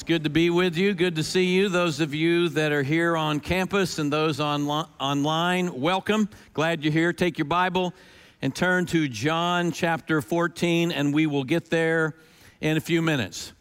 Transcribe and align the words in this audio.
It's 0.00 0.08
good 0.08 0.24
to 0.24 0.30
be 0.30 0.48
with 0.48 0.78
you. 0.78 0.94
Good 0.94 1.16
to 1.16 1.22
see 1.22 1.44
you. 1.44 1.68
Those 1.68 2.00
of 2.00 2.14
you 2.14 2.48
that 2.48 2.72
are 2.72 2.82
here 2.82 3.18
on 3.18 3.38
campus 3.38 3.98
and 3.98 4.10
those 4.10 4.40
on, 4.40 4.66
online, 4.98 5.78
welcome. 5.78 6.30
Glad 6.54 6.82
you're 6.82 6.90
here. 6.90 7.12
Take 7.12 7.36
your 7.36 7.44
Bible 7.44 7.92
and 8.40 8.54
turn 8.54 8.86
to 8.86 9.08
John 9.08 9.72
chapter 9.72 10.22
14, 10.22 10.90
and 10.90 11.12
we 11.12 11.26
will 11.26 11.44
get 11.44 11.68
there 11.68 12.14
in 12.62 12.78
a 12.78 12.80
few 12.80 13.02
minutes. 13.02 13.52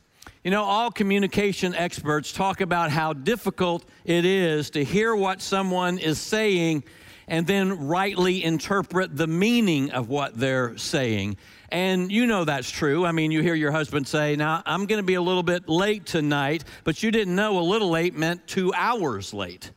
You 0.46 0.52
know, 0.52 0.64
all 0.64 0.92
communication 0.92 1.76
experts 1.76 2.32
talk 2.32 2.62
about 2.62 2.90
how 2.90 3.12
difficult 3.12 3.84
it 4.06 4.24
is 4.24 4.70
to 4.70 4.84
hear 4.86 5.14
what 5.14 5.42
someone 5.42 5.98
is 5.98 6.22
saying 6.22 6.86
and 7.28 7.46
then 7.48 7.88
rightly 7.88 8.46
interpret 8.46 9.18
the 9.18 9.28
meaning 9.28 9.92
of 9.92 10.08
what 10.08 10.40
they're 10.40 10.78
saying. 10.78 11.36
And 11.72 12.12
you 12.12 12.26
know 12.26 12.46
that's 12.46 12.70
true. 12.70 13.06
I 13.06 13.12
mean, 13.12 13.32
you 13.32 13.42
hear 13.42 13.54
your 13.54 13.72
husband 13.72 14.08
say, 14.08 14.36
Now, 14.36 14.64
I'm 14.66 14.86
going 14.86 15.00
to 15.00 15.06
be 15.06 15.14
a 15.14 15.22
little 15.22 15.44
bit 15.44 15.70
late 15.70 16.06
tonight, 16.06 16.64
but 16.84 17.04
you 17.04 17.12
didn't 17.12 17.36
know 17.36 17.60
a 17.60 17.62
little 17.62 17.90
late 17.90 18.16
meant 18.16 18.48
two 18.48 18.74
hours 18.74 19.34
late. 19.34 19.72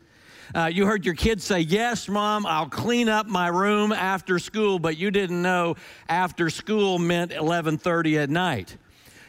Uh, 0.54 0.66
you 0.66 0.86
heard 0.86 1.04
your 1.04 1.14
kids 1.14 1.44
say, 1.44 1.60
Yes, 1.60 2.08
mom, 2.08 2.46
I'll 2.46 2.68
clean 2.68 3.08
up 3.08 3.26
my 3.26 3.48
room 3.48 3.92
after 3.92 4.38
school, 4.38 4.78
but 4.78 4.96
you 4.96 5.10
didn't 5.10 5.40
know 5.40 5.76
after 6.08 6.48
school 6.50 6.98
meant 6.98 7.32
11:30 7.32 8.18
at 8.18 8.30
night. 8.30 8.76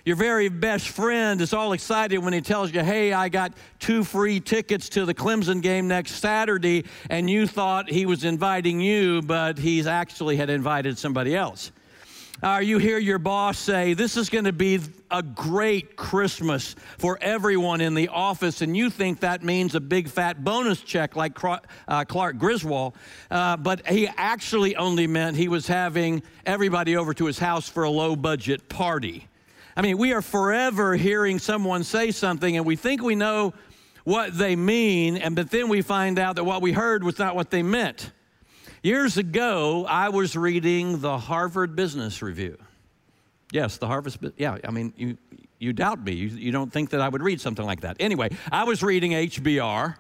Your 0.06 0.18
very 0.18 0.50
best 0.50 0.90
friend 0.90 1.40
is 1.40 1.54
all 1.54 1.72
excited 1.72 2.18
when 2.18 2.34
he 2.34 2.42
tells 2.42 2.74
you, 2.74 2.82
Hey, 2.82 3.14
I 3.14 3.30
got 3.30 3.54
two 3.80 4.04
free 4.04 4.40
tickets 4.42 4.90
to 4.90 5.06
the 5.06 5.14
Clemson 5.14 5.62
game 5.62 5.88
next 5.88 6.16
Saturday, 6.16 6.86
and 7.10 7.30
you 7.30 7.48
thought 7.48 7.90
he 7.90 8.06
was 8.06 8.26
inviting 8.26 8.82
you, 8.82 9.22
but 9.22 9.58
he's 9.58 9.88
actually 9.88 10.36
had 10.36 10.50
invited 10.50 10.98
somebody 10.98 11.36
else. 11.36 11.72
Or 12.44 12.62
you 12.62 12.78
hear 12.78 12.98
your 12.98 13.20
boss 13.20 13.58
say, 13.58 13.94
This 13.94 14.18
is 14.18 14.30
going 14.30 14.44
to 14.44 14.52
be 14.52 14.82
a 15.10 15.24
great 15.24 15.96
Christmas 15.96 16.76
for 16.98 17.18
everyone 17.22 17.80
in 17.80 17.94
the 17.94 18.10
office, 18.10 18.62
and 18.62 18.76
you 18.76 18.90
think 18.90 19.22
that 19.22 19.44
means 19.44 19.76
a 19.76 19.80
big 19.80 20.10
fat 20.10 20.44
bonus 20.44 20.82
check 20.82 21.16
like 21.16 21.42
uh, 21.42 22.04
Clark 22.04 22.38
Griswold. 22.38 22.98
Uh, 23.32 23.56
but 23.56 23.88
he 23.88 24.10
actually 24.18 24.76
only 24.76 25.08
meant 25.08 25.38
he 25.38 25.48
was 25.48 25.68
having 25.68 26.22
everybody 26.46 26.98
over 26.98 27.14
to 27.14 27.28
his 27.28 27.40
house 27.40 27.70
for 27.70 27.84
a 27.84 27.90
low 27.90 28.14
budget 28.14 28.68
party. 28.68 29.30
I 29.78 29.82
mean, 29.82 29.98
we 29.98 30.12
are 30.12 30.22
forever 30.22 30.98
hearing 30.98 31.40
someone 31.40 31.86
say 31.86 32.12
something 32.12 32.58
and 32.58 32.66
we 32.66 32.76
think 32.76 33.02
we 33.02 33.16
know 33.16 33.54
what 34.04 34.38
they 34.38 34.58
mean, 34.58 35.16
and 35.16 35.34
but 35.34 35.50
then 35.50 35.70
we 35.70 35.82
find 35.82 36.20
out 36.20 36.36
that 36.36 36.44
what 36.44 36.62
we 36.62 36.74
heard 36.74 37.06
was 37.06 37.18
not 37.18 37.38
what 37.38 37.52
they 37.52 37.64
meant. 37.64 38.12
Years 38.84 39.16
ago, 39.16 39.86
I 39.88 40.10
was 40.10 40.36
reading 40.36 41.00
the 41.00 41.18
Harvard 41.18 41.74
Business 41.74 42.22
Review. 42.22 42.58
Yes, 43.50 43.78
the 43.78 43.88
Harvard, 43.88 44.34
yeah, 44.36 44.58
I 44.62 44.72
mean, 44.72 44.92
you, 44.98 45.18
you 45.58 45.72
doubt 45.72 46.04
me. 46.04 46.12
You, 46.12 46.28
you 46.28 46.52
don't 46.52 46.70
think 46.70 46.90
that 46.90 47.00
I 47.00 47.08
would 47.08 47.24
read 47.24 47.40
something 47.40 47.66
like 47.66 47.80
that. 47.80 47.96
Anyway, 48.02 48.32
I 48.52 48.66
was 48.66 48.84
reading 48.84 49.14
HBR, 49.14 49.96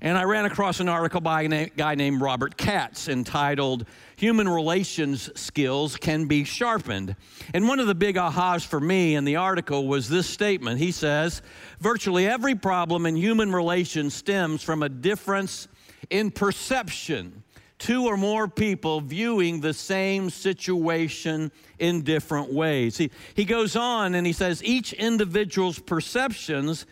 and 0.00 0.16
I 0.16 0.22
ran 0.22 0.44
across 0.44 0.78
an 0.78 0.88
article 0.88 1.20
by 1.20 1.42
a 1.42 1.70
guy 1.70 1.96
named 1.96 2.20
Robert 2.20 2.56
Katz 2.56 3.08
entitled 3.08 3.84
Human 4.14 4.48
Relations 4.48 5.28
Skills 5.34 5.96
Can 5.96 6.26
Be 6.26 6.44
Sharpened. 6.44 7.16
And 7.52 7.66
one 7.66 7.80
of 7.80 7.88
the 7.88 7.96
big 7.96 8.14
ahas 8.14 8.64
for 8.64 8.78
me 8.78 9.16
in 9.16 9.24
the 9.24 9.34
article 9.34 9.88
was 9.88 10.08
this 10.08 10.28
statement. 10.28 10.78
He 10.78 10.92
says, 10.92 11.42
Virtually 11.80 12.28
every 12.28 12.54
problem 12.54 13.06
in 13.06 13.16
human 13.16 13.50
relations 13.50 14.14
stems 14.14 14.62
from 14.62 14.84
a 14.84 14.88
difference 14.88 15.66
in 16.10 16.30
perception. 16.30 17.42
Two 17.80 18.04
or 18.04 18.18
more 18.18 18.46
people 18.46 19.00
viewing 19.00 19.62
the 19.62 19.72
same 19.72 20.28
situation 20.28 21.50
in 21.78 22.02
different 22.02 22.52
ways. 22.52 22.98
He, 22.98 23.10
he 23.34 23.46
goes 23.46 23.74
on 23.74 24.14
and 24.14 24.26
he 24.26 24.34
says, 24.34 24.62
each 24.62 24.92
individual's 24.92 25.78
perceptions 25.78 26.84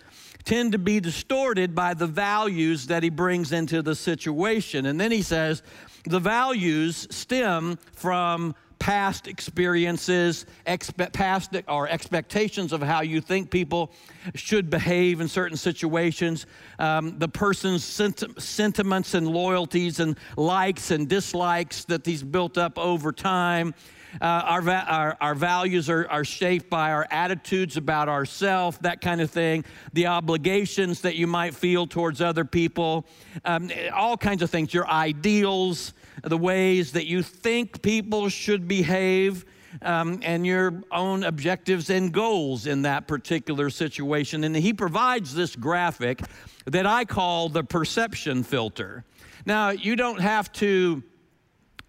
tend 0.45 0.72
to 0.72 0.78
be 0.78 0.98
distorted 0.98 1.75
by 1.75 1.92
the 1.92 2.06
values 2.06 2.86
that 2.86 3.03
he 3.03 3.11
brings 3.11 3.53
into 3.53 3.83
the 3.83 3.95
situation. 3.95 4.86
And 4.86 4.98
then 4.98 5.12
he 5.12 5.20
says 5.20 5.62
the 6.05 6.20
values 6.20 7.06
stem 7.11 7.79
from 7.92 8.55
past 8.78 9.27
experiences, 9.27 10.46
expe- 10.66 11.12
past 11.12 11.56
or 11.68 11.89
expectations 11.89 12.72
of 12.72 12.83
how 12.83 13.00
you 13.00 13.20
think 13.20 13.50
people 13.50 13.92
should 14.34 14.70
behave 14.70 15.20
in 15.20 15.28
certain 15.28 15.56
situations, 15.56 16.46
um, 16.78 17.18
the 17.18 17.28
person's 17.28 17.84
senti- 17.84 18.28
sentiments 18.39 19.14
and 19.14 19.28
loyalties 19.28 20.00
and 20.00 20.16
likes 20.36 20.90
and 20.90 21.08
dislikes 21.08 21.84
that 21.86 22.06
he's 22.06 22.22
built 22.22 22.58
up 22.58 22.78
over 22.78 23.12
time. 23.12 23.74
Uh, 24.22 24.24
our, 24.24 24.62
va- 24.62 24.86
our, 24.89 25.16
our, 25.20 25.34
values 25.34 25.90
are, 25.90 26.08
are 26.08 26.24
shaped 26.24 26.70
by 26.70 26.92
our 26.92 27.06
attitudes 27.10 27.77
about 27.77 28.08
ourselves, 28.08 28.78
that 28.78 29.02
kind 29.02 29.20
of 29.20 29.30
thing, 29.30 29.62
the 29.92 30.06
obligations 30.06 31.02
that 31.02 31.14
you 31.16 31.27
might 31.27 31.55
feel 31.55 31.86
towards 31.86 32.22
other 32.22 32.45
people, 32.45 33.06
um, 33.45 33.70
all 33.92 34.16
kinds 34.16 34.40
of 34.40 34.48
things, 34.48 34.72
your 34.72 34.89
ideals, 34.89 35.92
the 36.23 36.39
ways 36.39 36.92
that 36.92 37.06
you 37.06 37.23
think 37.23 37.83
people 37.83 38.29
should 38.29 38.68
behave. 38.68 39.45
Um, 39.83 40.20
and 40.23 40.46
your 40.46 40.83
own 40.90 41.24
objectives 41.24 41.90
and 41.90 42.11
goals 42.11 42.67
in 42.67 42.83
that 42.83 43.06
particular 43.06 43.68
situation. 43.68 44.45
And 44.45 44.57
he 44.57 44.73
provides 44.73 45.34
this 45.34 45.55
graphic 45.55 46.23
that 46.64 46.86
I 46.86 47.05
call 47.05 47.51
the 47.51 47.62
perception 47.62 48.45
filter. 48.45 49.05
Now, 49.45 49.68
you 49.68 49.95
don't 49.95 50.23
have 50.23 50.51
to 50.55 51.02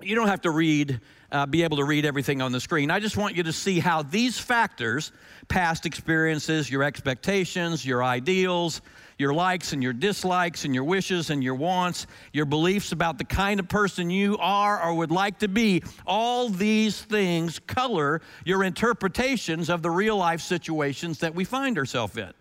you 0.02 0.16
don't 0.16 0.28
have 0.28 0.42
to 0.42 0.52
read 0.52 1.00
uh, 1.32 1.46
be 1.46 1.64
able 1.64 1.78
to 1.78 1.84
read 1.84 2.06
everything 2.06 2.42
on 2.42 2.52
the 2.52 2.60
screen. 2.60 2.92
I 2.92 3.00
just 3.00 3.18
want 3.18 3.36
you 3.36 3.44
to 3.44 3.54
see 3.54 3.80
how 3.80 4.02
these 4.02 4.40
factors 4.40 5.12
past 5.48 5.86
experiences, 5.86 6.70
your 6.70 6.84
expectations, 6.84 7.86
your 7.86 8.04
ideals, 8.04 8.82
your 9.18 9.34
likes 9.34 9.74
and 9.74 9.84
your 9.84 9.94
dislikes, 9.94 10.64
and 10.64 10.74
your 10.74 10.86
wishes 10.86 11.30
and 11.30 11.44
your 11.44 11.56
wants, 11.56 12.08
your 12.32 12.46
beliefs 12.46 12.92
about 12.94 13.18
the 13.18 13.26
kind 13.26 13.60
of 13.60 13.68
person 13.68 14.10
you 14.10 14.38
are 14.38 14.82
or 14.82 14.94
would 14.94 15.12
like 15.12 15.40
to 15.40 15.48
be 15.48 15.84
all 16.08 16.50
these 16.50 17.02
things 17.02 17.60
color 17.60 18.22
your 18.46 18.64
interpretations 18.64 19.70
of 19.70 19.82
the 19.82 19.92
real 19.92 20.16
life 20.16 20.42
situations 20.42 21.20
that 21.20 21.36
we 21.36 21.44
find 21.44 21.78
ourselves 21.78 22.18
in. 22.18 22.32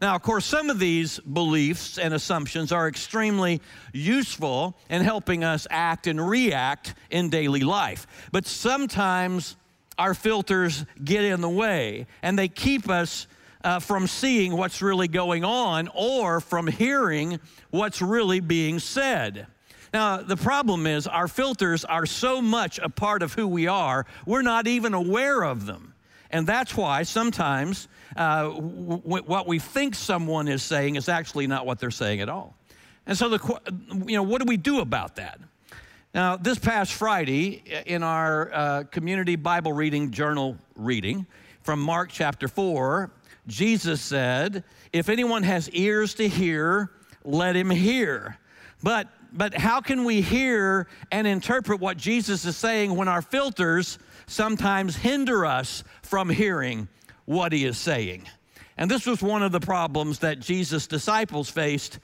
Now, 0.00 0.14
of 0.14 0.22
course, 0.22 0.44
some 0.44 0.70
of 0.70 0.78
these 0.78 1.18
beliefs 1.20 1.98
and 1.98 2.12
assumptions 2.12 2.72
are 2.72 2.88
extremely 2.88 3.60
useful 3.92 4.76
in 4.90 5.02
helping 5.02 5.44
us 5.44 5.66
act 5.70 6.06
and 6.06 6.28
react 6.28 6.94
in 7.10 7.30
daily 7.30 7.60
life. 7.60 8.06
But 8.32 8.46
sometimes 8.46 9.56
our 9.98 10.14
filters 10.14 10.84
get 11.02 11.24
in 11.24 11.40
the 11.40 11.48
way 11.48 12.06
and 12.22 12.38
they 12.38 12.48
keep 12.48 12.90
us 12.90 13.26
uh, 13.62 13.78
from 13.78 14.06
seeing 14.06 14.56
what's 14.56 14.82
really 14.82 15.08
going 15.08 15.44
on 15.44 15.88
or 15.94 16.40
from 16.40 16.66
hearing 16.66 17.40
what's 17.70 18.02
really 18.02 18.40
being 18.40 18.78
said. 18.78 19.46
Now, 19.92 20.18
the 20.18 20.36
problem 20.36 20.86
is 20.86 21.06
our 21.06 21.28
filters 21.28 21.84
are 21.84 22.04
so 22.04 22.42
much 22.42 22.78
a 22.80 22.88
part 22.88 23.22
of 23.22 23.34
who 23.34 23.46
we 23.46 23.68
are, 23.68 24.06
we're 24.26 24.42
not 24.42 24.66
even 24.66 24.92
aware 24.92 25.42
of 25.42 25.66
them. 25.66 25.93
And 26.34 26.48
that's 26.48 26.76
why 26.76 27.04
sometimes 27.04 27.86
uh, 28.16 28.48
w- 28.48 29.22
what 29.22 29.46
we 29.46 29.60
think 29.60 29.94
someone 29.94 30.48
is 30.48 30.64
saying 30.64 30.96
is 30.96 31.08
actually 31.08 31.46
not 31.46 31.64
what 31.64 31.78
they're 31.78 31.92
saying 31.92 32.20
at 32.20 32.28
all. 32.28 32.56
And 33.06 33.16
so, 33.16 33.28
the, 33.28 33.60
you 34.04 34.16
know, 34.16 34.24
what 34.24 34.42
do 34.42 34.48
we 34.48 34.56
do 34.56 34.80
about 34.80 35.14
that? 35.14 35.38
Now, 36.12 36.36
this 36.36 36.58
past 36.58 36.92
Friday, 36.92 37.62
in 37.86 38.02
our 38.02 38.52
uh, 38.52 38.82
community 38.90 39.36
Bible 39.36 39.72
reading 39.72 40.10
journal 40.10 40.56
reading 40.74 41.24
from 41.62 41.78
Mark 41.78 42.10
chapter 42.10 42.48
4, 42.48 43.12
Jesus 43.46 44.00
said, 44.00 44.64
If 44.92 45.08
anyone 45.08 45.44
has 45.44 45.70
ears 45.70 46.14
to 46.14 46.26
hear, 46.26 46.90
let 47.22 47.54
him 47.54 47.70
hear. 47.70 48.38
But, 48.82 49.06
but 49.32 49.54
how 49.54 49.80
can 49.80 50.02
we 50.04 50.20
hear 50.20 50.88
and 51.12 51.28
interpret 51.28 51.78
what 51.78 51.96
Jesus 51.96 52.44
is 52.44 52.56
saying 52.56 52.96
when 52.96 53.06
our 53.06 53.22
filters 53.22 54.00
sometimes 54.26 54.96
hinder 54.96 55.44
us 55.44 55.84
from 56.02 56.28
hearing 56.30 56.88
what 57.24 57.52
he 57.52 57.64
is 57.64 57.78
saying. 57.78 58.28
And 58.76 58.90
this 58.90 59.06
was 59.06 59.22
one 59.22 59.42
of 59.42 59.52
the 59.52 59.60
problems 59.60 60.20
that 60.20 60.40
Jesus' 60.40 60.86
disciples 60.86 61.48
faced 61.48 61.98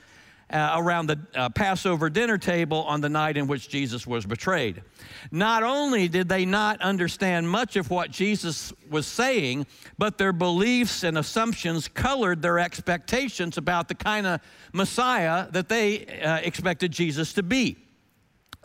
uh, 0.52 0.74
around 0.76 1.06
the 1.06 1.18
uh, 1.34 1.48
Passover 1.48 2.10
dinner 2.10 2.38
table 2.38 2.82
on 2.84 3.00
the 3.00 3.08
night 3.08 3.36
in 3.36 3.46
which 3.46 3.68
Jesus 3.68 4.06
was 4.06 4.26
betrayed. 4.26 4.82
Not 5.30 5.62
only 5.62 6.08
did 6.08 6.28
they 6.28 6.44
not 6.44 6.80
understand 6.82 7.48
much 7.48 7.76
of 7.76 7.90
what 7.90 8.10
Jesus 8.10 8.72
was 8.88 9.06
saying, 9.06 9.66
but 9.98 10.18
their 10.18 10.32
beliefs 10.32 11.04
and 11.04 11.18
assumptions 11.18 11.88
colored 11.88 12.42
their 12.42 12.58
expectations 12.58 13.58
about 13.58 13.88
the 13.88 13.94
kind 13.94 14.26
of 14.26 14.40
Messiah 14.72 15.48
that 15.52 15.68
they 15.68 16.06
uh, 16.20 16.38
expected 16.38 16.90
Jesus 16.90 17.32
to 17.34 17.42
be. 17.42 17.76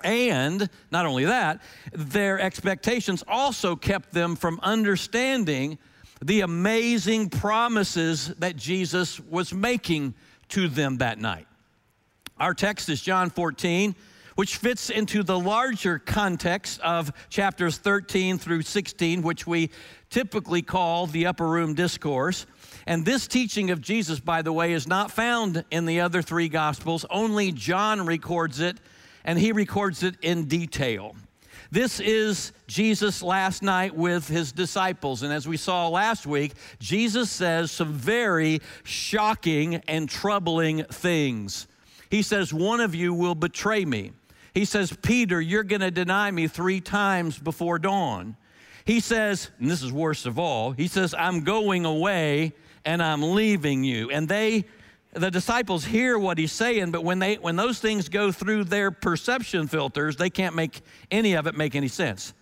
And 0.03 0.69
not 0.92 1.06
only 1.06 1.25
that, 1.25 1.62
their 1.94 2.39
expectations 2.39 3.24
also 3.27 3.75
kept 3.75 4.13
them 4.13 4.36
from 4.36 4.59
understanding 4.62 5.77
the 6.24 6.42
amazing 6.42 7.30
promises 7.30 8.27
that 8.39 8.56
Jesus 8.56 9.19
was 9.19 9.53
making 9.53 10.13
to 10.50 10.68
them 10.68 10.97
that 10.97 11.19
night. 11.19 11.47
Our 12.38 12.53
text 12.53 12.89
is 12.89 13.01
John 13.01 13.30
14, 13.30 13.95
which 14.36 14.57
fits 14.57 14.89
into 14.89 15.24
the 15.24 15.39
larger 15.39 15.97
context 15.97 16.80
of 16.81 17.12
chapters 17.30 17.77
13 17.77 18.38
through 18.38 18.63
16, 18.63 19.21
which 19.21 19.47
we 19.47 19.69
typically 20.09 20.62
call 20.62 21.07
the 21.07 21.25
upper 21.25 21.47
room 21.47 21.74
discourse. 21.74 22.45
And 22.86 23.06
this 23.06 23.27
teaching 23.27 23.71
of 23.71 23.81
Jesus, 23.81 24.19
by 24.19 24.42
the 24.42 24.53
way, 24.53 24.74
is 24.74 24.88
not 24.88 25.12
found 25.12 25.63
in 25.71 25.86
the 25.86 26.01
other 26.01 26.21
three 26.21 26.50
Gospels. 26.50 27.06
Only 27.09 27.51
John 27.51 28.06
records 28.06 28.59
it, 28.59 28.77
and 29.25 29.38
he 29.38 29.51
records 29.51 30.04
it 30.04 30.16
in 30.22 30.45
detail. 30.45 31.16
This 31.72 32.00
is 32.00 32.54
Jesus' 32.68 33.22
last 33.22 33.62
night 33.62 33.94
with 33.94 34.30
his 34.30 34.54
disciples. 34.54 35.24
And 35.24 35.33
as 35.33 35.48
we 35.48 35.57
saw 35.57 35.89
last 35.89 36.25
week, 36.25 36.54
Jesus 36.80 37.30
says 37.30 37.72
some 37.72 37.92
very 37.92 38.62
shocking 38.83 39.75
and 39.88 40.07
troubling 40.07 40.86
things. 40.86 41.68
He 42.10 42.22
says, 42.22 42.54
One 42.54 42.80
of 42.80 42.95
you 42.95 43.13
will 43.13 43.36
betray 43.36 43.83
me. 43.83 44.13
He 44.54 44.63
says, 44.63 44.95
Peter, 45.01 45.42
you're 45.42 45.63
going 45.63 45.81
to 45.81 45.92
deny 45.92 46.31
me 46.31 46.48
three 46.48 46.80
times 46.80 47.38
before 47.38 47.78
dawn. 47.78 48.38
He 48.86 49.00
says, 49.00 49.50
and 49.60 49.69
this 49.69 49.81
is 49.81 49.92
worst 49.92 50.25
of 50.25 50.39
all, 50.39 50.71
he 50.71 50.88
says, 50.88 51.13
I'm 51.18 51.44
going 51.44 51.86
away 51.86 52.54
and 52.86 53.01
I'm 53.01 53.21
leaving 53.21 53.83
you. 53.83 54.12
And 54.12 54.30
they, 54.30 54.66
the 55.16 55.32
disciples 55.32 55.86
hear 55.86 56.20
what 56.20 56.38
he's 56.38 56.52
saying, 56.52 56.92
but 56.92 57.04
when, 57.04 57.20
they, 57.20 57.36
when 57.36 57.56
those 57.56 57.80
things 57.80 58.10
go 58.10 58.32
through 58.32 58.66
their 58.66 58.92
perception 58.92 59.68
filters, 59.68 60.18
they 60.18 60.30
can't 60.30 60.56
make 60.56 60.82
any 61.10 61.34
of 61.34 61.48
it 61.48 61.56
make 61.56 61.76
any 61.76 61.88
sense. 61.88 62.34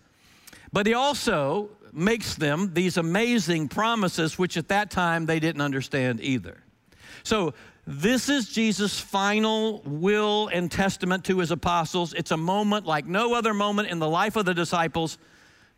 But 0.72 0.86
he 0.86 0.94
also 0.94 1.70
makes 1.92 2.34
them 2.34 2.74
these 2.74 2.96
amazing 2.96 3.68
promises, 3.68 4.38
which 4.38 4.56
at 4.56 4.68
that 4.68 4.90
time 4.90 5.26
they 5.26 5.38
didn't 5.38 5.60
understand 5.60 6.20
either. 6.20 6.58
So 7.22 7.54
this 7.86 8.28
is 8.28 8.48
Jesus' 8.48 8.98
final 8.98 9.82
will 9.84 10.48
and 10.48 10.70
testament 10.70 11.24
to 11.26 11.38
his 11.38 11.50
apostles. 11.50 12.12
It's 12.14 12.32
a 12.32 12.36
moment 12.36 12.86
like 12.86 13.06
no 13.06 13.34
other 13.34 13.54
moment 13.54 13.88
in 13.88 13.98
the 13.98 14.08
life 14.08 14.36
of 14.36 14.46
the 14.46 14.54
disciples, 14.54 15.16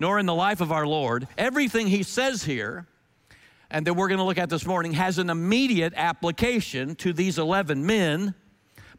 nor 0.01 0.19
in 0.19 0.27
the 0.27 0.35
life 0.35 0.61
of 0.61 0.73
our 0.73 0.87
Lord. 0.87 1.29
Everything 1.37 1.89
he 1.89 2.03
says 2.03 2.45
here, 2.45 2.87
and 3.71 3.87
that 3.87 3.95
we're 3.95 4.09
going 4.09 4.19
to 4.19 4.25
look 4.25 4.39
at 4.39 4.51
this 4.51 4.67
morning, 4.67 4.93
has 4.93 5.19
an 5.19 5.31
immediate 5.31 5.93
application 5.97 6.95
to 6.97 7.13
these 7.13 7.39
11 7.39 7.85
men, 7.85 8.35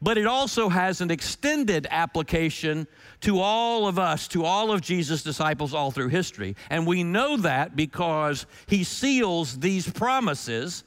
but 0.01 0.17
it 0.17 0.27
also 0.27 0.69
has 0.69 1.01
an 1.01 1.09
extended 1.09 1.87
application 1.89 2.87
to 3.21 3.39
all 3.39 3.87
of 3.87 3.97
us, 3.97 4.27
to 4.27 4.45
all 4.45 4.71
of 4.71 4.81
Jesus' 4.81 5.23
disciples 5.23 5.73
all 5.73 5.91
through 5.91 6.09
history. 6.09 6.55
And 6.69 6.85
we 6.85 7.03
know 7.03 7.37
that 7.37 7.75
because 7.75 8.45
he 8.67 8.83
seals 8.83 9.59
these 9.59 9.89
promises 9.89 10.83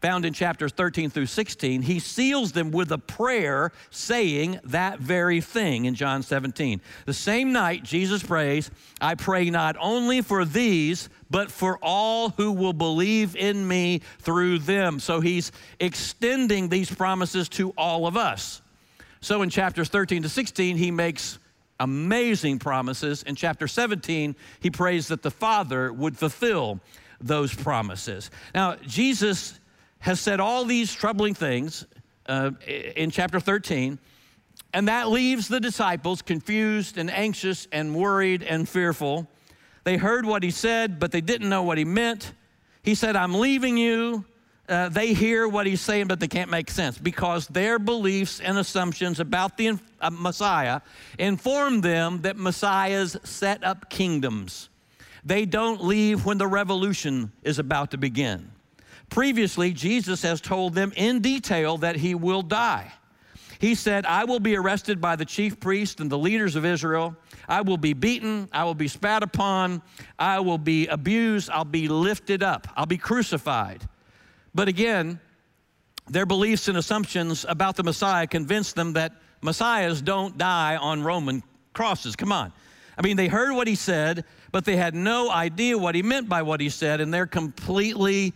found 0.00 0.24
in 0.24 0.32
chapters 0.32 0.72
13 0.72 1.10
through 1.10 1.26
16, 1.26 1.82
he 1.82 1.98
seals 1.98 2.52
them 2.52 2.70
with 2.70 2.90
a 2.90 2.98
prayer 2.98 3.70
saying 3.90 4.58
that 4.64 4.98
very 4.98 5.40
thing 5.40 5.84
in 5.84 5.94
John 5.94 6.22
17. 6.22 6.80
The 7.04 7.12
same 7.12 7.52
night, 7.52 7.82
Jesus 7.82 8.22
prays, 8.22 8.70
I 9.00 9.14
pray 9.14 9.50
not 9.50 9.76
only 9.78 10.22
for 10.22 10.44
these, 10.44 11.10
but 11.30 11.50
for 11.50 11.78
all 11.82 12.30
who 12.30 12.52
will 12.52 12.72
believe 12.72 13.36
in 13.36 13.66
me 13.68 14.00
through 14.20 14.60
them. 14.60 15.00
So 15.00 15.20
he's 15.20 15.52
extending 15.78 16.68
these 16.68 16.90
promises 16.90 17.48
to 17.50 17.70
all 17.76 18.06
of 18.06 18.16
us. 18.16 18.62
So 19.20 19.42
in 19.42 19.50
chapters 19.50 19.90
13 19.90 20.22
to 20.22 20.28
16, 20.30 20.76
he 20.78 20.90
makes 20.90 21.38
amazing 21.78 22.58
promises. 22.58 23.22
In 23.22 23.36
chapter 23.36 23.68
17, 23.68 24.34
he 24.60 24.70
prays 24.70 25.08
that 25.08 25.22
the 25.22 25.30
Father 25.30 25.92
would 25.92 26.16
fulfill 26.16 26.80
those 27.20 27.54
promises. 27.54 28.30
Now, 28.54 28.76
Jesus 28.76 29.59
has 30.00 30.20
said 30.20 30.40
all 30.40 30.64
these 30.64 30.92
troubling 30.92 31.34
things 31.34 31.86
uh, 32.26 32.50
in 32.66 33.10
chapter 33.10 33.40
13, 33.40 33.98
and 34.72 34.88
that 34.88 35.08
leaves 35.08 35.48
the 35.48 35.60
disciples 35.60 36.22
confused 36.22 36.98
and 36.98 37.10
anxious 37.10 37.66
and 37.72 37.94
worried 37.94 38.42
and 38.42 38.68
fearful. 38.68 39.28
They 39.84 39.96
heard 39.96 40.26
what 40.26 40.42
he 40.42 40.50
said, 40.50 40.98
but 40.98 41.12
they 41.12 41.20
didn't 41.20 41.48
know 41.48 41.62
what 41.62 41.78
he 41.78 41.84
meant. 41.84 42.32
He 42.82 42.94
said, 42.94 43.16
I'm 43.16 43.34
leaving 43.34 43.76
you. 43.76 44.24
Uh, 44.68 44.88
they 44.88 45.12
hear 45.12 45.48
what 45.48 45.66
he's 45.66 45.80
saying, 45.80 46.06
but 46.06 46.20
they 46.20 46.28
can't 46.28 46.50
make 46.50 46.70
sense 46.70 46.96
because 46.96 47.48
their 47.48 47.78
beliefs 47.78 48.38
and 48.38 48.56
assumptions 48.56 49.18
about 49.18 49.56
the 49.56 49.78
uh, 50.00 50.10
Messiah 50.10 50.80
inform 51.18 51.80
them 51.80 52.22
that 52.22 52.36
Messiahs 52.36 53.16
set 53.24 53.64
up 53.64 53.90
kingdoms. 53.90 54.68
They 55.24 55.44
don't 55.44 55.82
leave 55.82 56.24
when 56.24 56.38
the 56.38 56.46
revolution 56.46 57.32
is 57.42 57.58
about 57.58 57.90
to 57.90 57.98
begin. 57.98 58.52
Previously, 59.10 59.72
Jesus 59.72 60.22
has 60.22 60.40
told 60.40 60.74
them 60.74 60.92
in 60.96 61.20
detail 61.20 61.78
that 61.78 61.96
he 61.96 62.14
will 62.14 62.42
die. 62.42 62.92
He 63.58 63.74
said, 63.74 64.06
I 64.06 64.24
will 64.24 64.40
be 64.40 64.56
arrested 64.56 65.00
by 65.00 65.16
the 65.16 65.26
chief 65.26 65.60
priest 65.60 66.00
and 66.00 66.08
the 66.08 66.16
leaders 66.16 66.56
of 66.56 66.64
Israel. 66.64 67.14
I 67.46 67.60
will 67.60 67.76
be 67.76 67.92
beaten. 67.92 68.48
I 68.52 68.64
will 68.64 68.74
be 68.74 68.88
spat 68.88 69.22
upon. 69.22 69.82
I 70.18 70.40
will 70.40 70.56
be 70.56 70.86
abused. 70.86 71.50
I'll 71.50 71.64
be 71.66 71.86
lifted 71.86 72.42
up. 72.42 72.68
I'll 72.74 72.86
be 72.86 72.96
crucified. 72.96 73.86
But 74.54 74.68
again, 74.68 75.20
their 76.08 76.24
beliefs 76.24 76.68
and 76.68 76.78
assumptions 76.78 77.44
about 77.46 77.76
the 77.76 77.82
Messiah 77.82 78.26
convinced 78.26 78.76
them 78.76 78.94
that 78.94 79.12
Messiahs 79.42 80.00
don't 80.00 80.38
die 80.38 80.76
on 80.76 81.02
Roman 81.02 81.42
crosses. 81.74 82.16
Come 82.16 82.32
on. 82.32 82.52
I 82.96 83.02
mean, 83.02 83.16
they 83.16 83.28
heard 83.28 83.54
what 83.54 83.66
he 83.66 83.74
said, 83.74 84.24
but 84.52 84.64
they 84.64 84.76
had 84.76 84.94
no 84.94 85.30
idea 85.30 85.76
what 85.76 85.94
he 85.94 86.02
meant 86.02 86.28
by 86.28 86.42
what 86.42 86.60
he 86.60 86.68
said, 86.68 87.00
and 87.00 87.12
they're 87.12 87.26
completely 87.26 88.32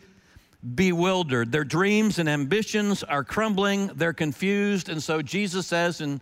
bewildered. 0.74 1.52
Their 1.52 1.64
dreams 1.64 2.18
and 2.18 2.28
ambitions 2.28 3.02
are 3.02 3.24
crumbling, 3.24 3.88
they're 3.94 4.12
confused. 4.12 4.88
And 4.88 5.02
so 5.02 5.20
Jesus 5.20 5.66
says 5.66 6.00
in 6.00 6.20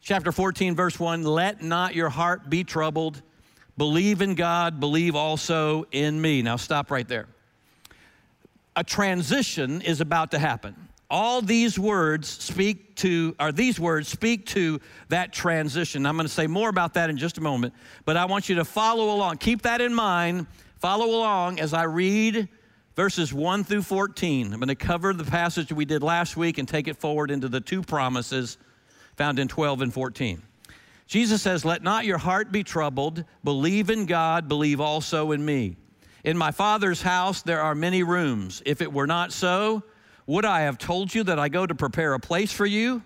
chapter 0.00 0.32
14, 0.32 0.74
verse 0.74 0.98
1 0.98 1.22
Let 1.22 1.62
not 1.62 1.94
your 1.94 2.08
heart 2.08 2.50
be 2.50 2.64
troubled. 2.64 3.22
Believe 3.78 4.20
in 4.20 4.34
God, 4.34 4.80
believe 4.80 5.16
also 5.16 5.86
in 5.92 6.20
me. 6.20 6.42
Now, 6.42 6.56
stop 6.56 6.90
right 6.90 7.08
there. 7.08 7.26
A 8.76 8.84
transition 8.84 9.80
is 9.80 10.00
about 10.00 10.30
to 10.32 10.38
happen. 10.38 10.76
All 11.08 11.42
these 11.42 11.78
words 11.78 12.28
speak 12.28 12.96
to, 12.96 13.34
or 13.38 13.52
these 13.52 13.78
words 13.78 14.08
speak 14.08 14.46
to 14.46 14.80
that 15.08 15.32
transition. 15.32 16.06
I'm 16.06 16.16
going 16.16 16.26
to 16.26 16.32
say 16.32 16.46
more 16.46 16.68
about 16.68 16.94
that 16.94 17.10
in 17.10 17.18
just 17.18 17.38
a 17.38 17.42
moment, 17.42 17.74
but 18.04 18.16
I 18.16 18.24
want 18.24 18.48
you 18.48 18.56
to 18.56 18.64
follow 18.64 19.14
along. 19.14 19.38
Keep 19.38 19.62
that 19.62 19.80
in 19.80 19.94
mind. 19.94 20.46
Follow 20.78 21.06
along 21.06 21.60
as 21.60 21.74
I 21.74 21.84
read 21.84 22.48
verses 22.94 23.32
1 23.32 23.64
through 23.64 23.82
14. 23.82 24.52
I'm 24.52 24.58
going 24.58 24.68
to 24.68 24.74
cover 24.74 25.12
the 25.12 25.24
passage 25.24 25.72
we 25.72 25.84
did 25.84 26.02
last 26.02 26.36
week 26.36 26.58
and 26.58 26.68
take 26.68 26.88
it 26.88 26.96
forward 26.96 27.30
into 27.30 27.48
the 27.48 27.60
two 27.60 27.82
promises 27.82 28.58
found 29.16 29.38
in 29.38 29.48
12 29.48 29.82
and 29.82 29.94
14. 29.94 30.42
Jesus 31.06 31.42
says, 31.42 31.64
Let 31.64 31.82
not 31.82 32.04
your 32.04 32.18
heart 32.18 32.52
be 32.52 32.62
troubled. 32.62 33.24
Believe 33.44 33.90
in 33.90 34.06
God, 34.06 34.48
believe 34.48 34.80
also 34.80 35.32
in 35.32 35.44
me. 35.44 35.76
In 36.24 36.36
my 36.36 36.50
Father's 36.50 37.02
house 37.02 37.42
there 37.42 37.60
are 37.60 37.74
many 37.74 38.02
rooms. 38.02 38.62
If 38.64 38.80
it 38.80 38.92
were 38.92 39.06
not 39.06 39.32
so, 39.32 39.82
would 40.26 40.44
I 40.44 40.62
have 40.62 40.78
told 40.78 41.14
you 41.14 41.24
that 41.24 41.38
I 41.38 41.48
go 41.48 41.66
to 41.66 41.74
prepare 41.74 42.14
a 42.14 42.20
place 42.20 42.52
for 42.52 42.66
you? 42.66 43.02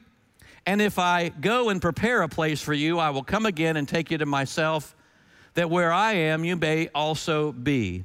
And 0.67 0.83
if 0.83 0.99
I 0.99 1.29
go 1.29 1.71
and 1.71 1.81
prepare 1.81 2.23
a 2.23 2.29
place 2.29 2.61
for 2.61 2.75
you, 2.75 2.99
I 2.99 3.11
will 3.11 3.23
come 3.23 3.47
again 3.47 3.77
and 3.77 3.89
take 3.89 4.11
you 4.11 4.19
to 4.19 4.27
myself, 4.27 4.95
that 5.55 5.71
where 5.71 5.93
I 5.93 6.13
am, 6.13 6.45
you 6.45 6.57
may 6.57 6.89
also 6.89 7.53
be 7.53 8.05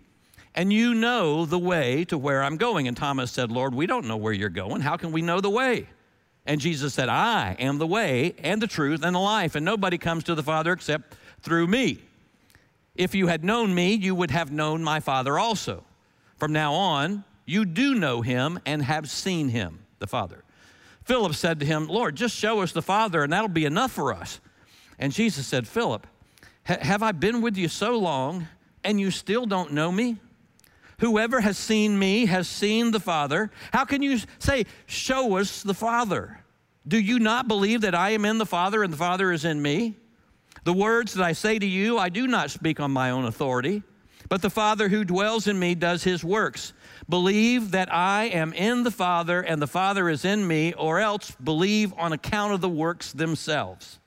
and 0.53 0.71
you 0.71 0.93
know 0.93 1.45
the 1.45 1.59
way 1.59 2.05
to 2.05 2.17
where 2.17 2.43
I'm 2.43 2.57
going. 2.57 2.87
And 2.87 2.97
Thomas 2.97 3.31
said, 3.31 3.51
Lord, 3.51 3.73
we 3.73 3.87
don't 3.87 4.07
know 4.07 4.17
where 4.17 4.33
you're 4.33 4.49
going. 4.49 4.81
How 4.81 4.97
can 4.97 5.11
we 5.11 5.21
know 5.21 5.41
the 5.41 5.49
way? 5.49 5.87
And 6.45 6.59
Jesus 6.59 6.93
said, 6.93 7.07
I 7.07 7.55
am 7.59 7.77
the 7.77 7.87
way 7.87 8.35
and 8.39 8.61
the 8.61 8.67
truth 8.67 9.03
and 9.03 9.15
the 9.15 9.19
life, 9.19 9.55
and 9.55 9.63
nobody 9.63 9.97
comes 9.97 10.23
to 10.25 10.35
the 10.35 10.43
Father 10.43 10.73
except 10.73 11.15
through 11.41 11.67
me. 11.67 11.99
If 12.95 13.15
you 13.15 13.27
had 13.27 13.43
known 13.43 13.73
me, 13.73 13.93
you 13.93 14.15
would 14.15 14.31
have 14.31 14.51
known 14.51 14.83
my 14.83 14.99
Father 14.99 15.39
also. 15.39 15.83
From 16.37 16.51
now 16.51 16.73
on, 16.73 17.23
you 17.45 17.65
do 17.65 17.95
know 17.95 18.21
him 18.21 18.59
and 18.65 18.81
have 18.83 19.09
seen 19.09 19.49
him, 19.49 19.79
the 19.99 20.07
Father. 20.07 20.43
Philip 21.03 21.35
said 21.35 21.59
to 21.59 21.65
him, 21.65 21.87
Lord, 21.87 22.15
just 22.15 22.35
show 22.35 22.61
us 22.61 22.71
the 22.71 22.81
Father, 22.81 23.23
and 23.23 23.31
that'll 23.31 23.47
be 23.47 23.65
enough 23.65 23.91
for 23.91 24.13
us. 24.13 24.39
And 24.99 25.13
Jesus 25.13 25.47
said, 25.47 25.67
Philip, 25.67 26.05
have 26.63 27.01
I 27.01 27.11
been 27.11 27.41
with 27.41 27.57
you 27.57 27.67
so 27.67 27.97
long, 27.97 28.47
and 28.83 28.99
you 28.99 29.11
still 29.11 29.45
don't 29.45 29.73
know 29.73 29.91
me? 29.91 30.17
Whoever 31.01 31.41
has 31.41 31.57
seen 31.57 31.97
me 31.97 32.27
has 32.27 32.47
seen 32.47 32.91
the 32.91 32.99
Father. 32.99 33.49
How 33.73 33.85
can 33.85 34.03
you 34.03 34.19
say, 34.37 34.65
Show 34.85 35.37
us 35.37 35.63
the 35.63 35.73
Father? 35.73 36.43
Do 36.87 36.99
you 36.99 37.17
not 37.17 37.47
believe 37.47 37.81
that 37.81 37.95
I 37.95 38.11
am 38.11 38.23
in 38.23 38.37
the 38.37 38.45
Father 38.45 38.83
and 38.83 38.93
the 38.93 38.97
Father 38.97 39.31
is 39.31 39.43
in 39.43 39.61
me? 39.61 39.95
The 40.63 40.73
words 40.73 41.15
that 41.15 41.23
I 41.23 41.33
say 41.33 41.57
to 41.57 41.65
you, 41.65 41.97
I 41.97 42.09
do 42.09 42.27
not 42.27 42.51
speak 42.51 42.79
on 42.79 42.91
my 42.91 43.09
own 43.09 43.25
authority, 43.25 43.81
but 44.29 44.43
the 44.43 44.49
Father 44.51 44.89
who 44.89 45.03
dwells 45.03 45.47
in 45.47 45.57
me 45.57 45.73
does 45.73 46.03
his 46.03 46.23
works. 46.23 46.71
Believe 47.09 47.71
that 47.71 47.91
I 47.91 48.25
am 48.25 48.53
in 48.53 48.83
the 48.83 48.91
Father 48.91 49.41
and 49.41 49.59
the 49.59 49.67
Father 49.67 50.07
is 50.07 50.23
in 50.23 50.47
me, 50.47 50.73
or 50.73 50.99
else 50.99 51.31
believe 51.31 51.95
on 51.97 52.13
account 52.13 52.53
of 52.53 52.61
the 52.61 52.69
works 52.69 53.11
themselves. 53.11 53.99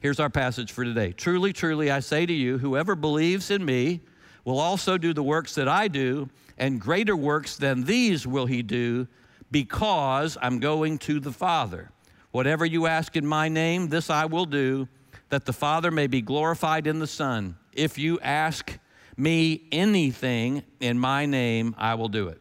Here's 0.00 0.20
our 0.20 0.28
passage 0.28 0.70
for 0.70 0.84
today. 0.84 1.12
Truly, 1.12 1.54
truly, 1.54 1.90
I 1.90 2.00
say 2.00 2.26
to 2.26 2.32
you, 2.32 2.58
whoever 2.58 2.94
believes 2.94 3.50
in 3.50 3.64
me, 3.64 4.02
will 4.44 4.58
also 4.58 4.98
do 4.98 5.12
the 5.12 5.22
works 5.22 5.54
that 5.54 5.68
I 5.68 5.88
do, 5.88 6.28
and 6.58 6.80
greater 6.80 7.16
works 7.16 7.56
than 7.56 7.84
these 7.84 8.26
will 8.26 8.46
he 8.46 8.62
do, 8.62 9.08
because 9.50 10.36
I'm 10.40 10.58
going 10.58 10.98
to 10.98 11.20
the 11.20 11.32
Father. 11.32 11.90
Whatever 12.30 12.66
you 12.66 12.86
ask 12.86 13.16
in 13.16 13.26
my 13.26 13.48
name, 13.48 13.88
this 13.88 14.10
I 14.10 14.24
will 14.26 14.46
do, 14.46 14.88
that 15.28 15.44
the 15.44 15.52
Father 15.52 15.90
may 15.90 16.06
be 16.06 16.20
glorified 16.20 16.86
in 16.86 16.98
the 16.98 17.06
Son. 17.06 17.56
If 17.72 17.98
you 17.98 18.20
ask 18.20 18.78
me 19.16 19.62
anything 19.72 20.64
in 20.80 20.98
my 20.98 21.26
name, 21.26 21.74
I 21.78 21.94
will 21.94 22.08
do 22.08 22.28
it. 22.28 22.40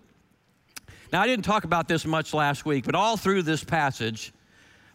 Now, 1.12 1.22
I 1.22 1.28
didn't 1.28 1.46
talk 1.46 1.64
about 1.64 1.88
this 1.88 2.06
much 2.06 2.34
last 2.34 2.66
week, 2.66 2.86
but 2.86 2.96
all 2.96 3.18
through 3.18 3.44
this 3.44 3.64
passage, 3.64 4.34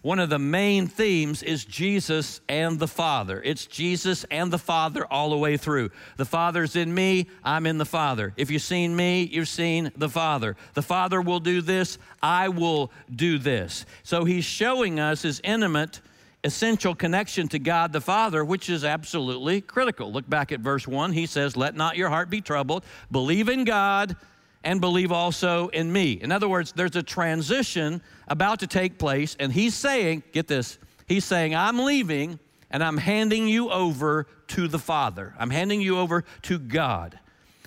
one 0.02 0.20
of 0.20 0.30
the 0.30 0.38
main 0.38 0.86
themes 0.86 1.42
is 1.42 1.64
Jesus 1.64 2.40
and 2.48 2.78
the 2.78 2.86
Father. 2.86 3.42
It's 3.44 3.66
Jesus 3.66 4.24
and 4.30 4.52
the 4.52 4.58
Father 4.58 5.04
all 5.06 5.30
the 5.30 5.36
way 5.36 5.56
through. 5.56 5.90
The 6.16 6.24
Father's 6.24 6.76
in 6.76 6.94
me, 6.94 7.26
I'm 7.42 7.66
in 7.66 7.78
the 7.78 7.84
Father. 7.84 8.32
If 8.36 8.50
you've 8.50 8.62
seen 8.62 8.94
me, 8.94 9.24
you've 9.24 9.48
seen 9.48 9.90
the 9.96 10.08
Father. 10.08 10.56
The 10.74 10.82
Father 10.82 11.20
will 11.20 11.40
do 11.40 11.60
this, 11.60 11.98
I 12.22 12.48
will 12.48 12.92
do 13.14 13.38
this. 13.38 13.86
So 14.04 14.24
he's 14.24 14.44
showing 14.44 15.00
us 15.00 15.22
his 15.22 15.40
intimate, 15.42 16.00
essential 16.44 16.94
connection 16.94 17.48
to 17.48 17.58
God 17.58 17.92
the 17.92 18.00
Father, 18.00 18.44
which 18.44 18.70
is 18.70 18.84
absolutely 18.84 19.60
critical. 19.60 20.12
Look 20.12 20.30
back 20.30 20.52
at 20.52 20.60
verse 20.60 20.86
1. 20.86 21.12
He 21.12 21.26
says, 21.26 21.56
Let 21.56 21.74
not 21.74 21.96
your 21.96 22.08
heart 22.08 22.30
be 22.30 22.40
troubled. 22.40 22.84
Believe 23.10 23.48
in 23.48 23.64
God 23.64 24.16
and 24.64 24.80
believe 24.80 25.12
also 25.12 25.68
in 25.68 25.92
me. 25.92 26.12
In 26.12 26.32
other 26.32 26.48
words, 26.48 26.72
there's 26.72 26.96
a 26.96 27.02
transition 27.02 28.02
about 28.26 28.60
to 28.60 28.66
take 28.66 28.98
place, 28.98 29.36
and 29.38 29.52
he's 29.52 29.74
saying, 29.74 30.22
get 30.32 30.48
this, 30.48 30.78
he's 31.06 31.24
saying, 31.24 31.54
I'm 31.54 31.78
leaving 31.78 32.38
and 32.70 32.82
I'm 32.82 32.98
handing 32.98 33.48
you 33.48 33.70
over 33.70 34.26
to 34.48 34.68
the 34.68 34.78
Father. 34.78 35.34
I'm 35.38 35.50
handing 35.50 35.80
you 35.80 35.98
over 35.98 36.24
to 36.42 36.58
God. 36.58 37.18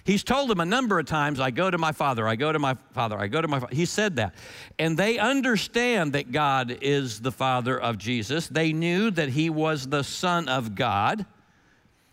He's 0.03 0.23
told 0.23 0.49
them 0.49 0.59
a 0.59 0.65
number 0.65 0.99
of 0.99 1.05
times, 1.05 1.39
I 1.39 1.51
go 1.51 1.69
to 1.69 1.77
my 1.77 1.91
Father, 1.91 2.27
I 2.27 2.35
go 2.35 2.51
to 2.51 2.59
my 2.59 2.75
Father, 2.93 3.17
I 3.17 3.27
go 3.27 3.41
to 3.41 3.47
my 3.47 3.59
Father. 3.59 3.75
He 3.75 3.85
said 3.85 4.15
that. 4.15 4.33
And 4.79 4.97
they 4.97 5.19
understand 5.19 6.13
that 6.13 6.31
God 6.31 6.79
is 6.81 7.19
the 7.19 7.31
Father 7.31 7.79
of 7.79 7.97
Jesus. 7.97 8.47
They 8.47 8.73
knew 8.73 9.11
that 9.11 9.29
he 9.29 9.49
was 9.49 9.87
the 9.87 10.03
Son 10.03 10.47
of 10.47 10.75
God. 10.75 11.25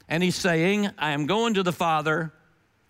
And 0.07 0.23
he's 0.23 0.37
saying, 0.37 0.91
I 0.99 1.13
am 1.13 1.27
going 1.27 1.55
to 1.55 1.63
the 1.63 1.73
Father 1.73 2.33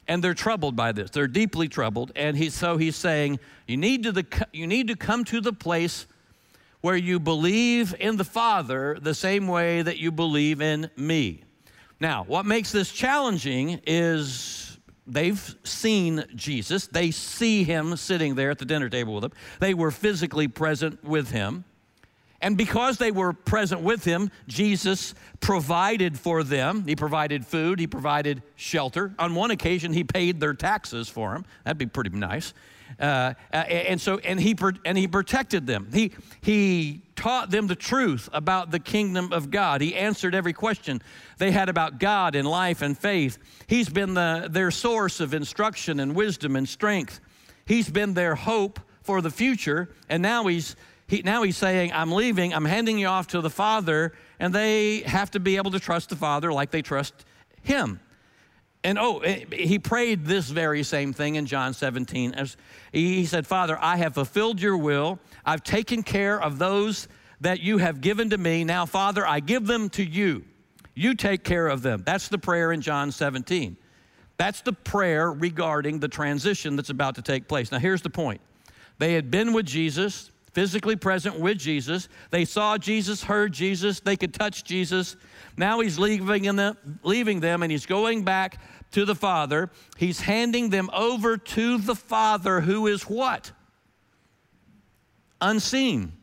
and 0.09 0.25
they're 0.25 0.35
troubled 0.35 0.75
by 0.75 0.93
this. 0.93 1.11
They're 1.11 1.29
deeply 1.29 1.69
troubled. 1.69 2.11
And 2.17 2.37
he, 2.37 2.50
so 2.50 2.79
he's 2.79 2.97
saying, 2.97 3.38
you 3.67 3.77
need, 3.77 4.03
to 4.05 4.12
the, 4.12 4.27
you 4.53 4.67
need 4.67 4.88
to 4.88 4.97
come 4.97 5.25
to 5.27 5.41
the 5.41 5.53
place 5.53 6.07
where 6.81 6.97
you 6.97 7.21
believe 7.21 7.95
in 8.00 8.17
the 8.17 8.25
Father 8.25 8.99
the 9.00 9.15
same 9.15 9.47
way 9.47 9.83
that 9.83 9.99
you 9.99 10.11
believe 10.11 10.61
in 10.61 10.91
me. 10.97 11.43
Now, 12.00 12.25
what 12.25 12.47
makes 12.47 12.73
this 12.73 12.91
challenging 12.91 13.81
is 13.87 14.79
they've 15.07 15.57
seen 15.65 16.25
Jesus. 16.35 16.87
They 16.87 17.11
see 17.11 17.65
him 17.65 17.97
sitting 17.97 18.35
there 18.35 18.50
at 18.50 18.59
the 18.59 18.65
dinner 18.65 18.88
table 18.88 19.15
with 19.15 19.23
them. 19.23 19.33
They 19.61 19.75
were 19.75 19.91
physically 19.91 20.49
present 20.49 21.03
with 21.05 21.31
him. 21.31 21.65
And 22.40 22.57
because 22.57 22.99
they 22.99 23.11
were 23.11 23.33
present 23.33 23.80
with 23.80 24.04
him, 24.04 24.30
Jesus 24.47 25.14
provided 25.40 26.18
for 26.18 26.45
them. 26.45 26.85
He 26.87 26.95
provided 26.95 27.45
food, 27.45 27.80
he 27.80 27.87
provided 27.87 28.42
shelter. 28.54 29.12
On 29.18 29.35
one 29.35 29.50
occasion, 29.50 29.92
he 29.92 30.04
paid 30.04 30.38
their 30.38 30.54
taxes 30.54 31.09
for 31.09 31.33
them. 31.33 31.45
That'd 31.64 31.78
be 31.78 31.87
pretty 31.87 32.11
nice. 32.11 32.54
Uh, 32.99 33.35
and 33.52 34.00
so, 34.00 34.18
and 34.18 34.40
he, 34.40 34.57
and 34.85 34.97
he 34.97 35.07
protected 35.07 35.66
them. 35.66 35.88
He, 35.92 36.12
he 36.40 37.02
taught 37.16 37.50
them 37.50 37.66
the 37.66 37.76
truth 37.76 38.28
about 38.33 38.71
the 38.71 38.78
kingdom 38.78 39.33
of 39.33 39.50
God. 39.50 39.80
He 39.80 39.95
answered 39.95 40.35
every 40.35 40.52
question 40.52 41.02
they 41.37 41.50
had 41.50 41.68
about 41.68 41.99
God 41.99 42.35
and 42.35 42.49
life 42.49 42.83
and 42.83 42.97
faith. 42.97 43.38
He's 43.66 43.88
been 43.88 44.14
the, 44.14 44.49
their 44.50 44.71
source 44.71 45.21
of 45.21 45.35
instruction 45.35 46.00
and 46.00 46.14
wisdom 46.14 46.57
and 46.57 46.68
strength. 46.68 47.21
He's 47.66 47.90
been 47.90 48.14
their 48.14 48.35
hope 48.35 48.80
for 49.02 49.21
the 49.21 49.30
future, 49.30 49.95
and 50.09 50.23
now 50.23 50.47
he's 50.47 50.75
he, 51.09 51.23
now 51.23 51.43
he's 51.43 51.57
saying, 51.57 51.93
I'm 51.93 52.12
leaving, 52.12 52.53
I'm 52.55 52.67
handing 52.67 52.99
you 52.99 53.07
off 53.07 53.29
to 53.29 53.41
the 53.41 53.50
Father, 53.50 54.12
and 54.38 54.55
they 54.55 55.00
have 55.00 55.31
to 55.33 55.41
be 55.41 55.57
able 55.57 55.71
to 55.71 55.81
trust 55.81 56.11
the 56.11 56.17
Father 56.17 56.53
like 56.53 56.71
they 56.71 56.83
trust 56.83 57.25
him. 57.62 57.99
And 58.85 58.99
oh, 58.99 59.21
eh, 59.21 59.45
he 59.50 59.79
prayed 59.79 60.27
this 60.27 60.50
very 60.50 60.83
same 60.83 61.15
thing 61.15 61.35
in 61.35 61.47
John 61.47 61.73
17. 61.73 62.35
As 62.35 62.57
he 62.93 63.25
said, 63.25 63.47
Father, 63.47 63.79
I 63.81 63.97
have 63.97 64.15
fulfilled 64.15 64.61
your 64.61 64.77
will. 64.77 65.19
I've 65.45 65.65
taken 65.65 66.03
care 66.03 66.41
of 66.41 66.59
those 66.59 67.09
that 67.41 67.61
you 67.61 67.79
have 67.79 68.03
given 68.03 68.31
to 68.31 68.38
me. 68.38 68.65
Now, 68.65 68.85
Father, 68.85 69.27
I 69.27 69.41
give 69.41 69.67
them 69.67 69.88
to 69.91 70.05
you. 70.05 70.45
You 70.95 71.15
take 71.15 71.43
care 71.43 71.69
of 71.69 71.81
them. 71.81 72.03
That's 72.05 72.29
the 72.29 72.38
prayer 72.38 72.71
in 72.71 72.83
John 72.83 73.12
17. 73.12 73.79
That's 74.37 74.61
the 74.61 74.73
prayer 74.75 75.33
regarding 75.33 76.00
the 76.00 76.09
transition 76.09 76.77
that's 76.77 76.91
about 76.91 77.15
to 77.15 77.23
take 77.23 77.49
place. 77.49 77.73
Now, 77.73 77.79
here's 77.79 78.03
the 78.03 78.11
point 78.11 78.43
they 78.99 79.15
had 79.15 79.31
been 79.31 79.53
with 79.55 79.65
Jesus, 79.65 80.31
physically 80.59 80.97
present 80.97 81.38
with 81.38 81.57
Jesus. 81.57 82.09
They 82.33 82.45
saw 82.45 82.79
Jesus, 82.79 83.23
heard 83.23 83.53
Jesus, 83.53 84.00
they 84.00 84.17
could 84.17 84.35
touch 84.35 84.65
Jesus. 84.65 85.15
Now 85.57 85.79
he's 85.79 86.00
leaving 86.00 86.57
them, 86.57 86.99
leaving 87.05 87.38
them 87.38 87.62
and 87.62 87.71
he's 87.71 87.87
going 87.87 88.25
back 88.25 88.61
to 88.91 89.05
the 89.05 89.15
Father. 89.15 89.71
He's 89.97 90.19
handing 90.19 90.71
them 90.71 90.91
over 90.93 91.37
to 91.37 91.79
the 91.79 91.95
Father 91.95 92.61
who 92.61 92.88
is 92.88 93.05
what? 93.05 93.53
Unseen, 95.41 96.15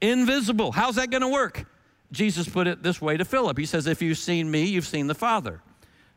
invisible. 0.00 0.70
How's 0.70 0.94
that 0.94 1.10
going 1.10 1.22
to 1.22 1.28
work? 1.28 1.66
Jesus 2.12 2.48
put 2.48 2.68
it 2.68 2.84
this 2.84 3.02
way 3.02 3.16
to 3.16 3.24
Philip. 3.24 3.58
He 3.58 3.66
says, 3.66 3.88
If 3.88 4.02
you've 4.02 4.18
seen 4.18 4.48
me, 4.48 4.66
you've 4.66 4.86
seen 4.86 5.08
the 5.08 5.16
Father. 5.16 5.62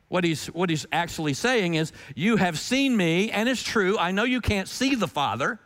What 0.09 0.23
he's, 0.23 0.45
what 0.45 0.69
he's 0.69 0.85
actually 0.91 1.33
saying 1.33 1.73
is, 1.73 1.91
You 2.15 2.37
have 2.37 2.59
seen 2.59 2.95
me, 2.95 3.31
and 3.31 3.49
it's 3.49 3.63
true. 3.63 3.97
I 3.97 4.11
know 4.11 4.25
you 4.25 4.41
can't 4.41 4.67
see 4.67 4.93
the 4.93 5.07
Father. 5.07 5.59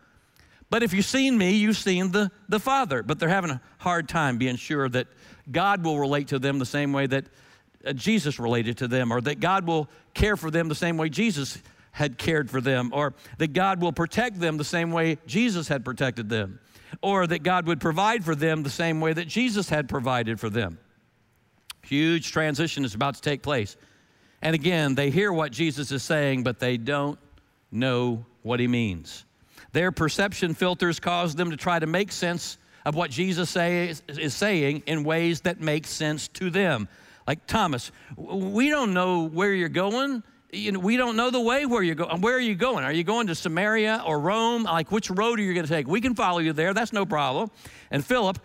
But 0.70 0.84
if 0.84 0.94
you've 0.94 1.06
seen 1.06 1.38
me, 1.38 1.52
you've 1.52 1.78
seen 1.78 2.12
the, 2.12 2.30
the 2.50 2.60
Father. 2.60 3.04
But 3.04 3.20
they're 3.20 3.30
having 3.30 3.52
a 3.52 3.62
hard 3.78 4.10
time 4.10 4.38
being 4.38 4.58
sure 4.58 4.90
that 4.90 5.08
God 5.50 5.84
will 5.84 6.00
relate 6.00 6.30
to 6.30 6.40
them 6.40 6.60
the 6.60 6.66
same 6.66 6.92
way 6.92 7.08
that 7.08 7.26
uh, 7.86 7.94
Jesus 7.94 8.40
related 8.40 8.78
to 8.80 8.88
them, 8.88 9.12
or 9.12 9.22
that 9.22 9.40
God 9.40 9.66
will 9.66 9.90
care 10.14 10.36
for 10.36 10.52
them 10.52 10.68
the 10.68 10.76
same 10.76 10.98
way 10.98 11.10
Jesus 11.10 11.58
had 11.92 12.18
cared 12.18 12.50
for 12.50 12.60
them, 12.60 12.92
or 12.94 13.14
that 13.38 13.54
God 13.54 13.82
will 13.82 13.94
protect 13.94 14.40
them 14.40 14.58
the 14.58 14.64
same 14.64 14.92
way 14.92 15.18
Jesus 15.26 15.68
had 15.68 15.86
protected 15.86 16.30
them, 16.30 16.60
or 17.02 17.26
that 17.26 17.44
God 17.44 17.66
would 17.68 17.80
provide 17.80 18.26
for 18.26 18.36
them 18.36 18.64
the 18.64 18.70
same 18.70 19.00
way 19.00 19.14
that 19.14 19.28
Jesus 19.28 19.70
had 19.70 19.88
provided 19.88 20.40
for 20.40 20.50
them. 20.50 20.80
Huge 21.84 22.32
transition 22.32 22.84
is 22.84 22.94
about 22.94 23.16
to 23.16 23.22
take 23.22 23.42
place. 23.42 23.78
And 24.42 24.54
again, 24.54 24.96
they 24.96 25.10
hear 25.10 25.32
what 25.32 25.52
Jesus 25.52 25.92
is 25.92 26.04
saying, 26.04 26.44
but 26.44 26.60
they 26.60 26.78
don't 26.78 27.18
know 27.72 28.26
what 28.42 28.60
he 28.60 28.68
means. 28.68 29.24
Their 29.78 29.92
perception 29.92 30.56
filters 30.56 31.00
cause 31.00 31.36
them 31.36 31.52
to 31.52 31.56
try 31.56 31.78
to 31.78 31.86
make 31.86 32.12
sense 32.12 32.58
of 32.84 32.96
what 32.96 33.12
Jesus 33.12 33.48
say, 33.52 33.94
is 34.08 34.34
saying 34.34 34.82
in 34.88 35.04
ways 35.04 35.42
that 35.42 35.62
make 35.62 35.86
sense 35.86 36.28
to 36.30 36.50
them. 36.50 36.88
Like 37.28 37.46
Thomas, 37.46 37.92
we 38.18 38.72
don't 38.72 38.96
know 38.96 39.28
where 39.28 39.54
you're 39.54 39.70
going. 39.70 40.24
You 40.52 40.72
know, 40.72 40.80
we 40.80 40.98
don't 40.98 41.16
know 41.16 41.30
the 41.30 41.40
way 41.40 41.68
where 41.68 41.84
you're 41.84 41.94
going. 41.94 42.22
Where 42.22 42.34
are 42.34 42.40
you 42.40 42.56
going? 42.56 42.86
Are 42.86 42.92
you 42.92 43.04
going 43.04 43.28
to 43.28 43.36
Samaria 43.36 44.02
or 44.04 44.20
Rome? 44.20 44.64
Like, 44.64 44.92
which 44.92 45.12
road 45.12 45.38
are 45.38 45.44
you 45.44 45.54
going 45.54 45.68
to 45.68 45.72
take? 45.72 45.88
We 45.88 46.02
can 46.02 46.16
follow 46.16 46.40
you 46.40 46.54
there. 46.54 46.74
That's 46.74 46.92
no 46.92 47.06
problem. 47.06 47.52
And 47.92 48.04
Philip, 48.04 48.40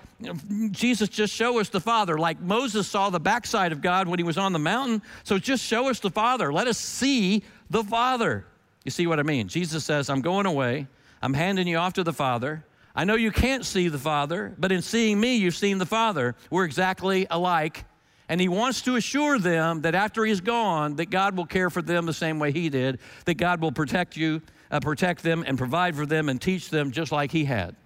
Jesus 0.70 1.08
just 1.08 1.32
show 1.32 1.60
us 1.60 1.70
the 1.70 1.80
Father. 1.80 2.18
Like 2.18 2.42
Moses 2.42 2.86
saw 2.86 3.08
the 3.08 3.20
backside 3.20 3.72
of 3.72 3.80
God 3.80 4.06
when 4.06 4.18
he 4.18 4.22
was 4.22 4.36
on 4.36 4.52
the 4.52 4.58
mountain. 4.58 5.00
So 5.24 5.38
just 5.38 5.64
show 5.64 5.88
us 5.88 5.98
the 5.98 6.10
Father. 6.10 6.52
Let 6.52 6.66
us 6.66 6.76
see 6.76 7.42
the 7.70 7.82
Father. 7.82 8.44
You 8.84 8.90
see 8.90 9.06
what 9.06 9.18
I 9.18 9.22
mean? 9.22 9.48
Jesus 9.48 9.82
says, 9.82 10.10
I'm 10.10 10.20
going 10.20 10.44
away. 10.44 10.88
I'm 11.22 11.34
handing 11.34 11.68
you 11.68 11.78
off 11.78 11.92
to 11.94 12.04
the 12.04 12.12
Father. 12.12 12.64
I 12.94 13.04
know 13.04 13.14
you 13.14 13.30
can't 13.30 13.64
see 13.64 13.88
the 13.88 13.98
Father, 13.98 14.54
but 14.58 14.72
in 14.72 14.82
seeing 14.82 15.18
me, 15.18 15.36
you've 15.36 15.56
seen 15.56 15.78
the 15.78 15.86
Father. 15.86 16.34
We're 16.50 16.64
exactly 16.64 17.26
alike. 17.30 17.84
And 18.28 18.40
he 18.40 18.48
wants 18.48 18.82
to 18.82 18.96
assure 18.96 19.38
them 19.38 19.82
that 19.82 19.94
after 19.94 20.24
he's 20.24 20.40
gone, 20.40 20.96
that 20.96 21.10
God 21.10 21.36
will 21.36 21.46
care 21.46 21.70
for 21.70 21.80
them 21.80 22.06
the 22.06 22.12
same 22.12 22.38
way 22.38 22.50
he 22.50 22.68
did, 22.68 22.98
that 23.24 23.34
God 23.34 23.60
will 23.60 23.72
protect 23.72 24.16
you, 24.16 24.42
uh, 24.70 24.80
protect 24.80 25.22
them, 25.22 25.44
and 25.46 25.56
provide 25.56 25.96
for 25.96 26.06
them 26.06 26.28
and 26.28 26.40
teach 26.40 26.70
them 26.70 26.90
just 26.90 27.12
like 27.12 27.30
he 27.30 27.44
had. 27.44 27.76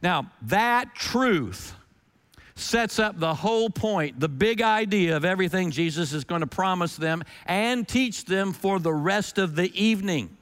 Now, 0.00 0.30
that 0.42 0.94
truth 0.94 1.74
sets 2.54 2.98
up 2.98 3.18
the 3.18 3.34
whole 3.34 3.70
point, 3.70 4.20
the 4.20 4.28
big 4.28 4.62
idea 4.62 5.16
of 5.16 5.24
everything 5.24 5.70
Jesus 5.70 6.12
is 6.12 6.24
going 6.24 6.40
to 6.40 6.46
promise 6.46 6.96
them 6.96 7.22
and 7.46 7.86
teach 7.86 8.24
them 8.24 8.52
for 8.52 8.78
the 8.78 8.92
rest 8.92 9.38
of 9.38 9.54
the 9.54 9.72
evening. 9.80 10.36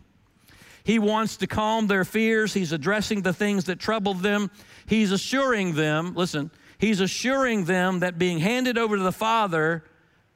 He 0.86 1.00
wants 1.00 1.38
to 1.38 1.48
calm 1.48 1.88
their 1.88 2.04
fears. 2.04 2.54
He's 2.54 2.70
addressing 2.70 3.22
the 3.22 3.32
things 3.32 3.64
that 3.64 3.80
trouble 3.80 4.14
them. 4.14 4.52
He's 4.86 5.10
assuring 5.10 5.74
them, 5.74 6.14
listen, 6.14 6.52
he's 6.78 7.00
assuring 7.00 7.64
them 7.64 7.98
that 8.00 8.20
being 8.20 8.38
handed 8.38 8.78
over 8.78 8.96
to 8.96 9.02
the 9.02 9.10
Father, 9.10 9.82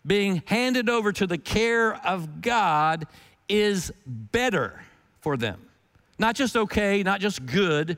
being 0.04 0.42
handed 0.46 0.88
over 0.88 1.12
to 1.12 1.24
the 1.28 1.38
care 1.38 1.94
of 2.04 2.42
God, 2.42 3.06
is 3.48 3.92
better 4.04 4.82
for 5.20 5.36
them. 5.36 5.60
Not 6.18 6.34
just 6.34 6.56
okay, 6.56 7.04
not 7.04 7.20
just 7.20 7.46
good, 7.46 7.96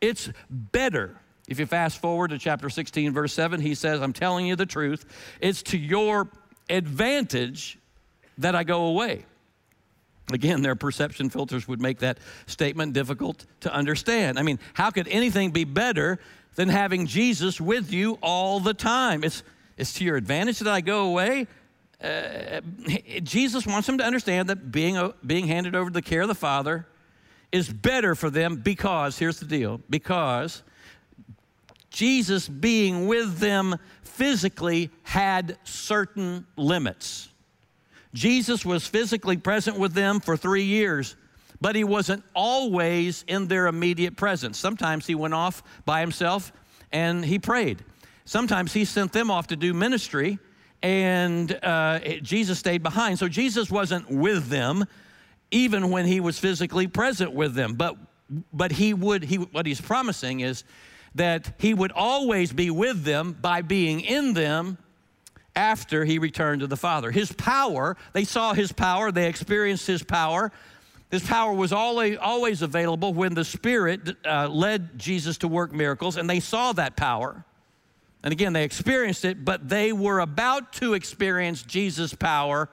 it's 0.00 0.28
better. 0.50 1.16
If 1.46 1.60
you 1.60 1.66
fast 1.66 2.00
forward 2.00 2.30
to 2.30 2.38
chapter 2.38 2.68
16, 2.68 3.12
verse 3.12 3.32
7, 3.32 3.60
he 3.60 3.76
says, 3.76 4.02
I'm 4.02 4.12
telling 4.12 4.46
you 4.46 4.56
the 4.56 4.66
truth. 4.66 5.06
It's 5.40 5.62
to 5.64 5.78
your 5.78 6.28
advantage 6.68 7.78
that 8.38 8.56
I 8.56 8.64
go 8.64 8.86
away. 8.86 9.24
Again, 10.34 10.62
their 10.62 10.76
perception 10.76 11.30
filters 11.30 11.66
would 11.68 11.80
make 11.80 11.98
that 12.00 12.18
statement 12.46 12.92
difficult 12.92 13.46
to 13.60 13.72
understand. 13.72 14.38
I 14.38 14.42
mean, 14.42 14.58
how 14.74 14.90
could 14.90 15.08
anything 15.08 15.50
be 15.50 15.64
better 15.64 16.18
than 16.54 16.68
having 16.68 17.06
Jesus 17.06 17.60
with 17.60 17.92
you 17.92 18.18
all 18.22 18.60
the 18.60 18.74
time? 18.74 19.24
It's, 19.24 19.42
it's 19.76 19.92
to 19.94 20.04
your 20.04 20.16
advantage 20.16 20.58
that 20.60 20.72
I 20.72 20.80
go 20.80 21.06
away. 21.06 21.46
Uh, 22.02 22.60
Jesus 23.22 23.66
wants 23.66 23.86
them 23.86 23.98
to 23.98 24.04
understand 24.04 24.48
that 24.48 24.72
being, 24.72 25.12
being 25.24 25.46
handed 25.46 25.74
over 25.74 25.88
to 25.88 25.94
the 25.94 26.02
care 26.02 26.22
of 26.22 26.28
the 26.28 26.34
Father 26.34 26.86
is 27.52 27.68
better 27.68 28.14
for 28.14 28.30
them 28.30 28.56
because, 28.56 29.18
here's 29.18 29.38
the 29.38 29.46
deal, 29.46 29.80
because 29.88 30.62
Jesus 31.90 32.48
being 32.48 33.06
with 33.06 33.38
them 33.38 33.76
physically 34.02 34.90
had 35.02 35.58
certain 35.64 36.46
limits. 36.56 37.28
Jesus 38.14 38.64
was 38.64 38.86
physically 38.86 39.36
present 39.36 39.78
with 39.78 39.94
them 39.94 40.20
for 40.20 40.36
three 40.36 40.64
years, 40.64 41.16
but 41.60 41.74
he 41.74 41.84
wasn't 41.84 42.24
always 42.34 43.24
in 43.26 43.48
their 43.48 43.66
immediate 43.66 44.16
presence. 44.16 44.58
Sometimes 44.58 45.06
he 45.06 45.14
went 45.14 45.34
off 45.34 45.62
by 45.84 46.00
himself 46.00 46.52
and 46.90 47.24
he 47.24 47.38
prayed. 47.38 47.84
Sometimes 48.24 48.72
he 48.72 48.84
sent 48.84 49.12
them 49.12 49.30
off 49.30 49.48
to 49.48 49.56
do 49.56 49.74
ministry, 49.74 50.38
and 50.82 51.58
uh, 51.62 51.98
Jesus 52.22 52.58
stayed 52.58 52.82
behind. 52.82 53.18
So 53.18 53.28
Jesus 53.28 53.70
wasn't 53.70 54.10
with 54.10 54.48
them 54.48 54.86
even 55.50 55.90
when 55.90 56.06
he 56.06 56.18
was 56.18 56.38
physically 56.38 56.86
present 56.86 57.32
with 57.32 57.54
them. 57.54 57.74
But, 57.74 57.96
but 58.52 58.72
he 58.72 58.94
would, 58.94 59.22
he, 59.22 59.36
what 59.36 59.66
he's 59.66 59.80
promising 59.80 60.40
is 60.40 60.64
that 61.14 61.54
he 61.58 61.74
would 61.74 61.92
always 61.92 62.52
be 62.52 62.70
with 62.70 63.04
them 63.04 63.36
by 63.40 63.62
being 63.62 64.00
in 64.00 64.32
them 64.32 64.78
after 65.54 66.04
he 66.04 66.18
returned 66.18 66.60
to 66.60 66.66
the 66.66 66.76
Father. 66.76 67.10
His 67.10 67.32
power, 67.32 67.96
they 68.12 68.24
saw 68.24 68.54
his 68.54 68.72
power, 68.72 69.12
they 69.12 69.28
experienced 69.28 69.86
his 69.86 70.02
power. 70.02 70.50
His 71.10 71.22
power 71.22 71.52
was 71.52 71.72
always, 71.72 72.62
available 72.62 73.12
when 73.12 73.34
the 73.34 73.44
Spirit 73.44 74.16
uh, 74.24 74.48
led 74.48 74.98
Jesus 74.98 75.36
to 75.38 75.48
work 75.48 75.72
miracles, 75.72 76.16
and 76.16 76.28
they 76.28 76.40
saw 76.40 76.72
that 76.72 76.96
power. 76.96 77.44
And 78.22 78.32
again, 78.32 78.54
they 78.54 78.64
experienced 78.64 79.24
it, 79.24 79.44
but 79.44 79.68
they 79.68 79.92
were 79.92 80.20
about 80.20 80.72
to 80.74 80.94
experience 80.94 81.62
Jesus' 81.62 82.14
power 82.14 82.70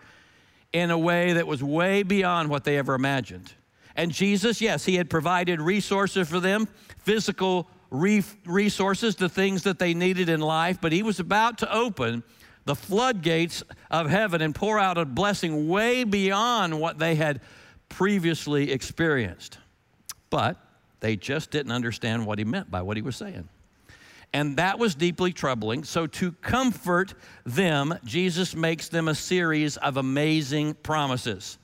in 0.71 0.91
a 0.91 0.97
way 0.97 1.33
that 1.33 1.47
was 1.47 1.61
way 1.61 2.03
beyond 2.03 2.49
what 2.49 2.63
they 2.63 2.77
ever 2.77 2.93
imagined. 2.93 3.51
And 3.95 4.11
Jesus, 4.11 4.61
yes, 4.61 4.85
he 4.85 4.95
had 4.95 5.09
provided 5.09 5.59
resources 5.59 6.29
for 6.29 6.39
them, 6.39 6.67
physical 6.99 7.67
resources, 7.91 9.15
the 9.15 9.27
things 9.27 9.63
that 9.63 9.79
they 9.79 9.93
needed 9.93 10.29
in 10.29 10.39
life, 10.39 10.79
but 10.79 10.93
he 10.93 11.03
was 11.03 11.19
about 11.19 11.57
to 11.57 11.73
open 11.73 12.23
the 12.65 12.75
floodgates 12.75 13.63
of 13.89 14.09
heaven 14.09 14.41
and 14.41 14.53
pour 14.53 14.79
out 14.79 14.97
a 14.97 15.05
blessing 15.05 15.67
way 15.67 16.03
beyond 16.03 16.79
what 16.79 16.99
they 16.99 17.15
had 17.15 17.41
previously 17.89 18.71
experienced. 18.71 19.57
But 20.29 20.57
they 20.99 21.15
just 21.15 21.51
didn't 21.51 21.71
understand 21.71 22.25
what 22.25 22.37
he 22.37 22.45
meant 22.45 22.69
by 22.69 22.81
what 22.81 22.97
he 22.97 23.01
was 23.01 23.15
saying. 23.15 23.49
And 24.31 24.57
that 24.57 24.77
was 24.77 24.93
deeply 24.93 25.33
troubling. 25.33 25.83
So, 25.83 26.05
to 26.05 26.31
comfort 26.33 27.15
them, 27.45 27.97
Jesus 28.05 28.55
makes 28.55 28.87
them 28.87 29.07
a 29.07 29.15
series 29.15 29.77
of 29.77 29.97
amazing 29.97 30.75
promises. 30.75 31.57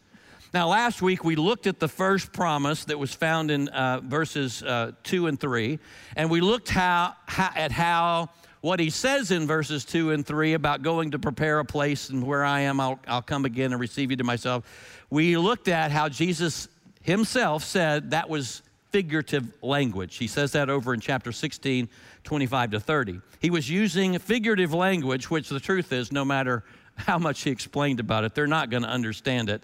Now, 0.52 0.70
last 0.70 1.02
week 1.02 1.24
we 1.24 1.36
looked 1.36 1.68
at 1.68 1.80
the 1.80 1.88
first 1.88 2.32
promise 2.32 2.86
that 2.86 2.98
was 2.98 3.14
found 3.14 3.52
in 3.52 3.68
uh, 3.68 4.00
verses 4.02 4.64
uh, 4.64 4.94
2 5.04 5.28
and 5.28 5.40
3, 5.40 5.80
and 6.16 6.30
we 6.32 6.42
looked 6.42 6.70
how, 6.70 7.14
how, 7.28 7.52
at 7.56 7.72
how 7.72 8.30
what 8.66 8.80
he 8.80 8.90
says 8.90 9.30
in 9.30 9.46
verses 9.46 9.86
2 9.86 10.10
and 10.10 10.26
3 10.26 10.54
about 10.54 10.82
going 10.82 11.12
to 11.12 11.20
prepare 11.20 11.60
a 11.60 11.66
place 11.66 12.10
and 12.10 12.26
where 12.26 12.44
I 12.44 12.62
am, 12.62 12.80
I'll, 12.80 13.00
I'll 13.08 13.22
come 13.22 13.46
again 13.46 13.72
and 13.72 13.80
receive 13.80 14.10
you 14.10 14.18
to 14.18 14.24
myself. 14.24 14.66
We 15.12 15.38
looked 15.38 15.68
at 15.68 15.92
how 15.92 16.10
Jesus 16.10 16.68
himself 17.04 17.64
said 17.64 18.10
that 18.10 18.28
was 18.28 18.64
figurative 18.90 19.46
language. 19.62 20.18
He 20.18 20.26
says 20.26 20.54
that 20.54 20.72
over 20.72 20.96
in 20.96 21.00
chapter 21.00 21.32
16, 21.32 21.88
25 22.24 22.72
to 22.72 22.80
30. 22.80 23.22
He 23.40 23.52
was 23.52 23.70
using 23.70 24.18
figurative 24.18 24.74
language, 24.74 25.30
which 25.30 25.48
the 25.50 25.60
truth 25.60 25.94
is, 25.94 26.12
no 26.12 26.26
matter 26.26 26.64
how 26.96 27.20
much 27.20 27.44
he 27.44 27.52
explained 27.52 28.00
about 28.00 28.24
it, 28.24 28.34
they're 28.34 28.48
not 28.48 28.72
going 28.72 28.82
to 28.82 28.90
understand 28.90 29.48
it 29.48 29.64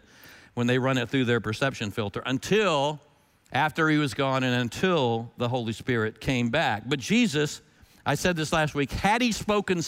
when 0.53 0.67
they 0.67 0.77
run 0.77 0.99
it 0.99 1.09
through 1.09 1.25
their 1.25 1.41
perception 1.41 1.89
filter 1.89 2.21
until 2.27 2.99
after 3.51 3.89
he 3.89 3.97
was 3.97 4.13
gone 4.13 4.43
and 4.43 4.61
until 4.61 5.31
the 5.37 5.49
Holy 5.49 5.73
Spirit 5.73 6.21
came 6.21 6.49
back. 6.49 6.83
But 6.85 6.99
Jesus, 6.99 7.61
I 8.05 8.15
said 8.15 8.35
this 8.35 8.51
last 8.51 8.73
week, 8.75 8.91
had 8.91 9.21
he 9.21 9.31
spoken 9.31 9.81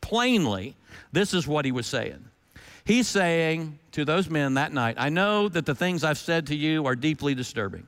plainly, 0.00 0.76
this 1.12 1.34
is 1.34 1.46
what 1.46 1.64
he 1.64 1.72
was 1.72 1.86
saying. 1.86 2.24
He's 2.84 3.08
saying 3.08 3.78
to 3.92 4.04
those 4.04 4.30
men 4.30 4.54
that 4.54 4.72
night, 4.72 4.94
I 4.98 5.08
know 5.08 5.48
that 5.48 5.66
the 5.66 5.74
things 5.74 6.04
I've 6.04 6.18
said 6.18 6.46
to 6.48 6.56
you 6.56 6.86
are 6.86 6.94
deeply 6.94 7.34
disturbing. 7.34 7.86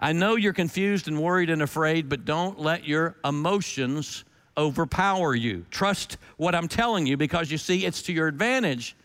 I 0.00 0.12
know 0.12 0.36
you're 0.36 0.52
confused 0.52 1.08
and 1.08 1.20
worried 1.20 1.50
and 1.50 1.60
afraid, 1.60 2.08
but 2.08 2.24
don't 2.24 2.60
let 2.60 2.86
your 2.86 3.16
emotions 3.24 4.24
overpower 4.56 5.34
you. 5.34 5.66
Trust 5.70 6.16
what 6.36 6.54
I'm 6.54 6.68
telling 6.68 7.06
you 7.06 7.16
because 7.16 7.50
you 7.50 7.58
see, 7.58 7.84
it's 7.84 8.02
to 8.02 8.12
your 8.12 8.28
advantage 8.28 8.96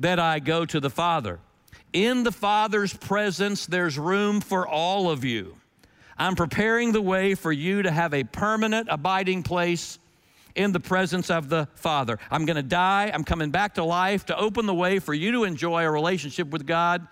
that 0.00 0.18
I 0.18 0.38
go 0.38 0.64
to 0.66 0.80
the 0.80 0.90
Father. 0.90 1.38
In 1.92 2.24
the 2.24 2.32
Father's 2.32 2.92
presence, 2.92 3.66
there's 3.66 3.98
room 3.98 4.40
for 4.40 4.66
all 4.66 5.10
of 5.10 5.24
you. 5.24 5.56
I'm 6.18 6.34
preparing 6.34 6.92
the 6.92 7.00
way 7.00 7.34
for 7.34 7.52
you 7.52 7.82
to 7.82 7.90
have 7.90 8.12
a 8.12 8.24
permanent 8.24 8.88
abiding 8.90 9.42
place 9.42 9.98
in 10.54 10.72
the 10.72 10.80
presence 10.80 11.30
of 11.30 11.48
the 11.48 11.68
Father. 11.74 12.18
I'm 12.30 12.44
going 12.44 12.56
to 12.56 12.62
die. 12.62 13.10
I'm 13.14 13.24
coming 13.24 13.50
back 13.50 13.74
to 13.74 13.84
life 13.84 14.26
to 14.26 14.36
open 14.36 14.66
the 14.66 14.74
way 14.74 14.98
for 14.98 15.14
you 15.14 15.32
to 15.32 15.44
enjoy 15.44 15.84
a 15.84 15.90
relationship 15.90 16.48
with 16.48 16.66
God 16.66 17.06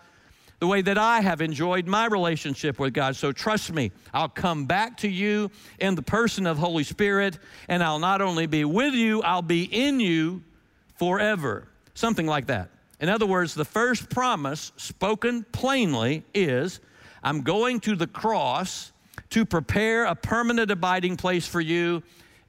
the 0.58 0.66
way 0.66 0.80
that 0.82 0.96
I 0.96 1.20
have 1.20 1.42
enjoyed 1.42 1.86
my 1.86 2.06
relationship 2.06 2.78
with 2.78 2.94
God. 2.94 3.16
So 3.16 3.32
trust 3.32 3.72
me, 3.72 3.92
I'll 4.14 4.28
come 4.28 4.64
back 4.64 4.96
to 4.98 5.08
you 5.08 5.50
in 5.78 5.94
the 5.94 6.02
person 6.02 6.46
of 6.46 6.56
Holy 6.56 6.84
Spirit, 6.84 7.38
and 7.68 7.82
I'll 7.82 7.98
not 7.98 8.22
only 8.22 8.46
be 8.46 8.64
with 8.64 8.94
you, 8.94 9.22
I'll 9.22 9.42
be 9.42 9.64
in 9.64 10.00
you 10.00 10.42
forever. 10.98 11.68
Something 11.94 12.26
like 12.26 12.46
that. 12.46 12.70
In 13.00 13.10
other 13.10 13.26
words, 13.26 13.54
the 13.54 13.64
first 13.64 14.08
promise 14.08 14.72
spoken 14.76 15.44
plainly 15.52 16.24
is 16.32 16.80
I'm 17.22 17.42
going 17.42 17.80
to 17.80 17.94
the 17.94 18.06
cross 18.06 18.92
to 19.30 19.44
prepare 19.44 20.04
a 20.04 20.14
permanent 20.14 20.70
abiding 20.70 21.16
place 21.16 21.46
for 21.46 21.60
you 21.60 22.02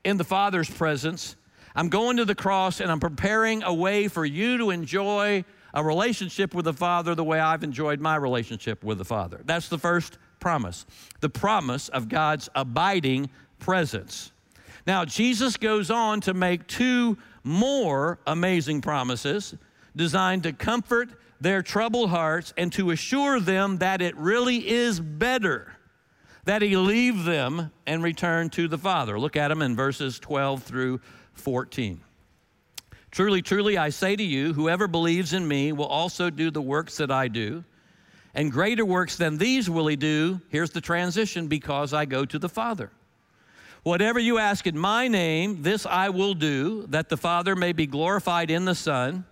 in 0.03 0.17
the 0.17 0.23
Father's 0.23 0.69
presence. 0.69 1.35
I'm 1.75 1.89
going 1.89 2.17
to 2.17 2.25
the 2.25 2.35
cross 2.35 2.79
and 2.79 2.91
I'm 2.91 2.99
preparing 2.99 3.63
a 3.63 3.73
way 3.73 4.07
for 4.07 4.25
you 4.25 4.57
to 4.57 4.69
enjoy 4.71 5.43
a 5.73 5.83
relationship 5.83 6.53
with 6.53 6.65
the 6.65 6.73
Father 6.73 7.13
the 7.13 7.23
way 7.23 7.39
I've 7.39 7.63
enjoyed 7.63 7.99
my 7.99 8.15
relationship 8.15 8.83
with 8.83 8.97
the 8.97 9.05
Father. 9.05 9.41
That's 9.45 9.67
the 9.67 9.77
first 9.77 10.17
promise 10.39 10.85
the 11.19 11.29
promise 11.29 11.89
of 11.89 12.09
God's 12.09 12.49
abiding 12.55 13.29
presence. 13.59 14.31
Now, 14.85 15.03
Jesus 15.03 15.57
goes 15.57 15.91
on 15.91 16.21
to 16.21 16.33
make 16.33 16.67
two 16.67 17.17
more 17.43 18.19
amazing 18.25 18.81
promises 18.81 19.55
designed 19.95 20.43
to 20.43 20.53
comfort 20.53 21.09
their 21.41 21.61
troubled 21.61 22.09
hearts 22.09 22.53
and 22.57 22.71
to 22.73 22.91
assure 22.91 23.39
them 23.39 23.77
that 23.77 24.01
it 24.01 24.15
really 24.15 24.67
is 24.67 24.99
better 24.99 25.76
that 26.47 26.61
he 26.61 26.77
leave 26.77 27.25
them 27.25 27.71
and 27.85 28.01
return 28.01 28.49
to 28.49 28.69
the 28.69 28.77
Father. 28.77 29.19
Look 29.19 29.35
at 29.35 29.51
him 29.51 29.61
in 29.61 29.75
verses 29.75 30.17
12 30.17 30.63
through 30.63 31.01
14. 31.33 31.99
Truly, 33.11 33.41
truly, 33.41 33.77
I 33.77 33.89
say 33.89 34.15
to 34.15 34.23
you, 34.23 34.53
whoever 34.53 34.87
believes 34.87 35.33
in 35.33 35.45
me 35.45 35.73
will 35.73 35.87
also 35.87 36.29
do 36.29 36.49
the 36.49 36.61
works 36.61 36.97
that 36.97 37.11
I 37.11 37.27
do. 37.27 37.65
And 38.33 38.49
greater 38.49 38.85
works 38.85 39.17
than 39.17 39.37
these 39.37 39.69
will 39.69 39.87
he 39.87 39.97
do. 39.97 40.39
Here's 40.49 40.71
the 40.71 40.79
transition 40.79 41.47
because 41.47 41.93
I 41.93 42.05
go 42.05 42.23
to 42.23 42.39
the 42.39 42.49
Father. 42.49 42.91
Whatever 43.83 44.19
you 44.19 44.37
ask 44.37 44.67
in 44.67 44.77
my 44.77 45.09
name, 45.09 45.63
this 45.63 45.85
I 45.85 46.09
will 46.09 46.33
do, 46.33 46.85
that 46.87 47.09
the 47.09 47.17
Father 47.17 47.57
may 47.57 47.73
be 47.73 47.87
glorified 47.87 48.51
in 48.51 48.63
the 48.63 48.75
Son. 48.75 49.25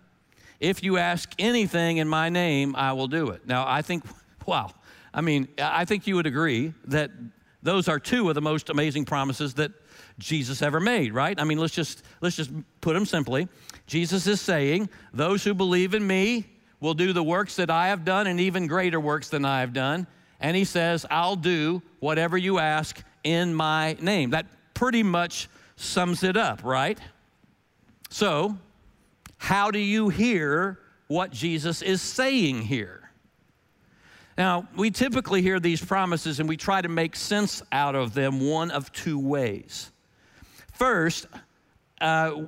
If 0.60 0.84
you 0.84 0.98
ask 0.98 1.32
anything 1.40 1.98
in 1.98 2.10
my 2.10 2.28
name, 2.28 2.76
I 2.76 2.92
will 2.92 3.08
do 3.08 3.30
it. 3.30 3.48
Now, 3.48 3.66
I 3.66 3.82
think, 3.84 4.04
wow, 4.46 4.72
I 5.16 5.22
mean, 5.22 5.48
I 5.58 5.86
think 5.86 6.08
you 6.08 6.16
would 6.18 6.28
agree 6.28 6.74
that 6.88 7.10
those 7.64 7.88
are 7.88 8.00
two 8.00 8.28
of 8.28 8.36
the 8.36 8.42
most 8.42 8.70
amazing 8.70 9.06
promises 9.06 9.54
that 9.56 9.72
Jesus 10.20 10.62
ever 10.62 10.82
made, 10.82 11.14
right? 11.14 11.40
I 11.40 11.46
mean, 11.46 11.58
let's 11.58 11.74
just 11.74 12.04
let's 12.20 12.36
just 12.36 12.52
put 12.82 12.94
them 12.94 13.06
simply. 13.06 13.48
Jesus 13.88 14.28
is 14.28 14.42
saying, 14.42 14.90
"Those 15.14 15.44
who 15.46 15.54
believe 15.54 15.94
in 15.94 16.06
me 16.06 16.46
will 16.82 16.94
do 16.94 17.14
the 17.14 17.24
works 17.24 17.56
that 17.56 17.70
I 17.70 17.88
have 17.88 18.04
done 18.04 18.28
and 18.28 18.42
even 18.42 18.68
greater 18.68 19.00
works 19.00 19.30
than 19.30 19.46
I 19.46 19.62
have 19.62 19.72
done." 19.72 20.06
And 20.42 20.56
he 20.56 20.66
says, 20.66 21.06
"I'll 21.10 21.38
do 21.38 21.82
whatever 22.02 22.38
you 22.38 22.60
ask 22.60 23.02
in 23.24 23.56
my 23.56 23.96
name." 24.02 24.32
That 24.32 24.48
pretty 24.74 25.02
much 25.02 25.48
sums 25.78 26.24
it 26.24 26.36
up, 26.36 26.62
right? 26.62 27.00
So, 28.10 28.58
how 29.38 29.72
do 29.72 29.80
you 29.80 30.10
hear 30.10 30.78
what 31.08 31.32
Jesus 31.32 31.82
is 31.82 32.02
saying 32.02 32.64
here? 32.64 33.05
Now, 34.38 34.68
we 34.76 34.92
typically 34.92 35.42
hear 35.42 35.60
these 35.60 35.84
promises 35.84 36.40
and 36.40 36.50
we 36.50 36.58
try 36.58 36.82
to 36.82 36.90
make 36.90 37.16
sense 37.16 37.62
out 37.72 37.96
of 37.96 38.14
them 38.14 38.42
one 38.42 38.70
of 38.72 38.92
two 38.92 39.18
ways. 39.18 39.92
First, 40.74 41.28
uh, 42.02 42.42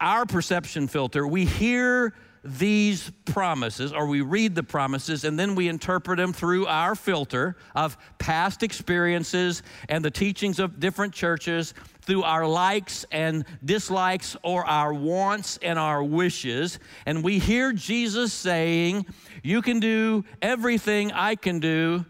our 0.00 0.26
perception 0.26 0.86
filter, 0.86 1.26
we 1.26 1.44
hear 1.44 2.14
these 2.44 3.10
promises, 3.24 3.92
or 3.92 4.06
we 4.06 4.20
read 4.20 4.54
the 4.54 4.62
promises, 4.62 5.24
and 5.24 5.38
then 5.38 5.54
we 5.54 5.66
interpret 5.66 6.18
them 6.18 6.32
through 6.32 6.66
our 6.66 6.94
filter 6.94 7.56
of 7.74 7.96
past 8.18 8.62
experiences 8.62 9.62
and 9.88 10.04
the 10.04 10.10
teachings 10.10 10.58
of 10.58 10.78
different 10.78 11.14
churches, 11.14 11.72
through 12.04 12.22
our 12.22 12.46
likes 12.46 13.04
and 13.10 13.44
dislikes, 13.64 14.36
or 14.42 14.64
our 14.66 14.92
wants 14.92 15.58
and 15.62 15.78
our 15.78 16.02
wishes. 16.02 16.78
And 17.06 17.22
we 17.22 17.38
hear 17.38 17.72
Jesus 17.72 18.32
saying, 18.32 19.06
You 19.42 19.62
can 19.62 19.80
do 19.80 20.24
everything 20.42 21.12
I 21.12 21.34
can 21.34 21.60
do, 21.60 22.04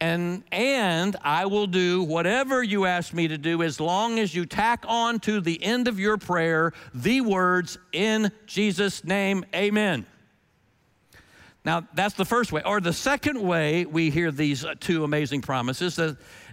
and 0.00 0.42
and 0.50 1.16
I 1.22 1.46
will 1.46 1.66
do 1.66 2.02
whatever 2.02 2.62
you 2.62 2.86
ask 2.86 3.12
me 3.12 3.28
to 3.28 3.38
do 3.38 3.62
as 3.62 3.78
long 3.78 4.18
as 4.18 4.34
you 4.34 4.46
tack 4.46 4.84
on 4.88 5.20
to 5.20 5.40
the 5.40 5.62
end 5.62 5.88
of 5.88 6.00
your 6.00 6.16
prayer 6.16 6.72
the 6.94 7.20
words 7.20 7.78
in 7.92 8.32
Jesus 8.46 9.04
name 9.04 9.44
amen 9.54 10.06
now 11.64 11.86
that's 11.92 12.14
the 12.14 12.24
first 12.24 12.50
way 12.50 12.62
or 12.64 12.80
the 12.80 12.92
second 12.92 13.40
way 13.40 13.84
we 13.84 14.10
hear 14.10 14.30
these 14.30 14.64
two 14.80 15.04
amazing 15.04 15.42
promises 15.42 15.98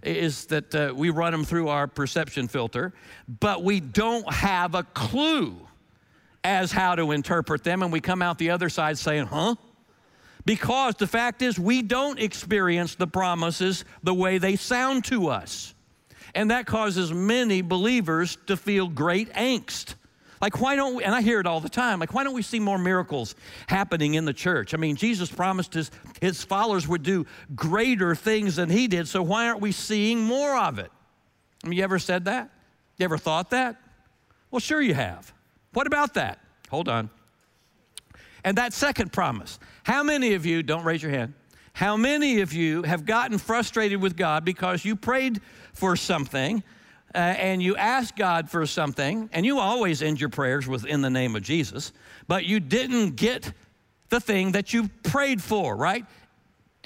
is 0.08 0.46
that 0.46 0.74
uh, 0.74 0.94
we 0.96 1.10
run 1.10 1.32
them 1.32 1.44
through 1.44 1.68
our 1.68 1.88
perception 1.88 2.48
filter 2.48 2.94
but 3.40 3.64
we 3.64 3.80
don't 3.80 4.32
have 4.32 4.76
a 4.76 4.84
clue 4.84 5.56
as 6.44 6.72
how 6.72 6.96
to 6.96 7.12
interpret 7.12 7.64
them 7.64 7.84
and 7.84 7.92
we 7.92 8.00
come 8.00 8.22
out 8.22 8.38
the 8.38 8.50
other 8.50 8.70
side 8.70 8.98
saying 8.98 9.26
huh 9.26 9.56
because 10.48 10.96
the 10.96 11.08
fact 11.08 11.42
is, 11.42 11.60
we 11.60 11.82
don't 11.82 12.20
experience 12.20 12.96
the 12.96 13.06
promises 13.06 13.84
the 14.02 14.14
way 14.14 14.38
they 14.38 14.56
sound 14.56 15.04
to 15.06 15.28
us. 15.28 15.76
And 16.34 16.52
that 16.52 16.66
causes 16.66 17.12
many 17.14 17.62
believers 17.62 18.38
to 18.48 18.56
feel 18.56 18.88
great 18.88 19.30
angst. 19.34 19.96
Like, 20.42 20.62
why 20.62 20.76
don't 20.76 20.96
we, 20.96 21.04
and 21.04 21.16
I 21.16 21.22
hear 21.22 21.40
it 21.40 21.48
all 21.48 21.60
the 21.60 21.70
time, 21.70 22.00
like, 22.00 22.14
why 22.14 22.24
don't 22.24 22.34
we 22.34 22.42
see 22.42 22.60
more 22.60 22.78
miracles 22.78 23.36
happening 23.68 24.14
in 24.14 24.26
the 24.26 24.34
church? 24.34 24.74
I 24.74 24.78
mean, 24.78 24.96
Jesus 24.96 25.32
promised 25.32 25.74
his, 25.74 25.90
his 26.22 26.44
followers 26.44 26.88
would 26.88 27.04
do 27.04 27.26
greater 27.56 28.14
things 28.14 28.58
than 28.58 28.70
he 28.70 28.88
did, 28.88 29.08
so 29.08 29.24
why 29.24 29.48
aren't 29.48 29.62
we 29.62 29.72
seeing 29.72 30.22
more 30.22 30.56
of 30.58 30.78
it? 30.80 30.92
I 31.64 31.68
mean, 31.68 31.78
you 31.78 31.84
ever 31.84 32.00
said 32.00 32.26
that? 32.26 32.52
You 32.98 33.06
ever 33.06 33.18
thought 33.18 33.50
that? 33.50 33.82
Well, 34.52 34.60
sure 34.60 34.82
you 34.82 34.94
have. 34.94 35.34
What 35.74 35.88
about 35.88 36.14
that? 36.14 36.40
Hold 36.70 36.88
on. 36.88 37.10
And 38.44 38.58
that 38.58 38.74
second 38.74 39.12
promise, 39.12 39.60
how 39.84 40.04
many 40.04 40.34
of 40.34 40.46
you, 40.46 40.64
don't 40.64 40.84
raise 40.84 41.02
your 41.02 41.12
hand, 41.12 41.34
how 41.74 41.98
many 41.98 42.42
of 42.42 42.54
you 42.54 42.84
have 42.84 43.06
gotten 43.06 43.38
frustrated 43.38 44.02
with 44.02 44.16
God 44.16 44.46
because 44.46 44.86
you 44.86 44.96
prayed 44.96 45.42
for 45.74 45.96
something 45.96 46.64
uh, 47.16 47.18
and 47.18 47.62
you 47.62 47.76
asked 47.76 48.16
God 48.16 48.50
for 48.50 48.66
something, 48.66 49.30
and 49.34 49.46
you 49.46 49.60
always 49.60 50.02
end 50.02 50.20
your 50.20 50.30
prayers 50.30 50.68
with 50.68 50.86
in 50.86 51.02
the 51.02 51.10
name 51.10 51.36
of 51.36 51.44
Jesus, 51.44 51.94
but 52.28 52.46
you 52.46 52.60
didn't 52.60 53.16
get 53.16 53.52
the 54.10 54.20
thing 54.20 54.54
that 54.54 54.74
you 54.74 54.90
prayed 55.04 55.42
for, 55.42 55.76
right? 55.76 56.06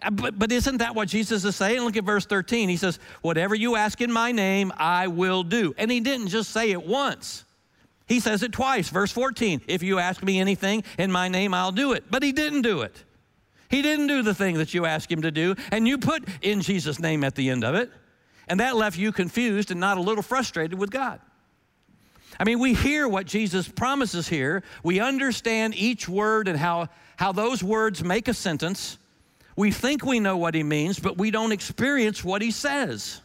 Uh, 0.01 0.09
but, 0.11 0.37
but 0.37 0.51
isn't 0.51 0.77
that 0.77 0.95
what 0.95 1.07
Jesus 1.07 1.43
is 1.45 1.55
saying? 1.55 1.81
Look 1.81 1.97
at 1.97 2.03
verse 2.03 2.25
13. 2.25 2.69
He 2.69 2.77
says, 2.77 2.99
Whatever 3.21 3.55
you 3.55 3.75
ask 3.75 4.01
in 4.01 4.11
my 4.11 4.31
name, 4.31 4.71
I 4.77 5.07
will 5.07 5.43
do. 5.43 5.73
And 5.77 5.91
he 5.91 5.99
didn't 5.99 6.27
just 6.27 6.51
say 6.51 6.71
it 6.71 6.85
once. 6.85 7.45
He 8.07 8.19
says 8.19 8.43
it 8.43 8.51
twice. 8.51 8.89
Verse 8.89 9.11
14 9.11 9.61
If 9.67 9.83
you 9.83 9.99
ask 9.99 10.23
me 10.23 10.39
anything 10.39 10.83
in 10.97 11.11
my 11.11 11.27
name, 11.27 11.53
I'll 11.53 11.71
do 11.71 11.93
it. 11.93 12.05
But 12.09 12.23
he 12.23 12.31
didn't 12.31 12.63
do 12.63 12.81
it. 12.81 13.03
He 13.69 13.81
didn't 13.81 14.07
do 14.07 14.21
the 14.21 14.33
thing 14.33 14.57
that 14.57 14.73
you 14.73 14.85
asked 14.85 15.09
him 15.09 15.21
to 15.21 15.31
do, 15.31 15.55
and 15.71 15.87
you 15.87 15.97
put 15.97 16.27
in 16.41 16.59
Jesus' 16.59 16.99
name 16.99 17.23
at 17.23 17.35
the 17.35 17.49
end 17.49 17.63
of 17.63 17.73
it. 17.73 17.89
And 18.51 18.59
that 18.59 18.75
left 18.75 18.97
you 18.97 19.13
confused 19.13 19.71
and 19.71 19.79
not 19.79 19.97
a 19.97 20.01
little 20.01 20.21
frustrated 20.21 20.77
with 20.77 20.91
God. 20.91 21.21
I 22.37 22.43
mean, 22.43 22.59
we 22.59 22.73
hear 22.73 23.07
what 23.07 23.25
Jesus 23.25 23.65
promises 23.65 24.27
here. 24.27 24.61
We 24.83 24.99
understand 24.99 25.73
each 25.73 26.09
word 26.09 26.49
and 26.49 26.59
how, 26.59 26.89
how 27.15 27.31
those 27.31 27.63
words 27.63 28.03
make 28.03 28.27
a 28.27 28.33
sentence. 28.33 28.97
We 29.55 29.71
think 29.71 30.03
we 30.03 30.19
know 30.19 30.35
what 30.35 30.53
he 30.53 30.63
means, 30.63 30.99
but 30.99 31.17
we 31.17 31.31
don't 31.31 31.53
experience 31.53 32.25
what 32.25 32.41
he 32.41 32.51
says. 32.51 33.21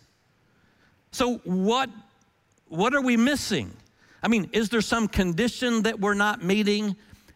So, 1.11 1.39
what, 1.39 1.91
what 2.69 2.95
are 2.95 3.03
we 3.03 3.17
missing? 3.17 3.73
I 4.23 4.29
mean, 4.29 4.49
is 4.53 4.69
there 4.69 4.81
some 4.81 5.09
condition 5.09 5.83
that 5.83 5.99
we're 5.99 6.15
not 6.15 6.45
meeting? 6.45 6.95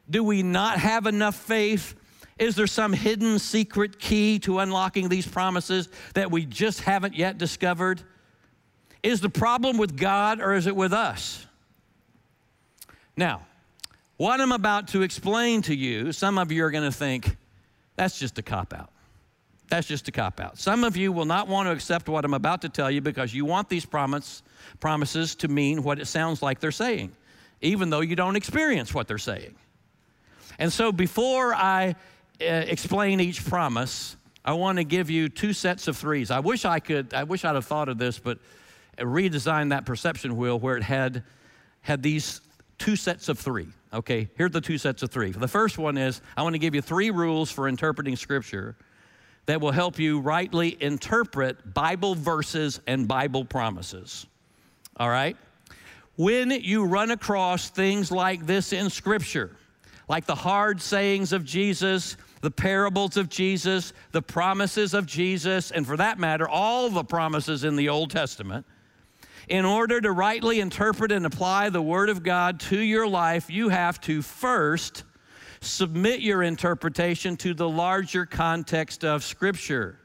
Do 0.08 0.22
we 0.22 0.44
not 0.44 0.78
have 0.78 1.08
enough 1.08 1.34
faith? 1.34 1.96
Is 2.40 2.56
there 2.56 2.66
some 2.66 2.94
hidden 2.94 3.38
secret 3.38 4.00
key 4.00 4.38
to 4.40 4.60
unlocking 4.60 5.10
these 5.10 5.26
promises 5.26 5.90
that 6.14 6.30
we 6.30 6.46
just 6.46 6.80
haven't 6.80 7.14
yet 7.14 7.36
discovered? 7.36 8.02
Is 9.02 9.20
the 9.20 9.28
problem 9.28 9.76
with 9.76 9.94
God 9.94 10.40
or 10.40 10.54
is 10.54 10.66
it 10.66 10.74
with 10.74 10.94
us? 10.94 11.46
Now, 13.14 13.42
what 14.16 14.40
I'm 14.40 14.52
about 14.52 14.88
to 14.88 15.02
explain 15.02 15.60
to 15.62 15.74
you, 15.74 16.12
some 16.12 16.38
of 16.38 16.50
you 16.50 16.64
are 16.64 16.70
going 16.70 16.90
to 16.90 16.96
think, 16.96 17.36
that's 17.94 18.18
just 18.18 18.38
a 18.38 18.42
cop 18.42 18.72
out. 18.72 18.90
That's 19.68 19.86
just 19.86 20.08
a 20.08 20.12
cop 20.12 20.40
out. 20.40 20.58
Some 20.58 20.82
of 20.82 20.96
you 20.96 21.12
will 21.12 21.26
not 21.26 21.46
want 21.46 21.68
to 21.68 21.72
accept 21.72 22.08
what 22.08 22.24
I'm 22.24 22.32
about 22.32 22.62
to 22.62 22.70
tell 22.70 22.90
you 22.90 23.02
because 23.02 23.34
you 23.34 23.44
want 23.44 23.68
these 23.68 23.84
promise, 23.84 24.42
promises 24.80 25.34
to 25.36 25.48
mean 25.48 25.82
what 25.82 26.00
it 26.00 26.06
sounds 26.06 26.40
like 26.40 26.58
they're 26.58 26.72
saying, 26.72 27.12
even 27.60 27.90
though 27.90 28.00
you 28.00 28.16
don't 28.16 28.36
experience 28.36 28.94
what 28.94 29.06
they're 29.06 29.18
saying. 29.18 29.54
And 30.58 30.72
so 30.72 30.90
before 30.90 31.54
I 31.54 31.96
Uh, 32.40 32.64
explain 32.66 33.20
each 33.20 33.44
promise, 33.44 34.16
I 34.44 34.54
want 34.54 34.78
to 34.78 34.84
give 34.84 35.10
you 35.10 35.28
two 35.28 35.52
sets 35.52 35.88
of 35.88 35.96
threes. 35.96 36.30
I 36.30 36.40
wish 36.40 36.64
I 36.64 36.80
could, 36.80 37.12
I 37.12 37.24
wish 37.24 37.44
I'd 37.44 37.54
have 37.54 37.66
thought 37.66 37.90
of 37.90 37.98
this, 37.98 38.18
but 38.18 38.38
redesigned 38.98 39.70
that 39.70 39.84
perception 39.84 40.36
wheel 40.38 40.58
where 40.58 40.76
it 40.78 40.82
had, 40.82 41.22
had 41.82 42.02
these 42.02 42.40
two 42.78 42.96
sets 42.96 43.28
of 43.28 43.38
three. 43.38 43.68
Okay, 43.92 44.30
here's 44.36 44.52
the 44.52 44.60
two 44.60 44.78
sets 44.78 45.02
of 45.02 45.10
three. 45.10 45.32
The 45.32 45.48
first 45.48 45.76
one 45.76 45.98
is 45.98 46.22
I 46.34 46.42
want 46.42 46.54
to 46.54 46.58
give 46.58 46.74
you 46.74 46.80
three 46.80 47.10
rules 47.10 47.50
for 47.50 47.68
interpreting 47.68 48.16
Scripture 48.16 48.74
that 49.44 49.60
will 49.60 49.72
help 49.72 49.98
you 49.98 50.20
rightly 50.20 50.82
interpret 50.82 51.74
Bible 51.74 52.14
verses 52.14 52.80
and 52.86 53.06
Bible 53.06 53.44
promises. 53.44 54.26
All 54.96 55.10
right? 55.10 55.36
When 56.16 56.50
you 56.50 56.86
run 56.86 57.10
across 57.10 57.68
things 57.68 58.10
like 58.10 58.46
this 58.46 58.72
in 58.72 58.88
Scripture, 58.88 59.56
like 60.08 60.24
the 60.24 60.34
hard 60.34 60.80
sayings 60.80 61.32
of 61.32 61.44
Jesus, 61.44 62.16
the 62.40 62.50
parables 62.50 63.16
of 63.16 63.28
Jesus, 63.28 63.92
the 64.12 64.22
promises 64.22 64.94
of 64.94 65.06
Jesus, 65.06 65.70
and 65.70 65.86
for 65.86 65.96
that 65.96 66.18
matter, 66.18 66.48
all 66.48 66.88
the 66.88 67.04
promises 67.04 67.64
in 67.64 67.76
the 67.76 67.88
Old 67.88 68.10
Testament, 68.10 68.66
in 69.48 69.64
order 69.64 70.00
to 70.00 70.12
rightly 70.12 70.60
interpret 70.60 71.12
and 71.12 71.26
apply 71.26 71.68
the 71.70 71.82
Word 71.82 72.08
of 72.08 72.22
God 72.22 72.60
to 72.60 72.78
your 72.78 73.06
life, 73.06 73.50
you 73.50 73.68
have 73.68 74.00
to 74.02 74.22
first 74.22 75.04
submit 75.60 76.20
your 76.20 76.42
interpretation 76.42 77.36
to 77.36 77.52
the 77.52 77.68
larger 77.68 78.24
context 78.24 79.04
of 79.04 79.22
Scripture. 79.22 79.98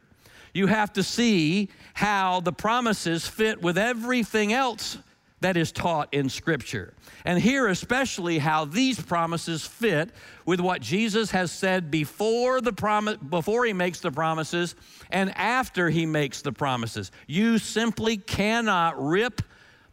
You 0.53 0.67
have 0.67 0.91
to 0.93 1.03
see 1.03 1.69
how 1.93 2.39
the 2.39 2.51
promises 2.51 3.27
fit 3.27 3.61
with 3.61 3.77
everything 3.77 4.51
else 4.51 4.97
that 5.41 5.57
is 5.57 5.71
taught 5.71 6.13
in 6.13 6.29
Scripture. 6.29 6.93
And 7.25 7.39
here, 7.39 7.67
especially, 7.67 8.39
how 8.39 8.65
these 8.65 8.99
promises 8.99 9.65
fit 9.65 10.11
with 10.45 10.59
what 10.59 10.81
Jesus 10.81 11.31
has 11.31 11.51
said 11.51 11.91
before 11.91 12.61
the 12.61 12.73
promise, 12.73 13.17
before 13.17 13.65
he 13.65 13.73
makes 13.73 13.99
the 13.99 14.11
promises 14.11 14.75
and 15.11 15.35
after 15.37 15.89
he 15.89 16.05
makes 16.05 16.41
the 16.41 16.51
promises. 16.51 17.11
You 17.27 17.57
simply 17.57 18.17
cannot 18.17 19.01
rip 19.01 19.41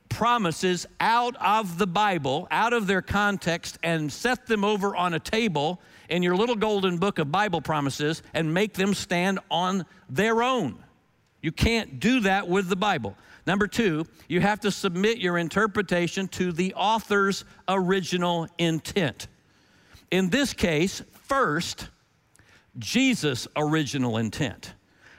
promises 0.09 0.87
out 1.01 1.35
of 1.37 1.79
the 1.79 1.87
Bible, 1.87 2.47
out 2.51 2.73
of 2.73 2.87
their 2.87 3.03
context, 3.03 3.79
and 3.83 4.13
set 4.13 4.47
them 4.47 4.65
over 4.65 4.95
on 4.95 5.15
a 5.15 5.19
table 5.19 5.81
in 6.09 6.23
your 6.23 6.37
little 6.37 6.57
golden 6.57 6.99
book 6.99 7.19
of 7.19 7.33
Bible 7.33 7.63
promises 7.63 8.23
and 8.35 8.53
make 8.53 8.75
them 8.75 8.95
stand 8.95 9.41
on 9.51 9.87
their 10.09 10.43
own. 10.43 10.79
You 11.41 11.51
can't 11.51 11.99
do 11.99 12.21
that 12.21 12.47
with 12.47 12.69
the 12.69 12.77
Bible. 12.77 13.17
Number 13.47 13.67
two, 13.67 14.07
you 14.29 14.41
have 14.41 14.61
to 14.61 14.71
submit 14.71 15.19
your 15.19 15.39
interpretation 15.39 16.29
to 16.29 16.53
the 16.53 16.75
author's 16.75 17.45
original 17.69 18.49
intent. 18.59 19.29
In 20.11 20.31
this 20.31 20.53
case, 20.53 21.03
first, 21.13 21.89
Jesus' 22.79 23.49
original 23.57 24.19
intent. 24.19 24.75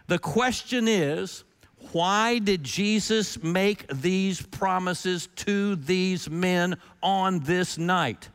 The 0.07 0.19
question 0.19 0.87
is, 0.87 1.43
why 1.91 2.39
did 2.39 2.63
Jesus 2.63 3.41
make 3.43 3.87
these 3.87 4.41
promises 4.41 5.27
to 5.37 5.75
these 5.75 6.29
men 6.29 6.77
on 7.01 7.39
this 7.39 7.77
night? 7.77 8.29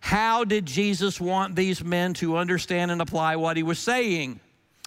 How 0.00 0.44
did 0.44 0.66
Jesus 0.66 1.20
want 1.20 1.54
these 1.54 1.84
men 1.84 2.12
to 2.14 2.36
understand 2.36 2.90
and 2.90 3.00
apply 3.00 3.36
what 3.36 3.56
he 3.56 3.62
was 3.62 3.78
saying? 3.78 4.40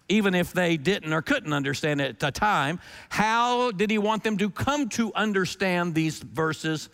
Even 0.08 0.36
if 0.36 0.54
they 0.54 0.78
didn't 0.78 1.14
or 1.14 1.22
couldn't 1.22 1.54
understand 1.54 2.00
it 2.00 2.10
at 2.10 2.20
the 2.20 2.32
time, 2.32 2.80
how 3.10 3.72
did 3.72 3.90
he 3.90 3.98
want 3.98 4.24
them 4.24 4.38
to 4.38 4.50
come 4.50 4.88
to 4.90 5.12
understand 5.14 5.96
these 5.96 6.20
verses 6.20 6.90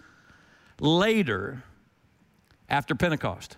later 0.80 1.64
after 2.70 2.96
Pentecost? 2.96 3.58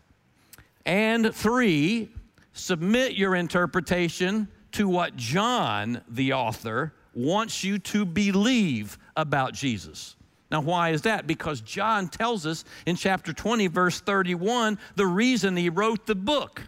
And 0.86 1.34
three, 1.34 2.10
submit 2.54 3.13
your 3.13 3.36
interpretation 3.36 4.48
to 4.74 4.88
what 4.88 5.16
John, 5.16 6.02
the 6.08 6.34
author, 6.34 6.94
wants 7.13 7.63
you 7.63 7.78
to 7.78 8.06
believe 8.06 8.98
about 9.16 9.54
Jesus. 9.54 10.16
Now, 10.52 10.62
why 10.62 10.89
is 10.89 11.04
that? 11.04 11.26
Because 11.26 11.62
John 11.62 12.08
tells 12.08 12.46
us 12.46 12.63
in 12.86 12.96
chapter 12.96 13.34
20, 13.34 13.68
verse 13.68 14.02
31, 14.02 14.78
the 14.96 15.06
reason 15.08 15.56
he 15.56 15.70
wrote 15.70 16.06
the 16.06 16.16
book. 16.16 16.63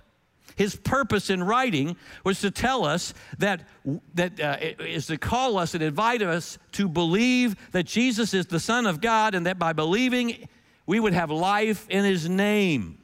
His 0.56 0.76
purpose 0.76 1.30
in 1.30 1.44
writing 1.44 1.98
was 2.24 2.42
to 2.42 2.52
tell 2.52 2.86
us 2.86 3.14
that, 3.38 3.62
that 4.14 4.40
uh, 4.40 4.58
is 4.80 5.08
to 5.08 5.18
call 5.18 5.58
us 5.58 5.74
and 5.74 5.84
invite 5.84 6.22
us 6.22 6.58
to 6.74 6.88
believe 6.88 7.56
that 7.72 7.86
Jesus 7.86 8.34
is 8.34 8.46
the 8.46 8.60
Son 8.60 8.86
of 8.86 9.02
God 9.02 9.36
and 9.36 9.46
that 9.46 9.60
by 9.60 9.74
believing 9.74 10.48
we 10.86 11.00
would 11.00 11.14
have 11.14 11.30
life 11.30 11.88
in 11.90 12.06
His 12.06 12.30
name. 12.30 12.98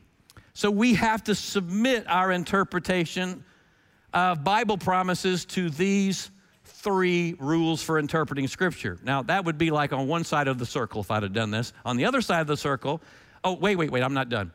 So 0.53 0.71
we 0.71 0.93
have 0.95 1.23
to 1.25 1.35
submit 1.35 2.05
our 2.07 2.31
interpretation 2.31 3.43
of 4.13 4.43
Bible 4.43 4.77
promises 4.77 5.45
to 5.45 5.69
these 5.69 6.31
three 6.63 7.35
rules 7.39 7.81
for 7.81 7.99
interpreting 7.99 8.47
Scripture. 8.47 8.97
Now, 9.03 9.21
that 9.23 9.45
would 9.45 9.57
be 9.57 9.71
like 9.71 9.93
on 9.93 10.07
one 10.07 10.23
side 10.23 10.47
of 10.47 10.57
the 10.57 10.65
circle 10.65 11.01
if 11.01 11.11
I'd 11.11 11.23
have 11.23 11.33
done 11.33 11.51
this. 11.51 11.73
On 11.85 11.97
the 11.97 12.05
other 12.05 12.21
side 12.21 12.41
of 12.41 12.47
the 12.47 12.57
circle, 12.57 13.01
oh, 13.43 13.53
wait, 13.53 13.75
wait, 13.75 13.91
wait, 13.91 14.03
I'm 14.03 14.13
not 14.13 14.29
done. 14.29 14.51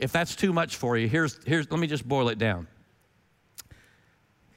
If 0.00 0.12
that's 0.12 0.34
too 0.34 0.52
much 0.52 0.76
for 0.76 0.96
you, 0.96 1.08
here's, 1.08 1.38
here's 1.46 1.70
let 1.70 1.78
me 1.78 1.86
just 1.86 2.06
boil 2.06 2.28
it 2.28 2.38
down. 2.38 2.66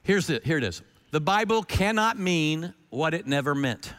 Here's 0.03 0.29
it, 0.29 0.45
here 0.45 0.57
it 0.57 0.63
is. 0.63 0.81
The 1.11 1.21
Bible 1.21 1.63
cannot 1.63 2.17
mean 2.17 2.73
what 2.89 3.13
it 3.13 3.27
never 3.27 3.53
meant. 3.53 3.93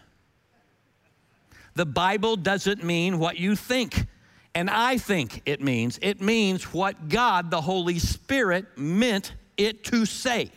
The 1.74 1.86
Bible 1.86 2.36
doesn't 2.36 2.82
mean 2.82 3.18
what 3.18 3.38
you 3.38 3.56
think 3.56 4.06
and 4.54 4.70
I 4.70 4.98
think 4.98 5.42
it 5.46 5.60
means. 5.60 5.98
It 6.00 6.20
means 6.20 6.72
what 6.72 7.08
God, 7.08 7.50
the 7.50 7.60
Holy 7.60 7.98
Spirit, 7.98 8.66
meant 8.76 9.34
it 9.56 9.84
to 9.84 10.06
say. 10.06 10.50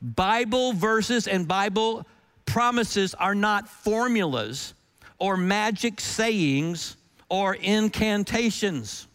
Bible 0.00 0.72
verses 0.72 1.28
and 1.28 1.46
Bible 1.46 2.06
promises 2.46 3.14
are 3.14 3.34
not 3.34 3.68
formulas 3.68 4.72
or 5.18 5.36
magic 5.36 6.00
sayings 6.00 6.96
or 7.28 7.54
incantations. 7.54 9.06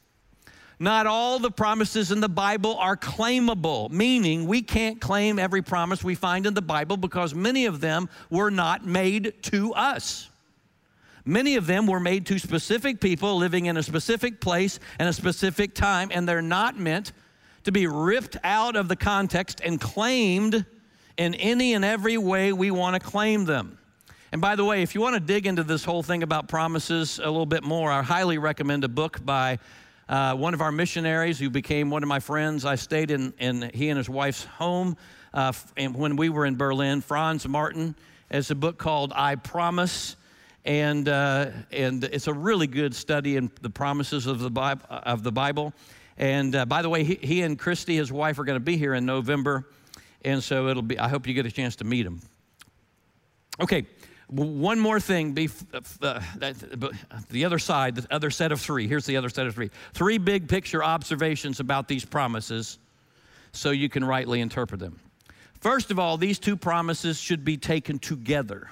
Not 0.81 1.05
all 1.05 1.37
the 1.37 1.51
promises 1.51 2.11
in 2.11 2.21
the 2.21 2.27
Bible 2.27 2.75
are 2.77 2.97
claimable, 2.97 3.91
meaning 3.91 4.47
we 4.47 4.63
can't 4.63 4.99
claim 4.99 5.37
every 5.37 5.61
promise 5.61 6.03
we 6.03 6.15
find 6.15 6.47
in 6.47 6.55
the 6.55 6.61
Bible 6.63 6.97
because 6.97 7.35
many 7.35 7.67
of 7.67 7.81
them 7.81 8.09
were 8.31 8.49
not 8.49 8.83
made 8.83 9.43
to 9.43 9.75
us. 9.75 10.27
Many 11.23 11.55
of 11.55 11.67
them 11.67 11.85
were 11.85 11.99
made 11.99 12.25
to 12.25 12.39
specific 12.39 12.99
people 12.99 13.37
living 13.37 13.67
in 13.67 13.77
a 13.77 13.83
specific 13.83 14.41
place 14.41 14.79
and 14.97 15.07
a 15.07 15.13
specific 15.13 15.75
time, 15.75 16.09
and 16.11 16.27
they're 16.27 16.41
not 16.41 16.79
meant 16.79 17.11
to 17.65 17.71
be 17.71 17.85
ripped 17.85 18.37
out 18.43 18.75
of 18.75 18.87
the 18.87 18.95
context 18.95 19.61
and 19.63 19.79
claimed 19.79 20.65
in 21.15 21.35
any 21.35 21.75
and 21.75 21.85
every 21.85 22.17
way 22.17 22.53
we 22.53 22.71
want 22.71 22.99
to 22.99 23.07
claim 23.07 23.45
them. 23.45 23.77
And 24.31 24.41
by 24.41 24.55
the 24.55 24.65
way, 24.65 24.81
if 24.81 24.95
you 24.95 25.01
want 25.01 25.13
to 25.13 25.19
dig 25.19 25.45
into 25.45 25.63
this 25.63 25.85
whole 25.85 26.01
thing 26.01 26.23
about 26.23 26.47
promises 26.47 27.19
a 27.19 27.29
little 27.29 27.45
bit 27.45 27.63
more, 27.63 27.91
I 27.91 28.01
highly 28.01 28.39
recommend 28.39 28.83
a 28.83 28.89
book 28.89 29.23
by 29.23 29.59
uh, 30.09 30.35
one 30.35 30.53
of 30.53 30.61
our 30.61 30.71
missionaries 30.71 31.39
who 31.39 31.49
became 31.49 31.89
one 31.89 32.03
of 32.03 32.09
my 32.09 32.19
friends. 32.19 32.65
I 32.65 32.75
stayed 32.75 33.11
in, 33.11 33.33
in 33.39 33.71
he 33.73 33.89
and 33.89 33.97
his 33.97 34.09
wife's 34.09 34.43
home 34.43 34.97
uh, 35.33 35.53
and 35.77 35.95
when 35.95 36.15
we 36.15 36.29
were 36.29 36.45
in 36.45 36.57
Berlin. 36.57 37.01
Franz 37.01 37.47
Martin 37.47 37.95
has 38.29 38.51
a 38.51 38.55
book 38.55 38.77
called 38.77 39.13
I 39.15 39.35
Promise. 39.35 40.15
And, 40.63 41.09
uh, 41.09 41.47
and 41.71 42.03
it's 42.03 42.27
a 42.27 42.33
really 42.33 42.67
good 42.67 42.93
study 42.93 43.35
in 43.35 43.49
the 43.61 43.69
promises 43.69 44.27
of 44.27 44.39
the 44.39 44.51
Bible. 44.51 44.85
Of 44.89 45.23
the 45.23 45.31
Bible. 45.31 45.73
And 46.17 46.55
uh, 46.55 46.65
by 46.65 46.83
the 46.83 46.89
way, 46.89 47.03
he, 47.03 47.15
he 47.15 47.41
and 47.41 47.57
Christy, 47.57 47.95
his 47.95 48.11
wife, 48.11 48.37
are 48.37 48.43
going 48.43 48.57
to 48.57 48.63
be 48.63 48.77
here 48.77 48.93
in 48.93 49.05
November. 49.05 49.65
And 50.23 50.43
so 50.43 50.67
it'll 50.67 50.83
be, 50.83 50.99
I 50.99 51.07
hope 51.07 51.25
you 51.25 51.33
get 51.33 51.47
a 51.47 51.51
chance 51.51 51.77
to 51.77 51.83
meet 51.83 52.05
him. 52.05 52.21
Okay, 53.59 53.87
one 54.31 54.79
more 54.79 54.99
thing. 54.99 55.33
Be, 55.33 55.49
uh, 56.01 56.21
the 57.29 57.45
other 57.45 57.59
side, 57.59 57.95
the 57.95 58.07
other 58.13 58.31
set 58.31 58.51
of 58.51 58.61
three. 58.61 58.87
Here's 58.87 59.05
the 59.05 59.17
other 59.17 59.29
set 59.29 59.45
of 59.45 59.53
three. 59.53 59.69
Three 59.93 60.17
big 60.17 60.47
picture 60.47 60.83
observations 60.83 61.59
about 61.59 61.87
these 61.87 62.05
promises 62.05 62.79
so 63.51 63.71
you 63.71 63.89
can 63.89 64.03
rightly 64.03 64.39
interpret 64.39 64.79
them. 64.79 64.99
First 65.59 65.91
of 65.91 65.99
all, 65.99 66.17
these 66.17 66.39
two 66.39 66.55
promises 66.55 67.19
should 67.19 67.43
be 67.43 67.57
taken 67.57 67.99
together 67.99 68.69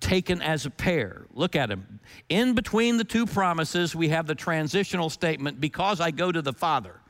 taken 0.00 0.42
as 0.42 0.66
a 0.66 0.70
pair. 0.70 1.26
Look 1.32 1.56
at 1.56 1.68
them. 1.68 2.00
In 2.28 2.54
between 2.54 2.96
the 2.96 3.04
two 3.04 3.26
promises, 3.26 3.94
we 3.94 4.08
have 4.08 4.26
the 4.26 4.34
transitional 4.34 5.10
statement, 5.10 5.60
because 5.60 6.00
I 6.00 6.10
go 6.10 6.30
to 6.30 6.42
the 6.42 6.52
Father. 6.52 7.00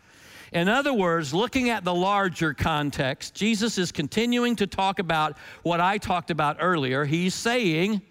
In 0.52 0.68
other 0.68 0.92
words, 0.92 1.34
looking 1.34 1.70
at 1.70 1.84
the 1.84 1.94
larger 1.94 2.54
context, 2.54 3.34
Jesus 3.34 3.78
is 3.78 3.90
continuing 3.92 4.56
to 4.56 4.66
talk 4.66 4.98
about 4.98 5.36
what 5.62 5.80
I 5.80 5.98
talked 5.98 6.30
about 6.30 6.58
earlier. 6.60 7.04
He's 7.04 7.34
saying, 7.34 8.02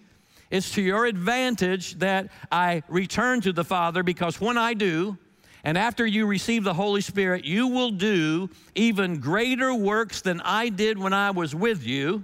It's 0.52 0.72
to 0.72 0.82
your 0.82 1.06
advantage 1.06 2.00
that 2.00 2.30
I 2.52 2.84
return 2.88 3.42
to 3.42 3.54
the 3.54 3.64
Father 3.64 4.04
because 4.04 4.42
when 4.42 4.58
I 4.58 4.74
do, 4.74 5.18
and 5.64 5.80
after 5.80 6.06
you 6.06 6.28
receive 6.28 6.64
the 6.64 6.74
Holy 6.74 7.02
Spirit, 7.02 7.44
you 7.44 7.68
will 7.68 7.90
do 7.90 8.50
even 8.76 9.20
greater 9.20 9.74
works 9.74 10.22
than 10.22 10.40
I 10.42 10.70
did 10.70 10.98
when 10.98 11.12
I 11.12 11.32
was 11.32 11.56
with 11.56 11.84
you. 11.84 12.24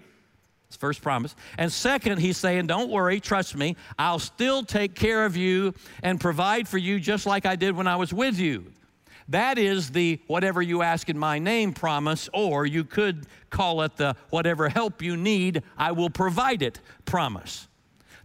It's 0.68 0.78
first 0.78 1.02
promise. 1.02 1.36
And 1.58 1.72
second, 1.72 2.20
he's 2.20 2.38
saying, 2.38 2.68
Don't 2.68 2.90
worry, 2.90 3.20
trust 3.20 3.56
me. 3.56 3.76
I'll 3.98 4.20
still 4.20 4.64
take 4.64 4.94
care 4.94 5.26
of 5.26 5.36
you 5.36 5.74
and 6.04 6.20
provide 6.20 6.68
for 6.68 6.78
you 6.78 7.00
just 7.00 7.26
like 7.26 7.46
I 7.46 7.56
did 7.56 7.76
when 7.76 7.88
I 7.88 7.96
was 7.96 8.14
with 8.14 8.40
you. 8.40 8.72
That 9.32 9.58
is 9.58 9.92
the 9.92 10.20
whatever 10.28 10.62
you 10.62 10.82
ask 10.82 11.08
in 11.10 11.18
my 11.18 11.40
name 11.40 11.72
promise, 11.72 12.30
or 12.34 12.66
you 12.66 12.84
could 12.84 13.28
call 13.50 13.82
it 13.82 13.96
the 13.96 14.18
whatever 14.30 14.68
help 14.68 15.02
you 15.02 15.16
need, 15.16 15.64
I 15.78 15.94
will 15.94 16.10
provide 16.10 16.62
it 16.62 16.82
promise. 17.06 17.70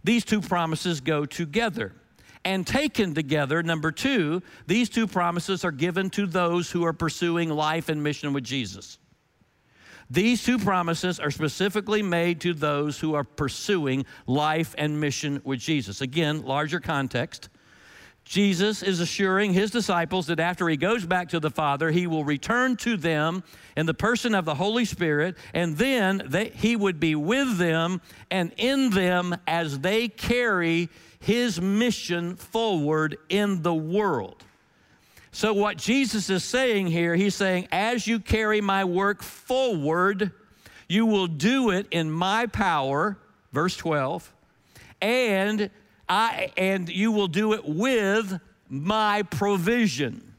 These 0.03 0.25
two 0.25 0.41
promises 0.41 0.99
go 0.99 1.25
together. 1.25 1.93
And 2.43 2.67
taken 2.67 3.13
together, 3.13 3.63
number 3.63 3.91
two, 3.91 4.41
these 4.67 4.89
two 4.89 5.07
promises 5.07 5.65
are 5.65 5.71
given 5.71 6.09
to 6.11 6.25
those 6.25 6.71
who 6.71 6.85
are 6.85 6.93
pursuing 6.93 7.49
life 7.49 7.89
and 7.89 8.03
mission 8.03 8.31
with 8.31 8.43
Jesus. 8.43 8.99
These 10.09 10.43
two 10.43 10.57
promises 10.57 11.19
are 11.19 11.31
specifically 11.31 12.01
made 12.01 12.39
to 12.41 12.53
those 12.53 12.99
who 12.99 13.15
are 13.15 13.25
pursuing 13.25 14.05
life 14.25 14.75
and 14.77 14.99
mission 14.99 15.41
with 15.43 15.59
Jesus. 15.59 15.99
Again, 15.99 16.43
larger 16.43 16.79
context. 16.79 17.49
Jesus 18.27 18.83
is 18.83 18.99
assuring 18.99 19.53
his 19.53 19.71
disciples 19.71 20.27
that 20.27 20.39
after 20.39 20.67
he 20.67 20.75
goes 20.75 21.05
back 21.05 21.29
to 21.29 21.39
the 21.39 21.49
Father, 21.49 21.91
he 21.91 22.07
will 22.07 22.25
return 22.25 22.75
to 22.77 22.97
them 22.97 23.41
in 23.77 23.85
the 23.85 23.93
person 23.93 24.35
of 24.35 24.43
the 24.43 24.55
Holy 24.55 24.83
Spirit, 24.83 25.37
and 25.53 25.77
then 25.77 26.21
they, 26.25 26.49
he 26.49 26.75
would 26.75 26.99
be 26.99 27.15
with 27.15 27.57
them 27.57 28.01
and 28.29 28.51
in 28.57 28.89
them 28.89 29.37
as 29.47 29.79
they 29.79 30.09
carry 30.09 30.89
his 31.21 31.61
mission 31.61 32.35
forward 32.35 33.17
in 33.29 33.61
the 33.61 33.73
world. 33.73 34.43
So, 35.31 35.53
what 35.53 35.77
Jesus 35.77 36.29
is 36.29 36.43
saying 36.43 36.87
here, 36.87 37.15
he's 37.15 37.35
saying, 37.35 37.69
as 37.71 38.07
you 38.07 38.19
carry 38.19 38.59
my 38.59 38.83
work 38.83 39.23
forward, 39.23 40.31
you 40.89 41.05
will 41.05 41.27
do 41.27 41.69
it 41.69 41.87
in 41.91 42.11
my 42.11 42.47
power, 42.47 43.17
verse 43.53 43.77
12, 43.77 44.33
and 45.01 45.69
I 46.09 46.51
and 46.57 46.89
you 46.89 47.11
will 47.11 47.27
do 47.27 47.53
it 47.53 47.65
with 47.65 48.39
my 48.69 49.23
provision. 49.23 50.33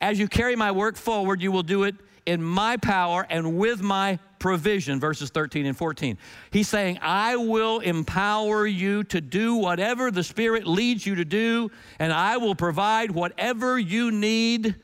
As 0.00 0.18
you 0.18 0.28
carry 0.28 0.56
my 0.56 0.70
work 0.70 0.96
forward, 0.96 1.42
you 1.42 1.50
will 1.50 1.62
do 1.62 1.84
it 1.84 1.94
in 2.26 2.42
my 2.42 2.76
power 2.76 3.26
and 3.28 3.56
with 3.56 3.80
my 3.80 4.18
provision, 4.38 5.00
verses 5.00 5.30
13 5.30 5.66
and 5.66 5.76
14. 5.76 6.18
He's 6.50 6.68
saying, 6.68 6.98
I 7.02 7.36
will 7.36 7.80
empower 7.80 8.66
you 8.66 9.02
to 9.04 9.20
do 9.20 9.56
whatever 9.56 10.10
the 10.10 10.22
Spirit 10.22 10.66
leads 10.66 11.06
you 11.06 11.16
to 11.16 11.24
do, 11.24 11.70
and 11.98 12.12
I 12.12 12.36
will 12.36 12.54
provide 12.54 13.10
whatever 13.10 13.78
you 13.78 14.10
need 14.12 14.76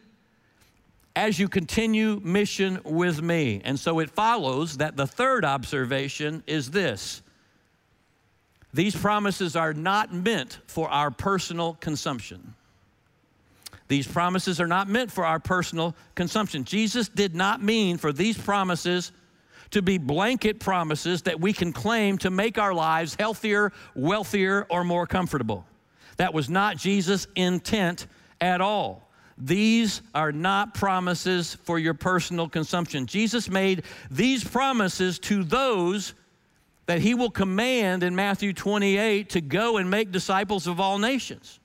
as 1.15 1.39
you 1.39 1.49
continue 1.49 2.21
mission 2.25 2.81
with 2.85 3.23
me. 3.23 3.61
And 3.65 3.79
so 3.79 4.01
it 4.01 4.11
follows 4.11 4.79
that 4.79 4.97
the 4.97 5.07
third 5.07 5.45
observation 5.45 6.43
is 6.47 6.71
this 6.71 7.23
these 8.75 8.97
promises 8.97 9.55
are 9.55 9.73
not 9.73 10.13
meant 10.13 10.59
for 10.67 10.89
our 10.91 11.13
personal 11.13 11.75
consumption. 11.75 12.55
These 13.87 14.09
promises 14.09 14.61
are 14.61 14.67
not 14.67 14.89
meant 14.89 15.13
for 15.13 15.25
our 15.25 15.39
personal 15.39 15.95
consumption. 16.17 16.65
Jesus 16.65 17.09
did 17.09 17.37
not 17.37 17.63
mean 17.63 17.99
for 17.99 18.13
these 18.13 18.37
promises 18.37 19.13
to 19.71 19.81
be 19.81 19.97
blanket 19.97 20.59
promises 20.59 21.23
that 21.23 21.41
we 21.41 21.53
can 21.53 21.73
claim 21.73 22.19
to 22.19 22.31
make 22.31 22.59
our 22.59 22.75
lives 22.75 23.15
healthier, 23.15 23.73
wealthier, 23.95 24.67
or 24.69 24.83
more 24.83 25.07
comfortable. 25.07 25.65
That 26.17 26.35
was 26.35 26.51
not 26.51 26.77
Jesus' 26.77 27.29
intent 27.37 28.09
at 28.41 28.61
all. 28.61 29.09
These 29.39 30.03
are 30.17 30.33
not 30.33 30.75
promises 30.75 31.55
for 31.63 31.79
your 31.79 31.95
personal 31.95 32.49
consumption. 32.49 33.07
Jesus 33.07 33.49
made 33.49 33.85
these 34.11 34.43
promises 34.43 35.21
to 35.21 35.45
those 35.45 36.15
that 36.87 37.01
he 37.01 37.14
will 37.14 37.31
command 37.31 38.03
in 38.03 38.14
Matthew 38.14 38.53
28 38.53 39.31
to 39.31 39.40
go 39.40 39.77
and 39.79 39.90
make 39.90 40.12
disciples 40.12 40.66
of 40.66 40.81
all 40.81 40.99
nations. 40.99 41.61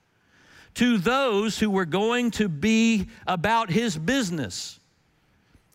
To 0.76 0.98
those 0.98 1.60
who 1.60 1.70
were 1.70 1.86
going 1.86 2.32
to 2.32 2.48
be 2.48 3.08
about 3.28 3.70
his 3.70 3.98
business 3.98 4.80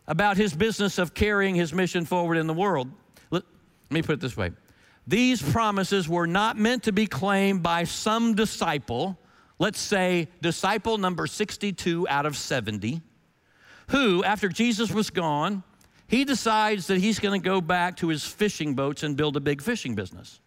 about 0.07 0.37
his 0.37 0.53
business 0.53 0.97
of 0.97 1.13
carrying 1.13 1.55
his 1.55 1.73
mission 1.73 2.05
forward 2.05 2.37
in 2.37 2.47
the 2.47 2.53
world. 2.53 2.89
Let, 3.31 3.43
me 3.89 4.01
put 4.01 4.13
it 4.13 4.19
this 4.21 4.37
way 4.37 4.51
these 5.07 5.41
promises 5.41 6.09
were 6.09 6.27
not 6.27 6.57
meant 6.57 6.83
to 6.83 6.91
be 6.91 7.05
claimed 7.05 7.61
by 7.61 7.83
some 7.83 8.33
disciple, 8.33 9.19
let's 9.59 9.79
say 9.79 10.27
disciple 10.41 10.97
number 10.97 11.27
62 11.27 12.07
out 12.09 12.25
of 12.25 12.35
70, 12.35 13.01
who, 13.89 14.23
after 14.23 14.49
Jesus 14.49 14.91
was 14.91 15.11
gone, 15.11 15.63
he 16.07 16.23
decides 16.23 16.87
that 16.87 16.99
he's 16.99 17.19
going 17.19 17.39
to 17.39 17.43
go 17.43 17.61
back 17.61 17.97
to 17.97 18.09
his 18.09 18.25
fishing 18.25 18.73
boats 18.73 19.03
and 19.03 19.17
build 19.17 19.35
a 19.37 19.39
big 19.39 19.61
fishing 19.61 19.95
business. 19.95 20.39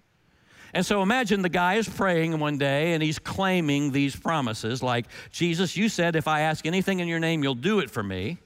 And 0.74 0.84
so 0.84 1.02
imagine 1.02 1.42
the 1.42 1.48
guy 1.48 1.74
is 1.74 1.88
praying 1.88 2.38
one 2.38 2.58
day 2.58 2.92
and 2.92 3.02
he's 3.02 3.18
claiming 3.18 3.90
these 3.90 4.14
promises 4.14 4.82
like, 4.82 5.06
Jesus, 5.30 5.76
you 5.76 5.88
said 5.88 6.14
if 6.14 6.28
I 6.28 6.40
ask 6.40 6.66
anything 6.66 7.00
in 7.00 7.08
your 7.08 7.20
name, 7.20 7.42
you'll 7.42 7.54
do 7.54 7.80
it 7.80 7.90
for 7.90 8.02
me. 8.02 8.38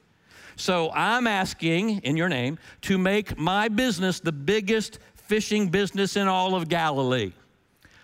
So 0.57 0.90
I'm 0.92 1.27
asking 1.27 2.01
in 2.01 2.16
your 2.16 2.29
name 2.29 2.59
to 2.83 2.98
make 2.98 3.38
my 3.38 3.68
business 3.68 4.20
the 4.20 4.33
biggest 4.33 4.98
fishing 5.14 5.68
business 5.68 6.16
in 6.16 6.29
all 6.29 6.55
of 6.55 6.68
Galilee. 6.68 7.33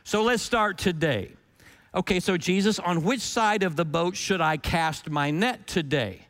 So 0.05 0.23
let's 0.23 0.43
start 0.43 0.79
today. 0.79 1.33
Okay, 1.95 2.21
so 2.21 2.37
Jesus, 2.37 2.79
on 2.79 3.03
which 3.03 3.21
side 3.21 3.63
of 3.63 3.77
the 3.77 3.85
boat 3.85 4.17
should 4.17 4.41
I 4.41 4.57
cast 4.57 5.11
my 5.11 5.31
net 5.31 5.67
today? 5.67 6.28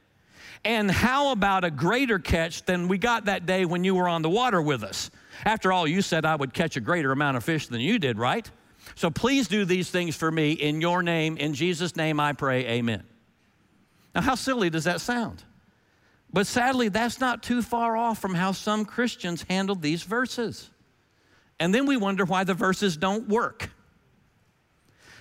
And 0.65 0.91
how 0.91 1.33
about 1.33 1.65
a 1.65 1.71
greater 1.71 2.19
catch 2.19 2.65
than 2.65 2.89
we 2.89 2.99
got 2.99 3.27
that 3.27 3.47
day 3.47 3.65
when 3.65 3.85
you 3.85 3.95
were 3.95 4.09
on 4.09 4.23
the 4.23 4.31
water 4.31 4.61
with 4.61 4.83
us? 4.83 5.11
After 5.45 5.73
all, 5.73 5.87
you 5.87 6.03
said 6.03 6.25
I 6.25 6.35
would 6.35 6.53
catch 6.53 6.77
a 6.77 6.81
greater 6.81 7.13
amount 7.13 7.37
of 7.37 7.45
fish 7.45 7.69
than 7.69 7.81
you 7.81 7.99
did, 7.99 8.19
right? 8.19 8.49
So 8.95 9.11
please 9.11 9.49
do 9.49 9.65
these 9.65 9.91
things 9.91 10.17
for 10.17 10.31
me 10.31 10.53
in 10.53 10.81
your 10.81 11.03
name. 11.03 11.37
In 11.37 11.55
Jesus' 11.55 11.97
name 11.97 12.19
I 12.19 12.33
pray, 12.33 12.67
amen. 12.67 13.05
Now, 14.15 14.23
how 14.23 14.35
silly 14.35 14.71
does 14.71 14.85
that 14.85 15.01
sound? 15.01 15.45
But 16.33 16.47
sadly, 16.47 16.89
that's 16.89 17.21
not 17.21 17.43
too 17.43 17.63
far 17.63 17.97
off 17.97 18.19
from 18.19 18.35
how 18.35 18.53
some 18.53 18.85
Christians 18.85 19.45
handle 19.49 19.75
these 19.75 20.03
verses. 20.03 20.71
And 21.61 21.75
then 21.75 21.87
we 21.87 21.97
wonder 21.97 22.25
why 22.25 22.45
the 22.45 22.55
verses 22.55 22.97
don't 22.97 23.29
work. 23.29 23.71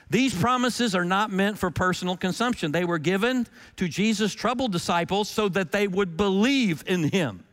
These 0.10 0.34
promises 0.34 0.96
are 0.96 1.04
not 1.04 1.32
meant 1.32 1.58
for 1.58 1.70
personal 1.70 2.15
consumption. 2.15 2.72
They 2.72 2.86
were 2.86 2.98
given 2.98 3.46
to 3.76 3.88
Jesus' 3.88 4.34
troubled 4.34 4.72
disciples 4.72 5.30
so 5.30 5.50
that 5.50 5.72
they 5.72 5.88
would 5.88 6.15
believe 6.15 6.84
in 6.88 7.12
him, 7.12 7.43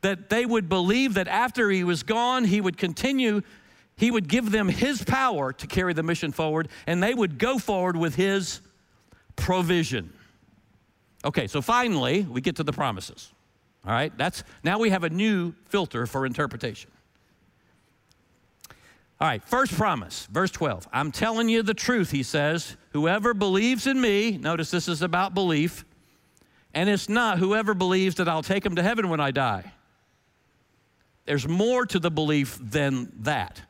that 0.00 0.28
they 0.28 0.44
would 0.44 0.68
believe 0.68 1.14
that 1.14 1.28
after 1.28 1.70
he 1.70 1.84
was 1.84 2.02
gone, 2.02 2.44
he 2.44 2.60
would 2.60 2.76
continue, 2.76 3.42
he 3.96 4.10
would 4.10 4.28
give 4.28 4.50
them 4.50 4.68
his 4.68 5.04
power 5.04 5.52
to 5.52 5.66
carry 5.68 5.92
the 5.92 6.02
mission 6.02 6.32
forward, 6.32 6.68
and 6.88 7.00
they 7.00 7.14
would 7.14 7.38
go 7.38 7.58
forward 7.58 7.96
with 7.96 8.16
his 8.16 8.60
provision. 9.36 10.12
Okay, 11.24 11.46
so 11.46 11.62
finally, 11.62 12.22
we 12.22 12.40
get 12.40 12.56
to 12.56 12.64
the 12.64 12.72
promises. 12.72 13.32
All 13.86 13.92
right, 13.92 14.16
that's 14.16 14.42
now 14.64 14.78
we 14.78 14.90
have 14.90 15.04
a 15.04 15.10
new 15.10 15.54
filter 15.68 16.06
for 16.06 16.26
interpretation. 16.26 16.90
All 19.22 19.28
right, 19.28 19.44
first 19.44 19.72
promise, 19.74 20.26
verse 20.32 20.50
12. 20.50 20.88
I'm 20.92 21.12
telling 21.12 21.48
you 21.48 21.62
the 21.62 21.74
truth, 21.74 22.10
he 22.10 22.24
says. 22.24 22.76
Whoever 22.90 23.34
believes 23.34 23.86
in 23.86 24.00
me, 24.00 24.36
notice 24.36 24.68
this 24.72 24.88
is 24.88 25.00
about 25.00 25.32
belief, 25.32 25.84
and 26.74 26.88
it's 26.88 27.08
not 27.08 27.38
whoever 27.38 27.72
believes 27.72 28.16
that 28.16 28.28
I'll 28.28 28.42
take 28.42 28.66
him 28.66 28.74
to 28.74 28.82
heaven 28.82 29.08
when 29.08 29.20
I 29.20 29.30
die. 29.30 29.74
There's 31.24 31.46
more 31.46 31.86
to 31.86 32.00
the 32.00 32.10
belief 32.10 32.58
than 32.60 33.12
that. 33.20 33.62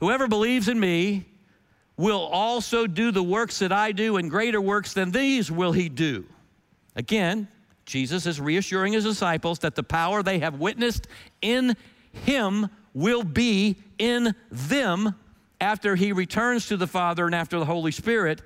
Whoever 0.00 0.26
believes 0.26 0.66
in 0.66 0.80
me 0.80 1.26
will 1.96 2.22
also 2.32 2.88
do 2.88 3.12
the 3.12 3.22
works 3.22 3.60
that 3.60 3.70
I 3.70 3.92
do, 3.92 4.16
and 4.16 4.28
greater 4.28 4.60
works 4.60 4.94
than 4.94 5.12
these 5.12 5.48
will 5.48 5.70
he 5.70 5.88
do. 5.88 6.26
Again, 6.96 7.46
Jesus 7.86 8.26
is 8.26 8.40
reassuring 8.40 8.94
his 8.94 9.04
disciples 9.04 9.60
that 9.60 9.76
the 9.76 9.84
power 9.84 10.24
they 10.24 10.40
have 10.40 10.58
witnessed 10.58 11.06
in 11.40 11.76
him 12.24 12.68
will 12.94 13.22
be 13.22 13.76
in 13.98 14.34
them 14.50 15.14
after 15.60 15.94
he 15.94 16.12
returns 16.12 16.66
to 16.66 16.76
the 16.76 16.86
Father 16.86 17.26
and 17.26 17.34
after 17.34 17.58
the 17.58 17.64
Holy 17.64 17.92
Spirit 17.92 18.42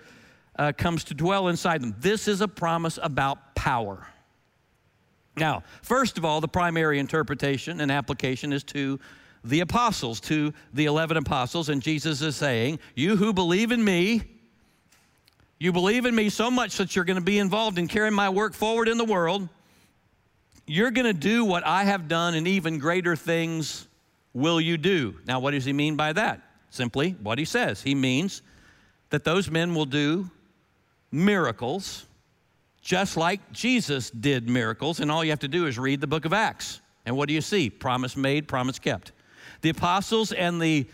uh, 0.58 0.72
comes 0.76 1.04
to 1.04 1.14
dwell 1.14 1.48
inside 1.48 1.82
them. 1.82 1.94
This 1.98 2.28
is 2.28 2.40
a 2.40 2.48
promise 2.48 2.98
about 3.02 3.54
power. 3.54 4.06
Now, 5.36 5.64
first 5.82 6.18
of 6.18 6.24
all, 6.24 6.40
the 6.40 6.48
primary 6.48 6.98
interpretation 6.98 7.80
and 7.80 7.90
application 7.90 8.52
is 8.52 8.64
to 8.64 8.98
the 9.44 9.60
apostles, 9.60 10.20
to 10.20 10.52
the 10.72 10.86
11 10.86 11.16
apostles, 11.18 11.68
and 11.68 11.82
Jesus 11.82 12.20
is 12.22 12.36
saying, 12.36 12.78
You 12.94 13.16
who 13.16 13.32
believe 13.32 13.70
in 13.70 13.84
me, 13.84 14.22
you 15.58 15.72
believe 15.72 16.04
in 16.04 16.14
me 16.14 16.28
so 16.28 16.50
much 16.50 16.76
that 16.78 16.96
you're 16.96 17.04
going 17.04 17.18
to 17.18 17.24
be 17.24 17.38
involved 17.38 17.78
in 17.78 17.86
carrying 17.86 18.14
my 18.14 18.28
work 18.28 18.54
forward 18.54 18.88
in 18.88 18.98
the 18.98 19.04
world. 19.04 19.48
You're 20.66 20.90
going 20.90 21.06
to 21.06 21.18
do 21.18 21.44
what 21.44 21.64
I 21.64 21.84
have 21.84 22.08
done 22.08 22.34
and 22.34 22.48
even 22.48 22.78
greater 22.78 23.14
things 23.14 23.86
will 24.36 24.60
you 24.60 24.76
do? 24.76 25.16
Now, 25.26 25.40
what 25.40 25.52
does 25.52 25.64
he 25.64 25.72
mean 25.72 25.96
by 25.96 26.12
that? 26.12 26.42
Simply 26.68 27.16
what 27.22 27.38
he 27.38 27.46
says. 27.46 27.82
He 27.82 27.94
means 27.94 28.42
that 29.08 29.24
those 29.24 29.50
men 29.50 29.74
will 29.74 29.86
do 29.86 30.30
miracles 31.10 32.04
just 32.82 33.16
like 33.16 33.40
Jesus 33.50 34.10
did 34.10 34.48
miracles, 34.48 35.00
and 35.00 35.10
all 35.10 35.24
you 35.24 35.30
have 35.30 35.40
to 35.40 35.48
do 35.48 35.66
is 35.66 35.78
read 35.78 36.00
the 36.00 36.06
book 36.06 36.24
of 36.26 36.32
Acts. 36.32 36.80
And 37.06 37.16
what 37.16 37.28
do 37.28 37.34
you 37.34 37.40
see? 37.40 37.70
Promise 37.70 38.16
made, 38.16 38.46
promise 38.46 38.78
kept. 38.78 39.12
The 39.62 39.70
apostles 39.70 40.32
and 40.32 40.60
the 40.60 40.86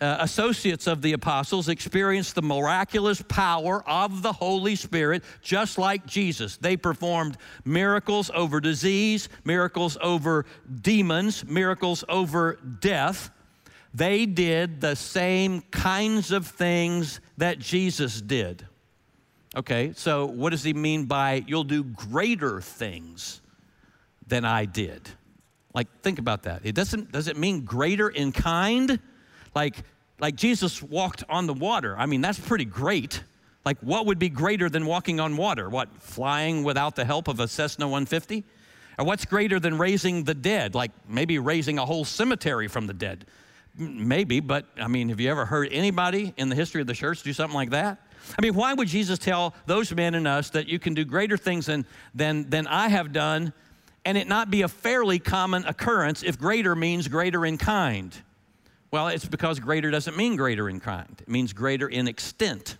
uh, 0.00 0.16
associates 0.20 0.86
of 0.86 1.02
the 1.02 1.12
apostles 1.12 1.68
experienced 1.68 2.34
the 2.34 2.42
miraculous 2.42 3.22
power 3.22 3.86
of 3.88 4.22
the 4.22 4.32
Holy 4.32 4.74
Spirit 4.74 5.22
just 5.42 5.78
like 5.78 6.06
Jesus. 6.06 6.56
They 6.56 6.76
performed 6.76 7.36
miracles 7.64 8.30
over 8.34 8.60
disease, 8.60 9.28
miracles 9.44 9.98
over 10.00 10.46
demons, 10.80 11.44
miracles 11.44 12.04
over 12.08 12.58
death. 12.80 13.30
They 13.92 14.24
did 14.24 14.80
the 14.80 14.96
same 14.96 15.62
kinds 15.70 16.30
of 16.30 16.46
things 16.46 17.20
that 17.36 17.58
Jesus 17.58 18.20
did. 18.20 18.66
Okay, 19.56 19.92
so 19.96 20.26
what 20.26 20.50
does 20.50 20.62
he 20.62 20.72
mean 20.72 21.06
by 21.06 21.44
you'll 21.46 21.64
do 21.64 21.82
greater 21.82 22.60
things 22.60 23.40
than 24.26 24.44
I 24.44 24.64
did? 24.64 25.08
Like, 25.74 25.88
think 26.02 26.18
about 26.18 26.44
that. 26.44 26.62
It 26.64 26.74
doesn't, 26.74 27.12
does 27.12 27.28
it 27.28 27.36
mean 27.36 27.64
greater 27.64 28.08
in 28.08 28.32
kind? 28.32 29.00
Like, 29.54 29.76
like 30.18 30.36
Jesus 30.36 30.82
walked 30.82 31.24
on 31.28 31.46
the 31.46 31.54
water. 31.54 31.96
I 31.98 32.06
mean, 32.06 32.20
that's 32.20 32.38
pretty 32.38 32.64
great. 32.64 33.22
Like, 33.64 33.78
what 33.80 34.06
would 34.06 34.18
be 34.18 34.28
greater 34.28 34.70
than 34.70 34.86
walking 34.86 35.20
on 35.20 35.36
water? 35.36 35.68
What, 35.68 35.88
flying 36.00 36.64
without 36.64 36.96
the 36.96 37.04
help 37.04 37.28
of 37.28 37.40
a 37.40 37.48
Cessna 37.48 37.86
150? 37.86 38.44
Or 38.98 39.04
what's 39.04 39.24
greater 39.24 39.60
than 39.60 39.78
raising 39.78 40.24
the 40.24 40.34
dead? 40.34 40.74
Like, 40.74 40.92
maybe 41.08 41.38
raising 41.38 41.78
a 41.78 41.86
whole 41.86 42.04
cemetery 42.04 42.68
from 42.68 42.86
the 42.86 42.94
dead? 42.94 43.26
Maybe, 43.76 44.40
but 44.40 44.66
I 44.80 44.88
mean, 44.88 45.10
have 45.10 45.20
you 45.20 45.30
ever 45.30 45.44
heard 45.44 45.68
anybody 45.70 46.34
in 46.36 46.48
the 46.48 46.56
history 46.56 46.80
of 46.80 46.86
the 46.86 46.94
church 46.94 47.22
do 47.22 47.32
something 47.32 47.54
like 47.54 47.70
that? 47.70 47.98
I 48.38 48.42
mean, 48.42 48.54
why 48.54 48.74
would 48.74 48.88
Jesus 48.88 49.18
tell 49.18 49.54
those 49.66 49.92
men 49.94 50.14
and 50.14 50.26
us 50.26 50.50
that 50.50 50.68
you 50.68 50.78
can 50.78 50.94
do 50.94 51.04
greater 51.04 51.36
things 51.36 51.66
than, 51.66 51.86
than, 52.14 52.48
than 52.50 52.66
I 52.66 52.88
have 52.88 53.12
done 53.12 53.52
and 54.04 54.16
it 54.16 54.28
not 54.28 54.50
be 54.50 54.62
a 54.62 54.68
fairly 54.68 55.18
common 55.18 55.64
occurrence 55.66 56.22
if 56.22 56.38
greater 56.38 56.74
means 56.74 57.08
greater 57.08 57.44
in 57.44 57.58
kind? 57.58 58.16
Well, 58.90 59.08
it's 59.08 59.24
because 59.24 59.60
greater 59.60 59.90
doesn't 59.90 60.16
mean 60.16 60.36
greater 60.36 60.68
in 60.68 60.80
kind, 60.80 61.16
it 61.20 61.28
means 61.28 61.52
greater 61.52 61.88
in 61.88 62.08
extent. 62.08 62.78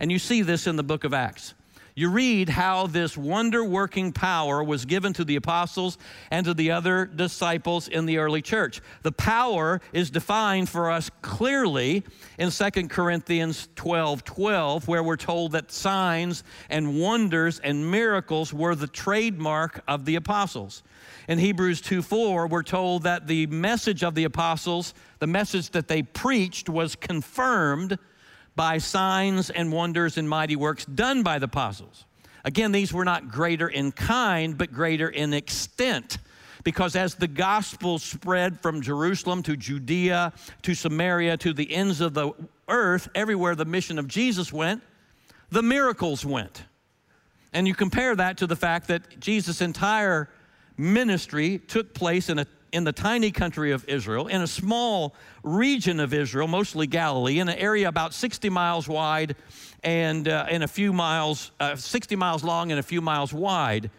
And 0.00 0.10
you 0.10 0.18
see 0.18 0.42
this 0.42 0.66
in 0.66 0.76
the 0.76 0.82
book 0.82 1.04
of 1.04 1.14
Acts. 1.14 1.54
You 1.96 2.10
read 2.10 2.48
how 2.48 2.88
this 2.88 3.16
wonder 3.16 3.64
working 3.64 4.10
power 4.10 4.64
was 4.64 4.84
given 4.84 5.12
to 5.12 5.24
the 5.24 5.36
apostles 5.36 5.96
and 6.32 6.44
to 6.44 6.52
the 6.52 6.72
other 6.72 7.06
disciples 7.06 7.86
in 7.86 8.04
the 8.04 8.18
early 8.18 8.42
church. 8.42 8.80
The 9.02 9.12
power 9.12 9.80
is 9.92 10.10
defined 10.10 10.68
for 10.68 10.90
us 10.90 11.08
clearly 11.22 12.02
in 12.36 12.50
2 12.50 12.88
Corinthians 12.88 13.68
12 13.76 14.24
12, 14.24 14.88
where 14.88 15.04
we're 15.04 15.16
told 15.16 15.52
that 15.52 15.70
signs 15.70 16.42
and 16.68 16.98
wonders 16.98 17.60
and 17.60 17.88
miracles 17.88 18.52
were 18.52 18.74
the 18.74 18.88
trademark 18.88 19.84
of 19.86 20.04
the 20.04 20.16
apostles. 20.16 20.82
In 21.26 21.38
Hebrews 21.38 21.80
2 21.80 22.02
4, 22.02 22.46
we're 22.46 22.62
told 22.62 23.04
that 23.04 23.26
the 23.26 23.46
message 23.46 24.02
of 24.02 24.14
the 24.14 24.24
apostles, 24.24 24.92
the 25.20 25.26
message 25.26 25.70
that 25.70 25.88
they 25.88 26.02
preached, 26.02 26.68
was 26.68 26.96
confirmed 26.96 27.98
by 28.56 28.78
signs 28.78 29.50
and 29.50 29.72
wonders 29.72 30.18
and 30.18 30.28
mighty 30.28 30.56
works 30.56 30.84
done 30.84 31.22
by 31.22 31.38
the 31.38 31.46
apostles. 31.46 32.04
Again, 32.44 32.72
these 32.72 32.92
were 32.92 33.06
not 33.06 33.30
greater 33.30 33.68
in 33.68 33.90
kind, 33.90 34.58
but 34.58 34.72
greater 34.72 35.08
in 35.08 35.32
extent. 35.32 36.18
Because 36.62 36.94
as 36.94 37.14
the 37.14 37.28
gospel 37.28 37.98
spread 37.98 38.60
from 38.60 38.80
Jerusalem 38.80 39.42
to 39.44 39.56
Judea 39.56 40.32
to 40.62 40.74
Samaria 40.74 41.36
to 41.38 41.52
the 41.52 41.74
ends 41.74 42.00
of 42.00 42.14
the 42.14 42.32
earth, 42.68 43.08
everywhere 43.14 43.54
the 43.54 43.64
mission 43.64 43.98
of 43.98 44.08
Jesus 44.08 44.52
went, 44.52 44.82
the 45.50 45.62
miracles 45.62 46.24
went. 46.24 46.64
And 47.52 47.68
you 47.68 47.74
compare 47.74 48.16
that 48.16 48.38
to 48.38 48.46
the 48.46 48.56
fact 48.56 48.88
that 48.88 49.20
Jesus' 49.20 49.60
entire 49.60 50.28
ministry 50.76 51.58
took 51.58 51.94
place 51.94 52.28
in, 52.28 52.38
a, 52.38 52.46
in 52.72 52.84
the 52.84 52.92
tiny 52.92 53.30
country 53.30 53.72
of 53.72 53.88
Israel, 53.88 54.26
in 54.26 54.42
a 54.42 54.46
small 54.46 55.14
region 55.42 56.00
of 56.00 56.12
Israel, 56.12 56.48
mostly 56.48 56.86
Galilee, 56.86 57.38
in 57.38 57.48
an 57.48 57.58
area 57.58 57.88
about 57.88 58.14
60 58.14 58.48
miles 58.50 58.88
wide 58.88 59.36
and 59.82 60.26
uh, 60.28 60.46
in 60.50 60.62
a 60.62 60.68
few 60.68 60.92
miles, 60.92 61.52
uh, 61.60 61.76
60 61.76 62.16
miles 62.16 62.42
long 62.42 62.70
and 62.70 62.80
a 62.80 62.82
few 62.82 63.00
miles 63.00 63.32
wide. 63.32 63.90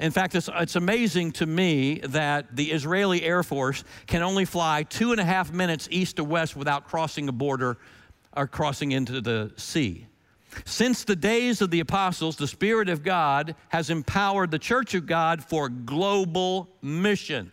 In 0.00 0.10
fact, 0.10 0.34
it's, 0.34 0.48
it's 0.54 0.76
amazing 0.76 1.32
to 1.32 1.46
me 1.46 1.98
that 1.98 2.56
the 2.56 2.72
Israeli 2.72 3.22
Air 3.22 3.42
Force 3.42 3.84
can 4.06 4.22
only 4.22 4.46
fly 4.46 4.82
two 4.82 5.12
and 5.12 5.20
a 5.20 5.24
half 5.24 5.52
minutes 5.52 5.88
east 5.90 6.16
to 6.16 6.24
west 6.24 6.56
without 6.56 6.86
crossing 6.86 7.28
a 7.28 7.32
border 7.32 7.76
or 8.34 8.46
crossing 8.46 8.92
into 8.92 9.20
the 9.20 9.52
sea. 9.56 10.06
Since 10.64 11.04
the 11.04 11.16
days 11.16 11.60
of 11.60 11.70
the 11.70 11.80
apostles, 11.80 12.36
the 12.36 12.48
Spirit 12.48 12.88
of 12.88 13.02
God 13.02 13.54
has 13.68 13.90
empowered 13.90 14.50
the 14.50 14.58
church 14.58 14.94
of 14.94 15.06
God 15.06 15.44
for 15.44 15.68
global 15.68 16.68
mission. 16.82 17.52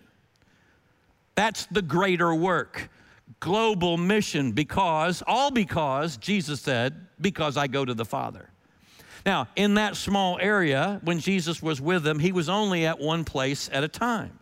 That's 1.35 1.65
the 1.67 1.81
greater 1.81 2.33
work. 2.33 2.89
Global 3.39 3.97
mission, 3.97 4.51
because, 4.51 5.21
all 5.27 5.51
because, 5.51 6.17
Jesus 6.17 6.61
said, 6.61 7.07
because 7.21 7.57
I 7.57 7.67
go 7.67 7.85
to 7.85 7.93
the 7.93 8.05
Father. 8.05 8.49
Now, 9.25 9.47
in 9.55 9.75
that 9.75 9.95
small 9.95 10.39
area, 10.39 10.99
when 11.03 11.19
Jesus 11.19 11.61
was 11.61 11.81
with 11.81 12.03
them, 12.03 12.19
he 12.19 12.31
was 12.31 12.49
only 12.49 12.85
at 12.85 12.99
one 12.99 13.25
place 13.25 13.69
at 13.71 13.83
a 13.83 13.87
time. 13.87 14.36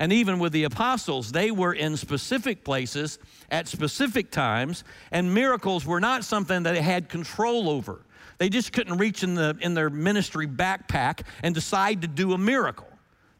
And 0.00 0.14
even 0.14 0.38
with 0.38 0.52
the 0.52 0.64
apostles, 0.64 1.30
they 1.30 1.50
were 1.50 1.74
in 1.74 1.94
specific 1.98 2.64
places 2.64 3.18
at 3.50 3.68
specific 3.68 4.30
times, 4.30 4.82
and 5.12 5.32
miracles 5.34 5.84
were 5.84 6.00
not 6.00 6.24
something 6.24 6.62
that 6.62 6.72
they 6.72 6.80
had 6.80 7.10
control 7.10 7.68
over. 7.68 8.00
They 8.38 8.48
just 8.48 8.72
couldn't 8.72 8.96
reach 8.96 9.22
in, 9.22 9.34
the, 9.34 9.58
in 9.60 9.74
their 9.74 9.90
ministry 9.90 10.46
backpack 10.46 11.26
and 11.42 11.54
decide 11.54 12.00
to 12.00 12.08
do 12.08 12.32
a 12.32 12.38
miracle. 12.38 12.88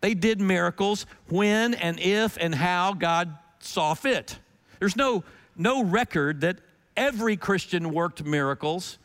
They 0.03 0.13
did 0.13 0.39
miracles 0.39 1.07
when 1.31 1.73
and 1.73 1.99
if 1.99 2.37
and 2.39 2.55
how 2.55 2.93
God 2.93 3.35
saw 3.61 3.95
fit. 3.95 4.39
There's 4.81 4.97
no, 4.97 5.25
no 5.57 5.83
record 5.83 6.43
that 6.43 6.59
every 6.95 7.39
Christian 7.39 7.91
worked 7.91 8.23
miracles. 8.23 8.99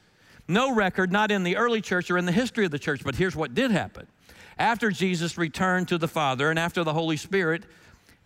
No 0.50 0.76
record, 0.76 1.10
not 1.10 1.32
in 1.32 1.44
the 1.44 1.56
early 1.56 1.80
church 1.80 2.12
or 2.12 2.18
in 2.18 2.26
the 2.26 2.34
history 2.34 2.66
of 2.66 2.72
the 2.72 2.80
church, 2.80 3.02
but 3.02 3.16
here's 3.16 3.36
what 3.36 3.56
did 3.56 3.72
happen. 3.72 4.08
After 4.58 4.90
Jesus 4.92 5.38
returned 5.38 5.88
to 5.90 5.98
the 5.98 6.08
Father 6.08 6.50
and 6.50 6.58
after 6.58 6.84
the 6.84 6.94
Holy 6.94 7.18
Spirit 7.18 7.64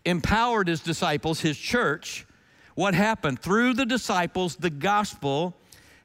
empowered 0.04 0.68
his 0.68 0.80
disciples, 0.80 1.40
his 1.40 1.58
church, 1.58 2.26
what 2.74 2.94
happened? 2.94 3.40
Through 3.40 3.74
the 3.74 3.86
disciples, 3.86 4.56
the 4.56 4.70
gospel 4.70 5.56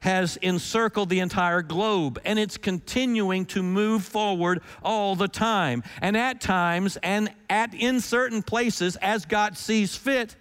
has 0.01 0.37
encircled 0.37 1.09
the 1.09 1.19
entire 1.19 1.61
globe 1.61 2.19
and 2.25 2.37
it's 2.37 2.57
continuing 2.57 3.45
to 3.45 3.63
move 3.63 4.03
forward 4.03 4.61
all 4.83 5.15
the 5.15 5.27
time. 5.27 5.83
And 6.01 6.15
at 6.15 6.41
times 6.41 6.97
and 7.01 7.33
at 7.49 7.73
in 7.73 8.01
certain 8.01 8.43
places 8.43 8.97
as 8.97 9.25
God 9.25 9.57
sees 9.57 9.95
fit, 9.95 10.35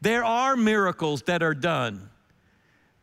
there 0.00 0.24
are 0.24 0.56
miracles 0.56 1.22
that 1.22 1.42
are 1.42 1.54
done 1.54 2.10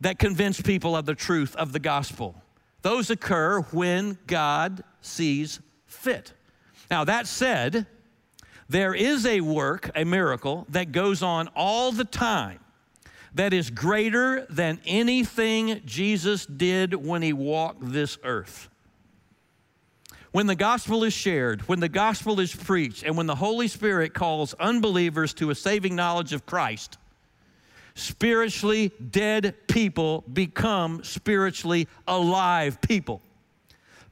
that 0.00 0.18
convince 0.18 0.60
people 0.60 0.96
of 0.96 1.06
the 1.06 1.14
truth 1.14 1.56
of 1.56 1.72
the 1.72 1.78
gospel. 1.78 2.34
Those 2.82 3.10
occur 3.10 3.60
when 3.72 4.18
God 4.26 4.84
sees 5.00 5.60
fit. 5.94 6.32
Now, 6.90 7.04
that 7.04 7.26
said, 7.26 7.86
there 8.68 8.94
is 8.94 9.26
a 9.26 9.40
work, 9.40 9.90
a 9.94 10.04
miracle, 10.04 10.66
that 10.70 10.92
goes 10.92 11.22
on 11.22 11.48
all 11.54 11.92
the 11.92 12.04
time 12.04 12.60
that 13.34 13.52
is 13.52 13.68
greater 13.68 14.46
than 14.48 14.80
anything 14.86 15.82
Jesus 15.84 16.46
did 16.46 16.94
when 16.94 17.20
he 17.20 17.32
walked 17.32 17.80
this 17.92 18.16
earth. 18.22 18.68
When 20.30 20.46
the 20.46 20.54
gospel 20.54 21.04
is 21.04 21.12
shared, 21.12 21.62
when 21.62 21.80
the 21.80 21.88
gospel 21.88 22.40
is 22.40 22.54
preached, 22.54 23.02
and 23.04 23.16
when 23.16 23.26
the 23.26 23.36
Holy 23.36 23.68
Spirit 23.68 24.14
calls 24.14 24.54
unbelievers 24.54 25.34
to 25.34 25.50
a 25.50 25.54
saving 25.54 25.94
knowledge 25.94 26.32
of 26.32 26.46
Christ, 26.46 26.98
spiritually 27.94 28.90
dead 29.10 29.54
people 29.68 30.24
become 30.32 31.04
spiritually 31.04 31.88
alive 32.08 32.80
people. 32.80 33.22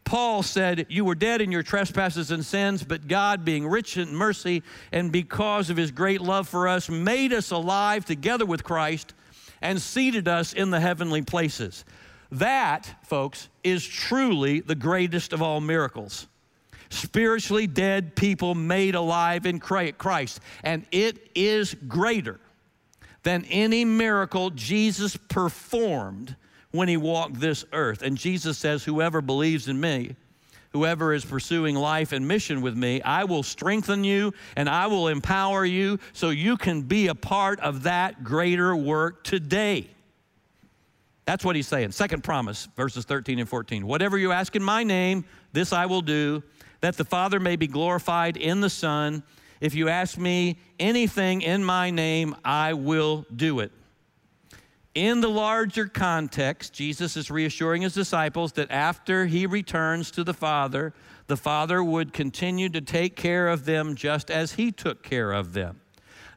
Paul 0.05 0.43
said, 0.43 0.87
You 0.89 1.05
were 1.05 1.15
dead 1.15 1.41
in 1.41 1.53
your 1.53 1.63
trespasses 1.63 2.31
and 2.31 2.45
sins, 2.45 2.83
but 2.83 3.09
God, 3.09 3.45
being 3.45 3.67
rich 3.67 3.97
in 3.97 4.15
mercy 4.15 4.63
and 4.91 5.11
because 5.13 5.71
of 5.71 5.77
his 5.77 5.91
great 5.91 6.21
love 6.21 6.49
for 6.49 6.69
us, 6.69 6.89
made 6.89 7.33
us 7.33 7.51
alive 7.51 8.05
together 8.05 8.45
with 8.45 8.65
Christ 8.65 9.15
and 9.61 9.81
seated 9.81 10.29
us 10.29 10.53
in 10.53 10.71
the 10.71 10.81
heavenly 10.81 11.23
places. 11.23 11.85
That, 12.33 12.95
folks, 13.05 13.49
is 13.63 13.87
truly 13.87 14.61
the 14.61 14.75
greatest 14.75 15.33
of 15.33 15.43
all 15.43 15.61
miracles. 15.61 16.27
Spiritually 16.89 17.67
dead 17.67 18.17
people 18.17 18.55
made 18.55 18.95
alive 18.95 19.47
in 19.47 19.61
Christ. 19.61 20.41
And 20.63 20.85
it 20.91 21.31
is 21.35 21.75
greater 21.89 22.41
than 23.23 23.45
any 23.47 23.85
miracle 23.85 24.51
Jesus 24.51 25.17
performed 25.17 26.37
when 26.73 26.89
he 26.89 26.97
walked 26.97 27.39
this 27.39 27.65
earth. 27.73 28.03
And 28.03 28.19
Jesus 28.19 28.59
says, 28.59 28.85
Whoever 28.85 29.23
believes 29.23 29.69
in 29.69 29.81
me, 29.81 30.17
whoever 30.71 31.15
is 31.15 31.25
pursuing 31.25 31.77
life 31.77 32.13
and 32.13 32.27
mission 32.27 32.61
with 32.61 32.77
me, 32.77 33.01
I 33.03 33.25
will 33.25 33.43
strengthen 33.43 34.05
you 34.05 34.33
and 34.57 34.69
I 34.69 34.89
will 34.89 35.09
empower 35.09 35.65
you 35.65 35.99
so 36.13 36.31
you 36.31 36.57
can 36.57 36.83
be 36.83 37.07
a 37.07 37.15
part 37.15 37.61
of 37.61 37.85
that 37.85 38.25
greater 38.25 38.75
work 38.75 39.23
today. 39.23 39.89
That's 41.25 41.45
what 41.45 41.55
he's 41.55 41.69
saying. 41.69 41.93
Second 41.93 42.25
promise, 42.25 42.69
verses 42.77 43.05
13 43.05 43.39
and 43.39 43.49
14. 43.49 43.87
Whatever 43.87 44.19
you 44.19 44.33
ask 44.33 44.57
in 44.57 44.63
my 44.63 44.83
name, 44.83 45.25
this 45.53 45.73
I 45.73 45.87
will 45.87 46.03
do, 46.03 46.43
that 46.81 46.97
the 46.97 47.05
Father 47.05 47.39
may 47.39 47.55
be 47.55 47.69
glorified 47.69 48.37
in 48.37 48.61
the 48.61 48.71
Son. 48.71 49.23
If 49.61 49.75
you 49.75 49.89
ask 49.89 50.19
me 50.19 50.59
anything 50.81 51.43
in 51.43 51.65
my 51.65 51.91
name, 51.91 52.35
I 52.45 52.73
will 52.73 53.25
do 53.35 53.61
it. 53.61 53.71
In 54.95 55.23
the 55.23 55.29
larger 55.29 55.87
context, 55.87 56.75
Jesus 56.75 57.17
is 57.17 57.31
reassuring 57.31 57.83
his 57.83 57.95
disciples 57.95 58.53
that 58.53 58.71
after 58.71 59.25
he 59.27 59.47
returns 59.47 60.11
to 60.11 60.23
the 60.23 60.35
Father, 60.35 60.93
the 61.29 61.37
Father 61.37 61.83
would 61.83 62.13
continue 62.13 62.69
to 62.69 62.81
take 62.81 63.17
care 63.17 63.49
of 63.49 63.65
them 63.65 63.95
just 63.95 64.31
as 64.31 64.53
he 64.53 64.71
took 64.71 65.03
care 65.03 65.33
of 65.33 65.55
them. 65.55 65.81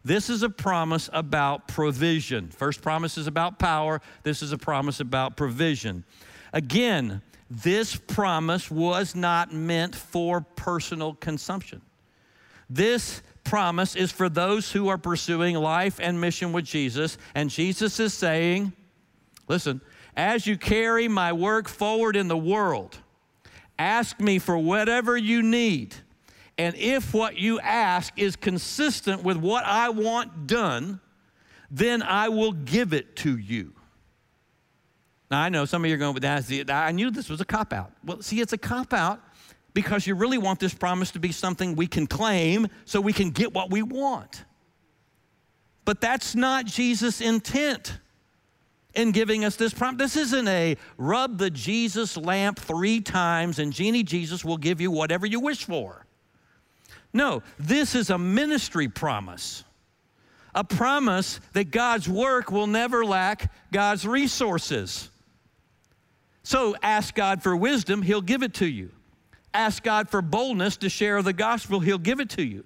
This 0.05 0.29
is 0.29 0.41
a 0.43 0.49
promise 0.49 1.09
about 1.11 1.67
provision. 1.67 2.47
First 2.49 2.81
promise 2.81 3.17
is 3.17 3.27
about 3.27 3.59
power, 3.59 4.01
this 4.23 4.41
is 4.41 4.53
a 4.53 4.57
promise 4.57 5.01
about 5.01 5.35
provision. 5.35 6.05
Again, 6.53 7.21
this 7.49 7.95
promise 7.95 8.71
was 8.71 9.15
not 9.15 9.51
meant 9.51 9.95
for 9.95 10.41
personal 10.41 11.15
consumption. 11.15 11.81
This 12.69 13.21
promise 13.45 13.95
is 13.95 14.11
for 14.11 14.27
those 14.27 14.71
who 14.71 14.89
are 14.89 14.97
pursuing 14.97 15.55
life 15.55 15.99
and 16.01 16.19
mission 16.19 16.51
with 16.51 16.65
Jesus. 16.65 17.17
And 17.33 17.49
Jesus 17.49 17.99
is 17.99 18.13
saying, 18.13 18.73
listen, 19.47 19.79
as 20.17 20.45
you 20.45 20.57
carry 20.57 21.07
my 21.07 21.31
work 21.31 21.69
forward 21.69 22.17
in 22.17 22.27
the 22.27 22.37
world, 22.37 22.97
ask 23.79 24.19
me 24.19 24.39
for 24.39 24.57
whatever 24.57 25.15
you 25.15 25.41
need. 25.41 25.95
And 26.57 26.75
if 26.75 27.13
what 27.13 27.37
you 27.37 27.59
ask 27.59 28.13
is 28.17 28.35
consistent 28.35 29.23
with 29.23 29.37
what 29.37 29.65
I 29.65 29.89
want 29.89 30.47
done, 30.47 30.99
then 31.69 32.01
I 32.01 32.29
will 32.29 32.53
give 32.53 32.93
it 32.93 33.15
to 33.17 33.37
you. 33.37 33.73
Now, 35.29 35.41
I 35.41 35.49
know 35.49 35.65
some 35.65 35.83
of 35.83 35.89
you 35.89 35.95
are 35.95 35.99
going, 35.99 36.13
but 36.13 36.21
that's 36.21 36.47
the, 36.47 36.71
I 36.71 36.91
knew 36.91 37.11
this 37.11 37.29
was 37.29 37.41
a 37.41 37.45
cop 37.45 37.73
out. 37.73 37.91
Well, 38.03 38.21
see, 38.21 38.39
it's 38.39 38.53
a 38.53 38.57
cop 38.57 38.93
out 38.93 39.21
because 39.75 40.07
you 40.07 40.15
really 40.15 40.37
want 40.39 40.59
this 40.59 40.73
promise 40.73 41.11
to 41.11 41.19
be 41.19 41.33
something 41.33 41.75
we 41.75 41.85
can 41.85 42.07
claim 42.07 42.67
so 42.85 43.01
we 43.01 43.13
can 43.13 43.29
get 43.29 43.53
what 43.53 43.69
we 43.69 43.83
want. 43.83 44.45
But 45.83 46.01
that's 46.01 46.33
not 46.33 46.65
Jesus' 46.65 47.19
intent 47.21 47.99
in 48.95 49.11
giving 49.11 49.43
us 49.43 49.57
this 49.57 49.73
promise. 49.73 49.97
This 49.99 50.15
isn't 50.15 50.47
a 50.47 50.77
rub 50.97 51.37
the 51.37 51.49
Jesus 51.49 52.15
lamp 52.15 52.57
three 52.57 53.01
times 53.01 53.59
and 53.59 53.73
Genie 53.73 54.01
Jesus 54.01 54.45
will 54.45 54.57
give 54.57 54.79
you 54.79 54.89
whatever 54.89 55.25
you 55.25 55.41
wish 55.41 55.65
for. 55.65 56.05
No, 57.11 57.43
this 57.59 57.95
is 57.95 58.09
a 58.09 58.17
ministry 58.17 58.87
promise. 58.87 59.65
A 60.55 60.63
promise 60.63 61.41
that 61.51 61.69
God's 61.69 62.07
work 62.07 62.49
will 62.49 62.67
never 62.67 63.03
lack 63.03 63.51
God's 63.73 64.07
resources. 64.07 65.09
So 66.43 66.77
ask 66.81 67.13
God 67.13 67.43
for 67.43 67.57
wisdom, 67.57 68.01
He'll 68.01 68.21
give 68.21 68.41
it 68.41 68.53
to 68.55 68.65
you. 68.65 68.91
Ask 69.55 69.83
God 69.83 70.09
for 70.09 70.21
boldness 70.21 70.75
to 70.77 70.89
share 70.89 71.21
the 71.21 71.31
gospel, 71.31 71.79
He'll 71.79 71.97
give 71.97 72.19
it 72.19 72.29
to 72.31 72.43
you. 72.43 72.65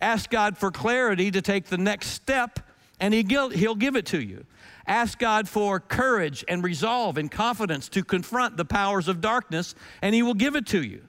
Ask 0.00 0.28
God 0.28 0.58
for 0.58 0.72
clarity 0.72 1.30
to 1.30 1.40
take 1.40 1.66
the 1.66 1.78
next 1.78 2.08
step, 2.08 2.58
and 2.98 3.14
He'll 3.14 3.74
give 3.76 3.94
it 3.94 4.06
to 4.06 4.20
you. 4.20 4.44
Ask 4.88 5.20
God 5.20 5.48
for 5.48 5.78
courage 5.78 6.44
and 6.48 6.64
resolve 6.64 7.16
and 7.16 7.30
confidence 7.30 7.88
to 7.90 8.02
confront 8.02 8.56
the 8.56 8.64
powers 8.64 9.06
of 9.06 9.20
darkness, 9.20 9.76
and 10.02 10.16
He 10.16 10.24
will 10.24 10.34
give 10.34 10.56
it 10.56 10.66
to 10.66 10.82
you. 10.82 11.02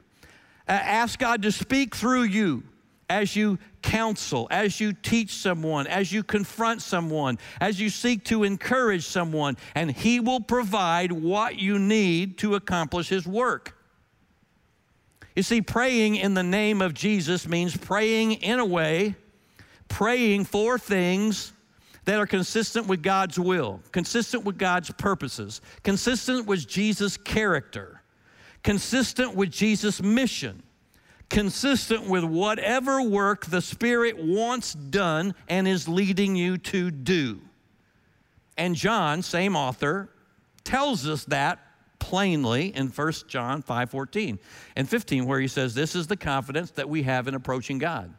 Ask 0.68 1.18
God 1.18 1.42
to 1.42 1.52
speak 1.52 1.96
through 1.96 2.24
you 2.24 2.62
as 3.10 3.36
you 3.36 3.58
counsel, 3.82 4.48
as 4.52 4.80
you 4.80 4.94
teach 4.94 5.34
someone, 5.34 5.88
as 5.88 6.12
you 6.12 6.22
confront 6.22 6.84
someone, 6.84 7.40
as 7.60 7.80
you 7.82 7.90
seek 7.90 8.24
to 8.26 8.44
encourage 8.44 9.08
someone, 9.08 9.58
and 9.74 9.90
He 9.90 10.20
will 10.20 10.42
provide 10.42 11.12
what 11.12 11.58
you 11.58 11.80
need 11.80 12.38
to 12.38 12.54
accomplish 12.54 13.10
His 13.10 13.26
work. 13.26 13.74
You 15.38 15.44
see, 15.44 15.62
praying 15.62 16.16
in 16.16 16.34
the 16.34 16.42
name 16.42 16.82
of 16.82 16.96
Jesus 16.96 17.48
means 17.48 17.78
praying 17.78 18.32
in 18.32 18.58
a 18.58 18.66
way, 18.66 19.14
praying 19.88 20.46
for 20.46 20.80
things 20.80 21.54
that 22.06 22.18
are 22.18 22.26
consistent 22.26 22.88
with 22.88 23.04
God's 23.04 23.38
will, 23.38 23.80
consistent 23.92 24.46
with 24.46 24.58
God's 24.58 24.90
purposes, 24.90 25.62
consistent 25.84 26.48
with 26.48 26.68
Jesus' 26.68 27.18
character, 27.18 28.02
consistent 28.64 29.36
with 29.36 29.52
Jesus' 29.52 30.02
mission, 30.02 30.64
consistent 31.30 32.08
with 32.08 32.24
whatever 32.24 33.04
work 33.04 33.46
the 33.46 33.62
Spirit 33.62 34.18
wants 34.18 34.74
done 34.74 35.36
and 35.48 35.68
is 35.68 35.88
leading 35.88 36.36
you 36.36 36.58
to 36.58 36.90
do. 36.90 37.40
And 38.58 38.74
John, 38.74 39.22
same 39.22 39.56
author, 39.56 40.10
tells 40.64 41.08
us 41.08 41.26
that 41.26 41.60
plainly 42.00 42.76
in 42.76 42.88
1 42.88 43.14
John 43.28 43.62
5:14 43.62 44.40
and 44.76 44.90
15 44.90 45.26
where 45.26 45.40
he 45.40 45.48
says 45.48 45.74
this 45.74 45.96
is 45.96 46.08
the 46.08 46.18
confidence 46.18 46.72
that 46.72 46.90
we 46.90 47.04
have 47.04 47.28
in 47.28 47.36
approaching 47.36 47.78
God 47.78 48.14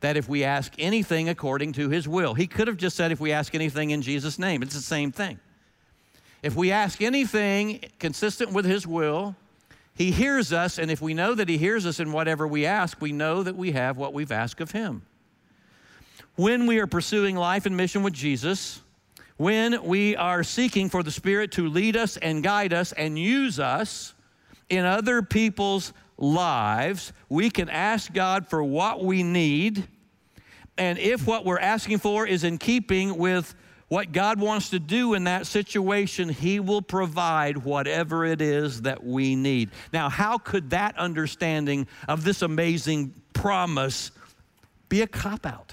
that 0.00 0.16
if 0.16 0.28
we 0.28 0.44
ask 0.44 0.72
anything 0.78 1.28
according 1.28 1.72
to 1.72 1.88
his 1.88 2.08
will 2.08 2.34
he 2.34 2.46
could 2.46 2.68
have 2.68 2.76
just 2.76 2.96
said 2.96 3.12
if 3.12 3.20
we 3.20 3.32
ask 3.32 3.54
anything 3.54 3.90
in 3.90 4.02
Jesus 4.02 4.38
name 4.38 4.62
it's 4.62 4.74
the 4.74 4.80
same 4.80 5.12
thing 5.12 5.38
if 6.42 6.54
we 6.54 6.70
ask 6.70 7.02
anything 7.02 7.80
consistent 7.98 8.52
with 8.52 8.64
his 8.64 8.86
will 8.86 9.36
He 9.98 10.12
hears 10.12 10.52
us, 10.52 10.78
and 10.78 10.92
if 10.92 11.02
we 11.02 11.12
know 11.12 11.34
that 11.34 11.48
He 11.48 11.58
hears 11.58 11.84
us 11.84 11.98
in 11.98 12.12
whatever 12.12 12.46
we 12.46 12.64
ask, 12.64 13.00
we 13.00 13.10
know 13.10 13.42
that 13.42 13.56
we 13.56 13.72
have 13.72 13.96
what 13.96 14.14
we've 14.14 14.30
asked 14.30 14.60
of 14.60 14.70
Him. 14.70 15.02
When 16.36 16.68
we 16.68 16.78
are 16.78 16.86
pursuing 16.86 17.34
life 17.34 17.66
and 17.66 17.76
mission 17.76 18.04
with 18.04 18.14
Jesus, 18.14 18.80
when 19.38 19.84
we 19.84 20.16
are 20.16 20.42
seeking 20.42 20.90
for 20.90 21.02
the 21.02 21.10
Spirit 21.10 21.52
to 21.52 21.68
lead 21.68 21.96
us 21.96 22.16
and 22.18 22.42
guide 22.42 22.72
us 22.72 22.92
and 22.92 23.18
use 23.18 23.58
us 23.58 24.12
in 24.68 24.84
other 24.84 25.22
people's 25.22 25.92
lives, 26.18 27.12
we 27.28 27.48
can 27.48 27.70
ask 27.70 28.12
God 28.12 28.48
for 28.48 28.62
what 28.62 29.02
we 29.02 29.22
need. 29.22 29.86
And 30.76 30.98
if 30.98 31.26
what 31.26 31.44
we're 31.44 31.58
asking 31.58 31.98
for 31.98 32.26
is 32.26 32.44
in 32.44 32.58
keeping 32.58 33.16
with 33.16 33.54
what 33.86 34.12
God 34.12 34.40
wants 34.40 34.70
to 34.70 34.80
do 34.80 35.14
in 35.14 35.24
that 35.24 35.46
situation, 35.46 36.28
He 36.28 36.60
will 36.60 36.82
provide 36.82 37.58
whatever 37.58 38.24
it 38.24 38.42
is 38.42 38.82
that 38.82 39.04
we 39.04 39.36
need. 39.36 39.70
Now, 39.92 40.08
how 40.08 40.38
could 40.38 40.70
that 40.70 40.98
understanding 40.98 41.86
of 42.08 42.24
this 42.24 42.42
amazing 42.42 43.14
promise 43.32 44.10
be 44.88 45.00
a 45.02 45.06
cop 45.06 45.46
out? 45.46 45.72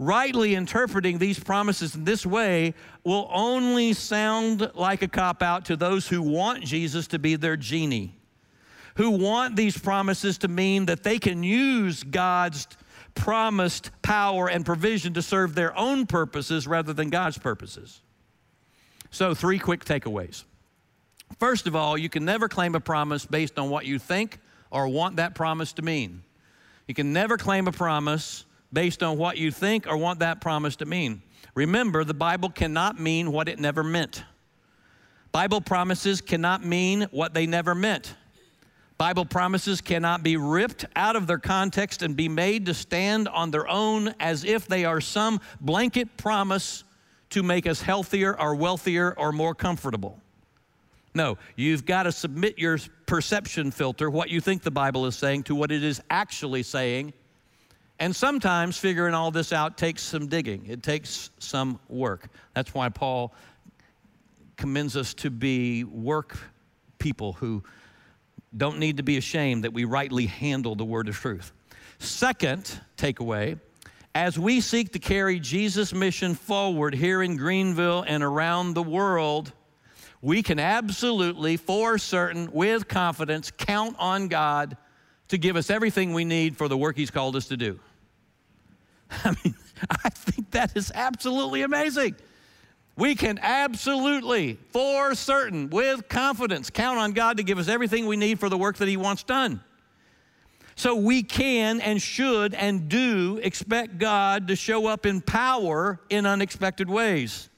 Rightly 0.00 0.54
interpreting 0.54 1.18
these 1.18 1.38
promises 1.38 1.94
in 1.94 2.04
this 2.04 2.24
way 2.24 2.72
will 3.04 3.28
only 3.30 3.92
sound 3.92 4.70
like 4.74 5.02
a 5.02 5.08
cop 5.08 5.42
out 5.42 5.66
to 5.66 5.76
those 5.76 6.08
who 6.08 6.22
want 6.22 6.64
Jesus 6.64 7.06
to 7.08 7.18
be 7.18 7.36
their 7.36 7.58
genie, 7.58 8.16
who 8.94 9.10
want 9.10 9.56
these 9.56 9.76
promises 9.76 10.38
to 10.38 10.48
mean 10.48 10.86
that 10.86 11.02
they 11.02 11.18
can 11.18 11.42
use 11.42 12.02
God's 12.02 12.66
promised 13.14 13.90
power 14.00 14.48
and 14.48 14.64
provision 14.64 15.12
to 15.12 15.20
serve 15.20 15.54
their 15.54 15.76
own 15.76 16.06
purposes 16.06 16.66
rather 16.66 16.94
than 16.94 17.10
God's 17.10 17.36
purposes. 17.36 18.00
So, 19.10 19.34
three 19.34 19.58
quick 19.58 19.84
takeaways. 19.84 20.44
First 21.38 21.66
of 21.66 21.76
all, 21.76 21.98
you 21.98 22.08
can 22.08 22.24
never 22.24 22.48
claim 22.48 22.74
a 22.74 22.80
promise 22.80 23.26
based 23.26 23.58
on 23.58 23.68
what 23.68 23.84
you 23.84 23.98
think 23.98 24.38
or 24.70 24.88
want 24.88 25.16
that 25.16 25.34
promise 25.34 25.74
to 25.74 25.82
mean. 25.82 26.22
You 26.88 26.94
can 26.94 27.12
never 27.12 27.36
claim 27.36 27.68
a 27.68 27.72
promise 27.72 28.46
based 28.72 29.02
on 29.02 29.18
what 29.18 29.36
you 29.36 29.50
think 29.50 29.86
or 29.86 29.96
want 29.96 30.20
that 30.20 30.40
promise 30.40 30.76
to 30.76 30.86
mean. 30.86 31.22
Remember, 31.54 32.04
the 32.04 32.14
Bible 32.14 32.48
cannot 32.48 33.00
mean 33.00 33.32
what 33.32 33.48
it 33.48 33.58
never 33.58 33.82
meant. 33.82 34.24
Bible 35.32 35.60
promises 35.60 36.20
cannot 36.20 36.64
mean 36.64 37.06
what 37.10 37.34
they 37.34 37.46
never 37.46 37.74
meant. 37.74 38.14
Bible 38.98 39.24
promises 39.24 39.80
cannot 39.80 40.22
be 40.22 40.36
ripped 40.36 40.84
out 40.94 41.16
of 41.16 41.26
their 41.26 41.38
context 41.38 42.02
and 42.02 42.14
be 42.14 42.28
made 42.28 42.66
to 42.66 42.74
stand 42.74 43.28
on 43.28 43.50
their 43.50 43.66
own 43.66 44.14
as 44.20 44.44
if 44.44 44.66
they 44.66 44.84
are 44.84 45.00
some 45.00 45.40
blanket 45.60 46.16
promise 46.16 46.84
to 47.30 47.42
make 47.42 47.66
us 47.66 47.80
healthier 47.80 48.38
or 48.38 48.54
wealthier 48.54 49.14
or 49.16 49.32
more 49.32 49.54
comfortable. 49.54 50.20
No, 51.14 51.38
you've 51.56 51.86
got 51.86 52.04
to 52.04 52.12
submit 52.12 52.58
your 52.58 52.78
perception 53.06 53.70
filter, 53.70 54.10
what 54.10 54.28
you 54.28 54.40
think 54.40 54.62
the 54.62 54.70
Bible 54.70 55.06
is 55.06 55.16
saying, 55.16 55.44
to 55.44 55.54
what 55.54 55.72
it 55.72 55.82
is 55.82 56.02
actually 56.10 56.62
saying. 56.62 57.12
And 58.00 58.16
sometimes 58.16 58.78
figuring 58.78 59.12
all 59.12 59.30
this 59.30 59.52
out 59.52 59.76
takes 59.76 60.02
some 60.02 60.26
digging, 60.26 60.64
it 60.66 60.82
takes 60.82 61.30
some 61.38 61.78
work. 61.88 62.28
That's 62.54 62.72
why 62.72 62.88
Paul 62.88 63.34
commends 64.56 64.96
us 64.96 65.12
to 65.14 65.30
be 65.30 65.84
work 65.84 66.38
people 66.98 67.34
who 67.34 67.62
don't 68.56 68.78
need 68.78 68.96
to 68.96 69.02
be 69.02 69.18
ashamed 69.18 69.64
that 69.64 69.72
we 69.74 69.84
rightly 69.84 70.26
handle 70.26 70.74
the 70.74 70.84
word 70.84 71.08
of 71.08 71.14
truth. 71.14 71.52
Second 71.98 72.80
takeaway 72.96 73.58
as 74.14 74.38
we 74.38 74.60
seek 74.60 74.92
to 74.94 74.98
carry 74.98 75.38
Jesus' 75.38 75.92
mission 75.92 76.34
forward 76.34 76.94
here 76.94 77.22
in 77.22 77.36
Greenville 77.36 78.02
and 78.06 78.22
around 78.22 78.74
the 78.74 78.82
world, 78.82 79.52
we 80.22 80.42
can 80.42 80.58
absolutely, 80.58 81.58
for 81.58 81.96
certain, 81.96 82.50
with 82.50 82.88
confidence, 82.88 83.50
count 83.50 83.94
on 83.98 84.28
God 84.28 84.76
to 85.28 85.38
give 85.38 85.54
us 85.54 85.70
everything 85.70 86.12
we 86.12 86.24
need 86.24 86.56
for 86.56 86.66
the 86.66 86.76
work 86.76 86.96
He's 86.96 87.10
called 87.10 87.36
us 87.36 87.46
to 87.48 87.56
do. 87.56 87.78
I 89.24 89.36
mean, 89.44 89.54
I 89.90 90.08
think 90.10 90.50
that 90.52 90.76
is 90.76 90.92
absolutely 90.94 91.62
amazing. 91.62 92.16
We 92.96 93.14
can 93.14 93.38
absolutely, 93.40 94.58
for 94.72 95.14
certain, 95.14 95.70
with 95.70 96.08
confidence, 96.08 96.70
count 96.70 96.98
on 96.98 97.12
God 97.12 97.38
to 97.38 97.42
give 97.42 97.58
us 97.58 97.68
everything 97.68 98.06
we 98.06 98.16
need 98.16 98.38
for 98.38 98.48
the 98.48 98.58
work 98.58 98.76
that 98.76 98.88
He 98.88 98.96
wants 98.96 99.22
done. 99.22 99.62
So 100.76 100.94
we 100.94 101.22
can 101.22 101.80
and 101.80 102.00
should 102.00 102.54
and 102.54 102.88
do 102.88 103.38
expect 103.42 103.98
God 103.98 104.48
to 104.48 104.56
show 104.56 104.86
up 104.86 105.06
in 105.06 105.20
power 105.20 106.00
in 106.08 106.26
unexpected 106.26 106.88
ways. 106.88 107.48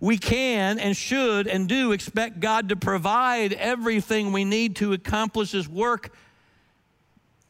We 0.00 0.16
can 0.16 0.78
and 0.78 0.96
should 0.96 1.48
and 1.48 1.68
do 1.68 1.92
expect 1.92 2.40
God 2.40 2.68
to 2.68 2.76
provide 2.76 3.52
everything 3.52 4.32
we 4.32 4.44
need 4.44 4.76
to 4.76 4.92
accomplish 4.92 5.52
His 5.52 5.68
work 5.68 6.14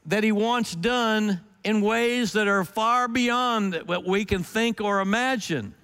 that 0.07 0.25
He 0.25 0.33
wants 0.33 0.75
done 0.75 1.43
in 1.65 1.81
ways 1.81 2.33
that 2.33 2.49
are 2.49 2.65
far 2.65 3.09
beyond 3.09 3.75
what 3.87 4.07
we 4.07 4.25
can 4.25 4.43
think 4.43 4.81
or 4.81 5.01
imagine. 5.01 5.75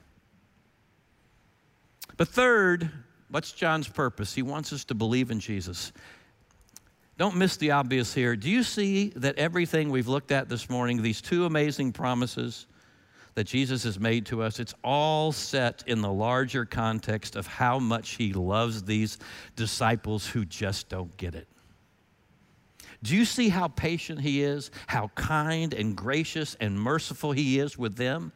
But 2.16 2.28
third, 2.28 2.90
what's 3.28 3.52
John's 3.52 3.88
purpose? 3.88 4.34
He 4.34 4.42
wants 4.42 4.72
us 4.72 4.84
to 4.84 4.94
believe 4.94 5.30
in 5.30 5.40
Jesus. 5.40 5.92
Don't 7.16 7.36
miss 7.36 7.56
the 7.56 7.72
obvious 7.72 8.12
here. 8.14 8.34
Do 8.36 8.50
you 8.50 8.62
see 8.62 9.10
that 9.16 9.38
everything 9.38 9.90
we've 9.90 10.08
looked 10.08 10.32
at 10.32 10.48
this 10.48 10.68
morning, 10.68 11.02
these 11.02 11.20
two 11.20 11.44
amazing 11.44 11.92
promises 11.92 12.66
that 13.34 13.44
Jesus 13.44 13.82
has 13.82 13.98
made 13.98 14.26
to 14.26 14.42
us, 14.42 14.60
it's 14.60 14.74
all 14.82 15.32
set 15.32 15.82
in 15.86 16.00
the 16.00 16.12
larger 16.12 16.64
context 16.64 17.36
of 17.36 17.46
how 17.46 17.78
much 17.78 18.10
he 18.10 18.32
loves 18.32 18.84
these 18.84 19.18
disciples 19.56 20.26
who 20.26 20.44
just 20.44 20.88
don't 20.88 21.16
get 21.16 21.34
it. 21.34 21.48
Do 23.04 23.14
you 23.14 23.24
see 23.24 23.50
how 23.50 23.68
patient 23.68 24.20
he 24.20 24.42
is, 24.42 24.72
how 24.86 25.12
kind 25.14 25.72
and 25.72 25.94
gracious 25.94 26.56
and 26.58 26.80
merciful 26.80 27.30
he 27.32 27.60
is 27.60 27.78
with 27.78 27.96
them? 27.96 28.32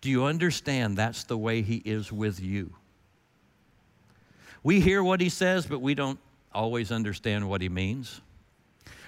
Do 0.00 0.10
you 0.10 0.24
understand 0.24 0.96
that's 0.96 1.24
the 1.24 1.36
way 1.36 1.62
He 1.62 1.82
is 1.84 2.12
with 2.12 2.40
you? 2.40 2.74
We 4.62 4.80
hear 4.80 5.02
what 5.02 5.20
He 5.20 5.28
says, 5.28 5.66
but 5.66 5.80
we 5.80 5.94
don't 5.94 6.18
always 6.52 6.92
understand 6.92 7.48
what 7.48 7.60
He 7.60 7.68
means. 7.68 8.20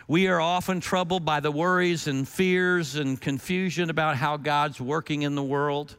We 0.08 0.26
are 0.26 0.40
often 0.40 0.80
troubled 0.80 1.24
by 1.24 1.38
the 1.38 1.52
worries 1.52 2.08
and 2.08 2.26
fears 2.26 2.96
and 2.96 3.20
confusion 3.20 3.90
about 3.90 4.16
how 4.16 4.36
God's 4.36 4.80
working 4.80 5.22
in 5.22 5.36
the 5.36 5.42
world. 5.42 5.96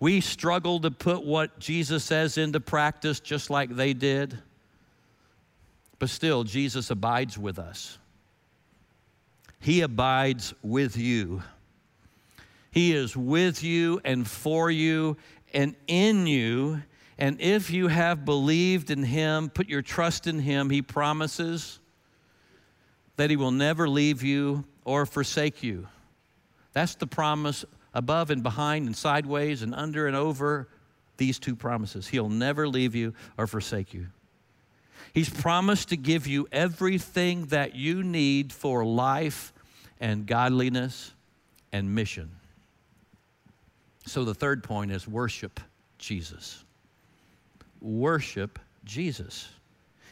We 0.00 0.20
struggle 0.20 0.80
to 0.80 0.90
put 0.90 1.24
what 1.24 1.60
Jesus 1.60 2.02
says 2.02 2.38
into 2.38 2.58
practice 2.58 3.20
just 3.20 3.50
like 3.50 3.70
they 3.70 3.92
did. 3.92 4.38
But 5.98 6.10
still, 6.10 6.44
Jesus 6.44 6.90
abides 6.90 7.36
with 7.36 7.58
us. 7.58 7.98
He 9.60 9.80
abides 9.80 10.54
with 10.62 10.96
you. 10.96 11.42
He 12.70 12.92
is 12.92 13.16
with 13.16 13.64
you 13.64 14.00
and 14.04 14.26
for 14.26 14.70
you 14.70 15.16
and 15.52 15.74
in 15.86 16.26
you. 16.26 16.82
And 17.18 17.40
if 17.40 17.70
you 17.70 17.88
have 17.88 18.24
believed 18.24 18.90
in 18.90 19.02
Him, 19.02 19.50
put 19.50 19.68
your 19.68 19.82
trust 19.82 20.28
in 20.28 20.38
Him, 20.38 20.70
He 20.70 20.82
promises 20.82 21.80
that 23.16 23.30
He 23.30 23.36
will 23.36 23.50
never 23.50 23.88
leave 23.88 24.22
you 24.22 24.64
or 24.84 25.04
forsake 25.06 25.62
you. 25.62 25.88
That's 26.72 26.94
the 26.94 27.08
promise 27.08 27.64
above 27.92 28.30
and 28.30 28.44
behind 28.44 28.86
and 28.86 28.96
sideways 28.96 29.62
and 29.62 29.74
under 29.74 30.06
and 30.06 30.14
over 30.14 30.68
these 31.16 31.40
two 31.40 31.56
promises. 31.56 32.06
He'll 32.06 32.28
never 32.28 32.68
leave 32.68 32.94
you 32.94 33.14
or 33.36 33.48
forsake 33.48 33.92
you. 33.92 34.06
He's 35.12 35.28
promised 35.28 35.88
to 35.90 35.96
give 35.96 36.26
you 36.26 36.48
everything 36.52 37.46
that 37.46 37.74
you 37.74 38.02
need 38.02 38.52
for 38.52 38.84
life 38.84 39.52
and 40.00 40.26
godliness 40.26 41.12
and 41.72 41.94
mission. 41.94 42.30
So 44.06 44.24
the 44.24 44.34
third 44.34 44.62
point 44.62 44.90
is 44.90 45.06
worship 45.06 45.60
Jesus. 45.98 46.64
Worship 47.80 48.58
Jesus. 48.84 49.48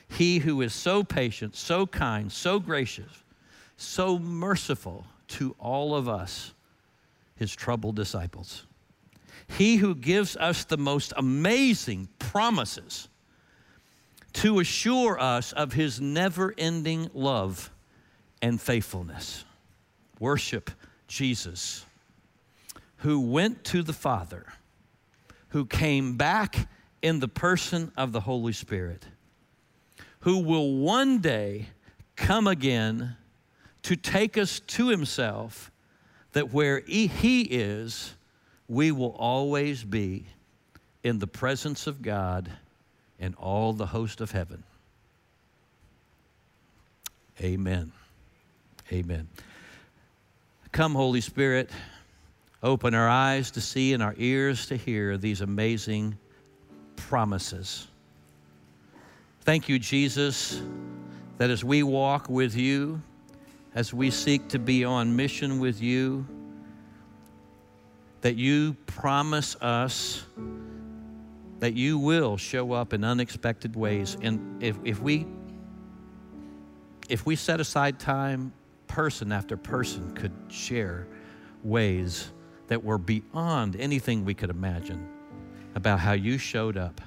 He 0.09 0.39
who 0.39 0.61
is 0.61 0.73
so 0.75 1.03
patient, 1.03 1.57
so 1.57 1.87
kind, 1.87 2.31
so 2.31 2.61
gracious, 2.61 3.11
so 3.77 4.19
merciful 4.19 5.07
to 5.29 5.55
all 5.59 5.95
of 5.95 6.09
us, 6.09 6.53
his 7.37 7.55
troubled 7.55 7.97
disciples. 7.97 8.67
He 9.49 9.77
who 9.77 9.95
gives 9.95 10.37
us 10.37 10.65
the 10.65 10.77
most 10.77 11.13
amazing 11.17 12.09
promises 12.19 13.09
to 14.37 14.61
assure 14.61 15.19
us 15.19 15.53
of 15.53 15.73
his 15.73 15.99
never 15.99 16.55
ending 16.59 17.11
love 17.15 17.71
and 18.43 18.61
faithfulness. 18.61 19.45
Worship 20.21 20.71
Jesus 21.09 21.87
who 22.99 23.21
went 23.21 23.65
to 23.65 23.83
the 23.83 23.93
Father, 23.95 24.47
who 25.49 25.65
came 25.65 26.17
back 26.17 26.69
in 27.01 27.21
the 27.21 27.29
person 27.29 27.93
of 27.97 28.13
the 28.13 28.21
Holy 28.21 28.53
Spirit, 28.53 29.07
who 30.21 30.39
will 30.39 30.77
one 30.77 31.19
day 31.19 31.69
come 32.15 32.47
again 32.47 33.17
to 33.85 33.97
take 33.97 34.37
us 34.37 34.61
to 34.61 34.89
Himself, 34.89 35.71
that 36.33 36.53
where 36.53 36.81
He 36.81 37.43
is, 37.43 38.15
we 38.69 38.93
will 38.93 39.17
always 39.19 39.83
be 39.83 40.27
in 41.03 41.21
the 41.21 41.27
presence 41.27 41.87
of 41.87 42.03
God 42.03 42.51
and 43.19 43.35
all 43.37 43.73
the 43.73 43.87
host 43.87 44.21
of 44.21 44.31
heaven. 44.31 44.63
Amen. 47.41 47.93
Amen. 48.93 49.29
Come, 50.73 50.95
Holy 50.95 51.21
Spirit, 51.21 51.71
open 52.63 52.95
our 52.95 53.09
eyes 53.09 53.51
to 53.53 53.61
see 53.61 53.93
and 53.93 54.03
our 54.03 54.15
ears 54.17 54.67
to 54.67 54.77
hear 54.77 55.17
these 55.17 55.41
amazing 55.41 56.17
promises. 56.97 57.87
Thank 59.43 59.69
you, 59.69 59.79
Jesus, 59.79 60.61
that 61.39 61.51
as 61.51 61.63
we 61.63 61.83
walk 61.83 62.29
with 62.29 62.57
you, 62.57 63.01
as 63.75 63.93
we 63.93 64.11
seek 64.11 64.49
to 64.49 64.59
be 64.59 64.85
on 64.85 65.15
mission 65.15 65.61
with 65.61 65.81
you, 65.83 66.27
that 68.23 68.37
you 68.37 68.75
promise 68.87 69.55
us 69.61 70.25
that 71.61 71.75
you 71.75 71.99
will 71.99 72.37
show 72.37 72.73
up 72.73 72.93
in 72.93 73.05
unexpected 73.05 73.77
ways. 73.77 74.17
And 74.21 74.63
if, 74.63 74.77
if 74.85 75.01
we 75.01 75.27
if 77.09 77.25
we 77.25 77.37
set 77.37 77.61
aside 77.61 78.01
time, 78.01 78.53
person 78.89 79.31
after 79.31 79.57
person 79.57 80.13
could 80.15 80.33
share 80.49 81.07
ways 81.63 82.33
that 82.69 82.83
were 82.83 82.99
beyond 82.99 83.77
anything 83.77 84.25
we 84.25 84.35
could 84.35 84.51
imagine 84.51 85.09
about 85.75 86.01
how 86.01 86.13
you 86.13 86.39
showed 86.39 86.77
up 86.77 87.01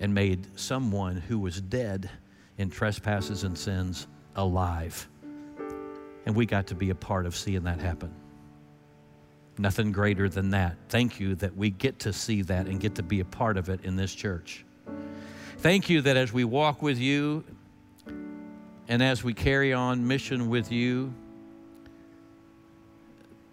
and 0.00 0.14
made 0.14 0.46
someone 0.58 1.16
who 1.16 1.38
was 1.38 1.60
dead 1.60 2.10
in 2.58 2.70
trespasses 2.70 3.44
and 3.44 3.56
sins 3.56 4.06
alive. 4.36 5.08
And 6.26 6.34
we 6.34 6.46
got 6.46 6.66
to 6.68 6.74
be 6.74 6.90
a 6.90 6.94
part 6.94 7.26
of 7.26 7.36
seeing 7.36 7.64
that 7.64 7.80
happen. 7.80 8.14
Nothing 9.56 9.92
greater 9.92 10.28
than 10.28 10.50
that. 10.50 10.76
Thank 10.88 11.20
you 11.20 11.36
that 11.36 11.56
we 11.56 11.70
get 11.70 12.00
to 12.00 12.12
see 12.12 12.42
that 12.42 12.66
and 12.66 12.80
get 12.80 12.96
to 12.96 13.02
be 13.02 13.20
a 13.20 13.24
part 13.24 13.56
of 13.56 13.68
it 13.68 13.84
in 13.84 13.96
this 13.96 14.14
church. 14.14 14.64
Thank 15.58 15.88
you 15.88 16.00
that 16.02 16.16
as 16.16 16.32
we 16.32 16.44
walk 16.44 16.82
with 16.82 16.98
you 16.98 17.44
and 18.88 19.02
as 19.02 19.22
we 19.22 19.32
carry 19.32 19.72
on 19.72 20.06
mission 20.06 20.48
with 20.50 20.72
you, 20.72 21.14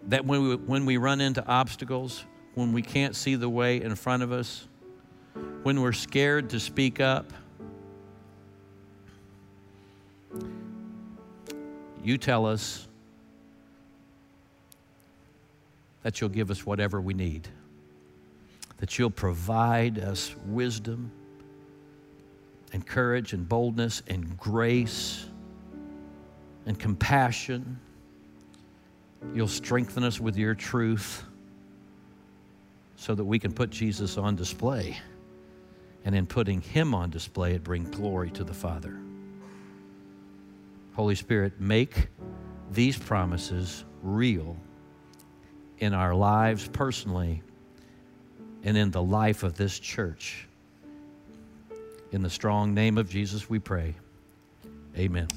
that 0.08 0.24
when 0.26 0.42
we, 0.42 0.56
when 0.56 0.84
we 0.84 0.96
run 0.96 1.20
into 1.20 1.46
obstacles, 1.46 2.24
when 2.54 2.72
we 2.72 2.82
can't 2.82 3.14
see 3.14 3.36
the 3.36 3.48
way 3.48 3.80
in 3.80 3.94
front 3.94 4.22
of 4.22 4.32
us, 4.32 4.66
when 5.62 5.80
we're 5.80 5.92
scared 5.92 6.50
to 6.50 6.60
speak 6.60 7.00
up, 7.00 7.32
you 12.02 12.18
tell 12.18 12.44
us 12.46 12.88
that 16.02 16.20
you'll 16.20 16.30
give 16.30 16.50
us 16.50 16.66
whatever 16.66 17.00
we 17.00 17.14
need, 17.14 17.48
that 18.78 18.98
you'll 18.98 19.10
provide 19.10 19.98
us 19.98 20.34
wisdom 20.46 21.12
and 22.72 22.86
courage 22.86 23.32
and 23.32 23.48
boldness 23.48 24.02
and 24.08 24.36
grace 24.36 25.26
and 26.66 26.78
compassion. 26.78 27.78
You'll 29.34 29.48
strengthen 29.48 30.04
us 30.04 30.18
with 30.18 30.36
your 30.36 30.54
truth 30.54 31.22
so 32.96 33.14
that 33.14 33.24
we 33.24 33.38
can 33.38 33.52
put 33.52 33.70
Jesus 33.70 34.16
on 34.16 34.36
display. 34.36 34.96
And 36.04 36.14
in 36.14 36.26
putting 36.26 36.60
him 36.60 36.94
on 36.94 37.10
display, 37.10 37.54
it 37.54 37.62
brings 37.62 37.90
glory 37.90 38.30
to 38.32 38.42
the 38.42 38.54
Father. 38.54 38.98
Holy 40.94 41.14
Spirit, 41.14 41.60
make 41.60 42.08
these 42.72 42.98
promises 42.98 43.84
real 44.02 44.56
in 45.78 45.94
our 45.94 46.14
lives 46.14 46.68
personally 46.72 47.42
and 48.64 48.76
in 48.76 48.90
the 48.90 49.02
life 49.02 49.42
of 49.42 49.56
this 49.56 49.78
church. 49.78 50.46
In 52.12 52.22
the 52.22 52.30
strong 52.30 52.74
name 52.74 52.98
of 52.98 53.08
Jesus, 53.08 53.48
we 53.48 53.58
pray. 53.58 53.94
Amen. 54.96 55.28